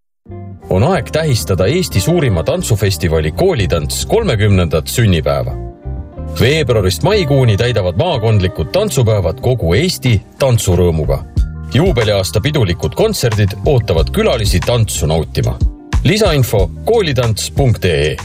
on 0.69 0.83
aeg 0.83 1.11
tähistada 1.11 1.67
Eesti 1.67 1.99
suurima 1.99 2.43
tantsufestivali 2.43 3.31
Koolitants 3.31 4.05
kolmekümnendat 4.05 4.87
sünnipäeva. 4.87 5.55
veebruarist 6.41 7.03
maikuuni 7.03 7.57
täidavad 7.57 7.95
maakondlikud 7.95 8.67
tantsupäevad 8.71 9.39
kogu 9.41 9.73
Eesti 9.73 10.21
tantsurõõmuga. 10.39 11.23
juubeliaasta 11.73 12.41
pidulikud 12.41 12.95
kontserdid 12.95 13.57
ootavad 13.65 14.11
külalisi 14.11 14.59
tantsu 14.59 15.07
nautima. 15.07 15.68
Lisainfo 16.03 16.71
koolitants.ee 16.85 18.15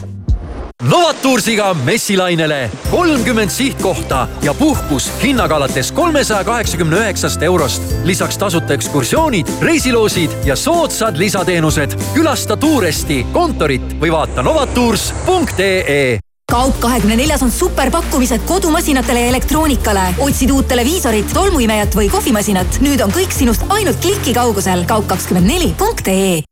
Novatursiga 0.83 1.73
messilainele 1.73 2.71
kolmkümmend 2.91 3.49
sihtkohta 3.49 4.27
ja 4.41 4.53
puhkus 4.53 5.11
hinnaga 5.23 5.55
alates 5.55 5.91
kolmesaja 5.91 6.43
kaheksakümne 6.43 6.97
üheksast 6.97 7.43
eurost. 7.43 7.83
lisaks 8.03 8.37
tasuta 8.37 8.73
ekskursioonid, 8.73 9.47
reisiloosid 9.61 10.31
ja 10.45 10.55
soodsad 10.55 11.17
lisateenused. 11.17 11.91
külasta 12.13 12.57
Tuuresti 12.57 13.25
kontorit 13.33 13.95
või 14.01 14.11
vaata 14.11 14.43
novatours.ee 14.43 16.19
kaup 16.51 16.79
kahekümne 16.79 17.15
neljas 17.15 17.43
on 17.43 17.51
superpakkumised 17.51 18.41
kodumasinatele 18.45 19.19
ja 19.19 19.27
elektroonikale. 19.27 20.15
otsid 20.19 20.49
uut 20.49 20.67
televiisorit, 20.67 21.33
tolmuimejat 21.33 21.95
või 21.95 22.09
kohvimasinat? 22.09 22.79
nüüd 22.81 23.03
on 23.03 23.11
kõik 23.11 23.31
sinust 23.31 23.61
ainult 23.69 23.97
kliki 24.01 24.33
kaugusel. 24.33 24.85
kaup 24.85 25.07
kakskümmend 25.07 25.47
neli 25.47 25.73
punkt 25.77 26.07
ee 26.07 26.43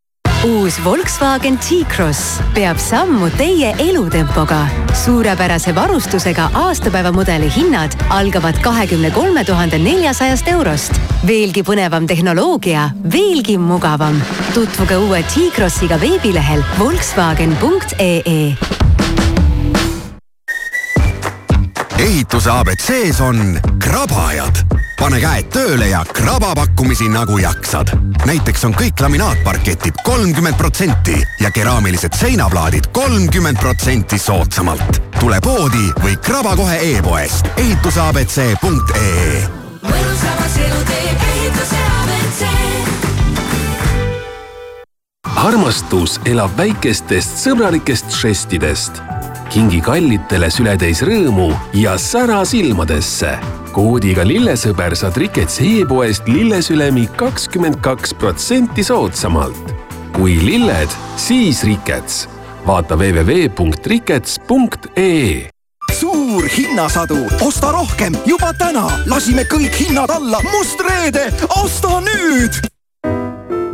uus 0.43 0.83
Volkswagen 0.83 1.57
T-Cross 1.57 2.41
peab 2.53 2.77
sammu 2.77 3.29
teie 3.37 3.75
elutempoga. 3.79 4.67
suurepärase 5.03 5.75
varustusega 5.75 6.49
aastapäevamudeli 6.53 7.51
hinnad 7.55 7.91
algavad 8.09 8.59
kahekümne 8.61 9.11
kolme 9.11 9.43
tuhande 9.43 9.77
neljasajast 9.77 10.47
eurost. 10.47 10.99
veelgi 11.27 11.63
põnevam 11.63 12.07
tehnoloogia, 12.07 12.89
veelgi 13.11 13.57
mugavam. 13.57 14.21
tutvuge 14.53 14.97
uue 14.97 15.23
T-Crossiga 15.23 16.01
veebilehel 16.01 16.63
Volkswagen.ee 16.79 18.82
ehituse 21.99 22.51
abc-s 22.51 23.21
on 23.21 23.59
krabajad. 23.79 24.55
pane 24.99 25.19
käed 25.19 25.49
tööle 25.51 25.87
ja 25.89 26.03
kraba 26.13 26.53
pakkumisi 26.55 27.09
nagu 27.09 27.37
jaksad. 27.37 27.91
näiteks 28.25 28.65
on 28.65 28.73
kõik 28.73 29.01
laminaatparketid 29.01 30.01
kolmkümmend 30.03 30.57
protsenti 30.57 31.21
ja 31.39 31.51
keraamilised 31.51 32.13
seinaplaadid 32.19 32.91
kolmkümmend 32.91 33.59
protsenti 33.59 34.19
soodsamalt. 34.19 35.01
tule 35.19 35.39
poodi 35.41 35.91
või 36.03 36.17
kraba 36.17 36.55
kohe 36.55 36.79
e-poest 36.95 37.47
ehituseabc.ee. 37.57 39.47
mõnusamas 39.83 40.57
elu 40.57 40.83
teeb 40.85 41.02
ehituse 41.02 41.02
armastus 45.43 46.21
elab 46.29 46.53
väikestest 46.55 47.41
sõbralikest 47.41 48.13
žestidest. 48.15 49.01
kingi 49.51 49.81
kallitele 49.83 50.47
sületäis 50.49 51.01
rõõmu 51.03 51.51
ja 51.75 51.97
sära 51.99 52.45
silmadesse. 52.47 53.39
koodiga 53.75 54.23
lillesõber 54.23 54.95
saad 54.95 55.17
Rikets 55.17 55.59
e-poest 55.59 56.27
lillesülemi 56.27 57.07
kakskümmend 57.19 57.75
kaks 57.81 58.13
protsenti 58.13 58.83
soodsamalt. 58.83 59.73
kui 60.13 60.45
lilled, 60.45 60.89
siis 61.17 61.63
Rikets. 61.63 62.29
vaata 62.67 62.95
www.rikets.ee 62.95 65.49
suur 65.91 66.47
hinnasadu, 66.57 67.27
osta 67.41 67.71
rohkem 67.71 68.13
juba 68.25 68.53
täna, 68.53 68.91
lasime 69.05 69.43
kõik 69.43 69.75
hinnad 69.75 70.09
alla, 70.09 70.39
must 70.51 70.81
reede, 70.81 71.33
osta 71.63 71.99
nüüd 71.99 72.72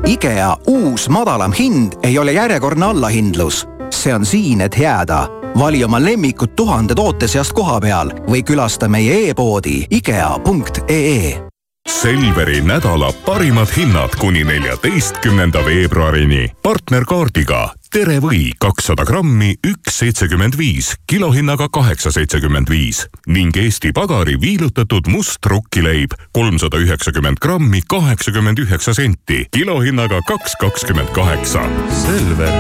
IKEA 0.06 0.58
uus 0.68 1.10
madalam 1.10 1.54
hind 1.54 1.94
ei 2.04 2.20
ole 2.20 2.32
järjekordne 2.32 2.86
allahindlus. 2.86 3.68
see 3.90 4.14
on 4.16 4.26
siin, 4.26 4.62
et 4.62 4.78
jääda. 4.80 5.28
vali 5.60 5.84
oma 5.84 6.04
lemmikud 6.04 6.56
tuhande 6.56 6.96
toote 6.96 7.28
seast 7.28 7.54
koha 7.54 7.80
peal 7.80 8.12
või 8.30 8.44
külasta 8.44 8.88
meie 8.88 9.30
e-poodi 9.30 9.86
IKEA.ee 9.90 11.49
Selveri 11.90 12.62
nädala 12.62 13.10
parimad 13.26 13.68
hinnad 13.78 14.14
kuni 14.20 14.44
neljateistkümnenda 14.44 15.66
veebruarini. 15.66 16.52
partnerkaardiga 16.64 17.74
Tere 17.90 18.20
või 18.22 18.52
kakssada 18.62 19.02
grammi, 19.06 19.56
üks 19.66 19.98
seitsekümmend 19.98 20.54
viis, 20.58 20.92
kilohinnaga 21.10 21.66
kaheksa 21.74 22.12
seitsekümmend 22.14 22.70
viis 22.70 23.08
ning 23.28 23.58
Eesti 23.58 23.90
Pagari 23.92 24.38
viilutatud 24.42 25.10
must 25.10 25.46
rukkileib 25.46 26.14
kolmsada 26.32 26.78
üheksakümmend 26.78 27.42
grammi, 27.42 27.82
kaheksakümmend 27.90 28.62
üheksa 28.62 28.94
senti, 28.94 29.48
kilohinnaga 29.52 30.22
kaks 30.28 30.60
kakskümmend 30.62 31.10
kaheksa. 31.18 31.66
Selver, 32.06 32.54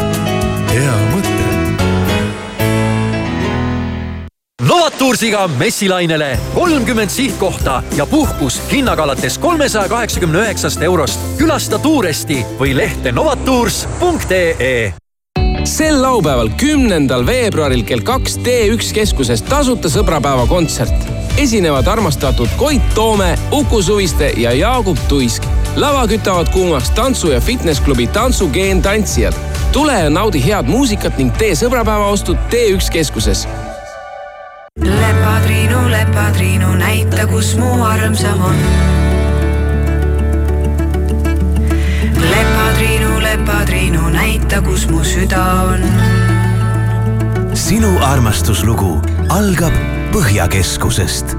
hea 0.73 0.97
mõte 1.13 1.38
Novatursiga 4.59 5.47
messilainele 5.47 6.39
kolmkümmend 6.53 7.09
sihtkohta 7.09 7.83
ja 7.95 8.05
puhkus 8.05 8.61
hinnaga 8.71 9.03
alates 9.03 9.37
kolmesaja 9.37 9.89
kaheksakümne 9.89 10.39
üheksast 10.39 10.81
eurost. 10.81 11.19
külasta 11.37 11.79
Tuuresti 11.79 12.45
või 12.59 12.75
lehte 12.77 13.11
novatours.ee 13.11 14.93
sel 15.63 16.01
laupäeval, 16.01 16.49
kümnendal 16.57 17.25
veebruaril 17.25 17.83
kell 17.83 18.03
kaks 18.03 18.35
T1 18.37 18.93
keskuses 18.93 19.41
tasuta 19.41 19.87
sõbrapäeva 19.87 20.47
kontsert. 20.47 21.07
esinevad 21.37 21.87
armastatud 21.87 22.49
Koit 22.57 22.93
Toome, 22.95 23.37
Uku 23.51 23.81
Suviste 23.81 24.33
ja 24.37 24.51
Jaagup 24.51 24.97
Tuisk. 25.07 25.43
lava 25.75 26.07
kütavad 26.07 26.51
kuumaks 26.51 26.89
tantsu- 26.89 27.31
ja 27.31 27.41
fitnessklubi 27.41 28.07
Tantsugeen 28.07 28.81
tantsijad. 28.81 29.33
tule 29.71 29.99
ja 29.99 30.09
naudi 30.09 30.45
head 30.45 30.65
muusikat 30.65 31.17
ning 31.17 31.37
tee 31.37 31.55
sõbrapäevaostud 31.55 32.37
T1 32.49 32.91
keskuses 32.91 33.47
lepatriinu, 34.83 35.89
lepatriinu, 35.91 36.73
näita, 36.75 37.27
kus 37.27 37.55
mu 37.57 37.83
armsam 37.83 38.41
on. 38.41 38.55
lepatriinu, 42.31 43.21
lepatriinu, 43.21 44.09
näita, 44.09 44.61
kus 44.61 44.87
mu 44.89 45.03
süda 45.03 45.43
on. 45.73 45.83
sinu 47.53 47.97
armastuslugu 48.01 49.01
algab 49.29 49.73
Põhjakeskusest 50.09 51.35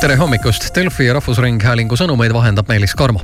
tere 0.00 0.16
hommikust, 0.16 0.68
Delfi 0.76 1.06
ja 1.06 1.14
Rahvusringhäälingu 1.16 1.96
sõnumeid 1.96 2.32
vahendab 2.36 2.68
Meelis 2.68 2.92
Karmo 2.92 3.22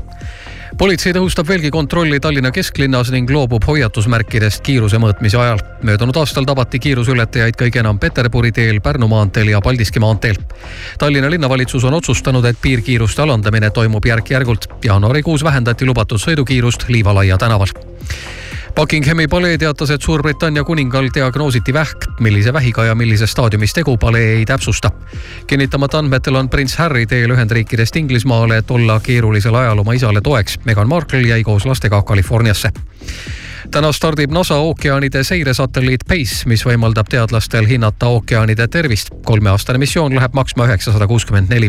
politsei 0.78 1.12
tõhustab 1.14 1.48
veelgi 1.48 1.70
kontrolli 1.70 2.20
Tallinna 2.20 2.50
kesklinnas 2.54 3.10
ning 3.14 3.30
loobub 3.30 3.64
hoiatusmärkidest 3.66 4.62
kiiruse 4.66 4.98
mõõtmise 5.02 5.38
ajal. 5.38 5.62
möödunud 5.82 6.16
aastal 6.16 6.44
tabati 6.44 6.78
kiiruseületajaid 6.78 7.56
kõige 7.56 7.80
enam 7.80 7.98
Peterburi 7.98 8.52
teel, 8.52 8.80
Pärnu 8.80 9.08
maanteel 9.08 9.48
ja 9.48 9.60
Paldiski 9.60 10.00
maanteel. 10.00 10.36
Tallinna 10.98 11.30
linnavalitsus 11.30 11.84
on 11.84 11.94
otsustanud, 11.94 12.44
et 12.44 12.56
piirkiiruste 12.62 13.22
alandamine 13.22 13.70
toimub 13.70 14.06
järk-järgult. 14.06 14.68
jaanuarikuus 14.84 15.44
vähendati 15.44 15.86
lubatud 15.86 16.18
sõidukiirust 16.18 16.88
Liivalaia 16.88 17.38
tänaval 17.38 17.68
Buckinghami 18.76 19.28
palee 19.28 19.58
teatas, 19.58 19.90
et 19.90 20.02
Suurbritannia 20.02 20.64
kuningal 20.64 21.08
diagnoositi 21.14 21.72
vähk. 21.72 22.06
millise 22.20 22.52
vähiga 22.52 22.84
ja 22.84 22.94
millises 22.94 23.32
staadiumis 23.32 23.72
tegu, 23.72 23.96
palee 23.96 24.32
ei 24.36 24.44
täpsusta. 24.44 24.90
kinnitamata 25.46 25.98
andmetel 25.98 26.34
on 26.34 26.48
prints 26.48 26.76
Harry 26.76 27.06
teel 27.06 27.30
Ühendriikidest 27.30 27.96
Inglismaale, 27.96 28.56
et 28.56 28.70
olla 28.70 29.00
keerulisel 29.00 29.54
ajal 29.54 29.78
oma 29.78 29.92
isale 29.92 30.20
toeks. 30.20 30.58
Meghan 30.64 30.88
Markle 30.88 31.20
jäi 31.20 31.42
koos 31.42 31.66
lastega 31.66 32.02
Californiasse 32.02 32.72
täna 33.70 33.92
stardib 33.92 34.30
NASA 34.30 34.54
ookeanide 34.54 35.24
seiresatelliit 35.24 36.00
PACE, 36.08 36.48
mis 36.50 36.64
võimaldab 36.66 37.06
teadlastel 37.10 37.66
hinnata 37.66 38.06
ookeanide 38.06 38.68
tervist. 38.68 39.10
kolmeaastane 39.24 39.78
missioon 39.78 40.14
läheb 40.14 40.34
maksma 40.34 40.66
üheksasada 40.66 41.06
kuuskümmend 41.06 41.48
neli 41.48 41.58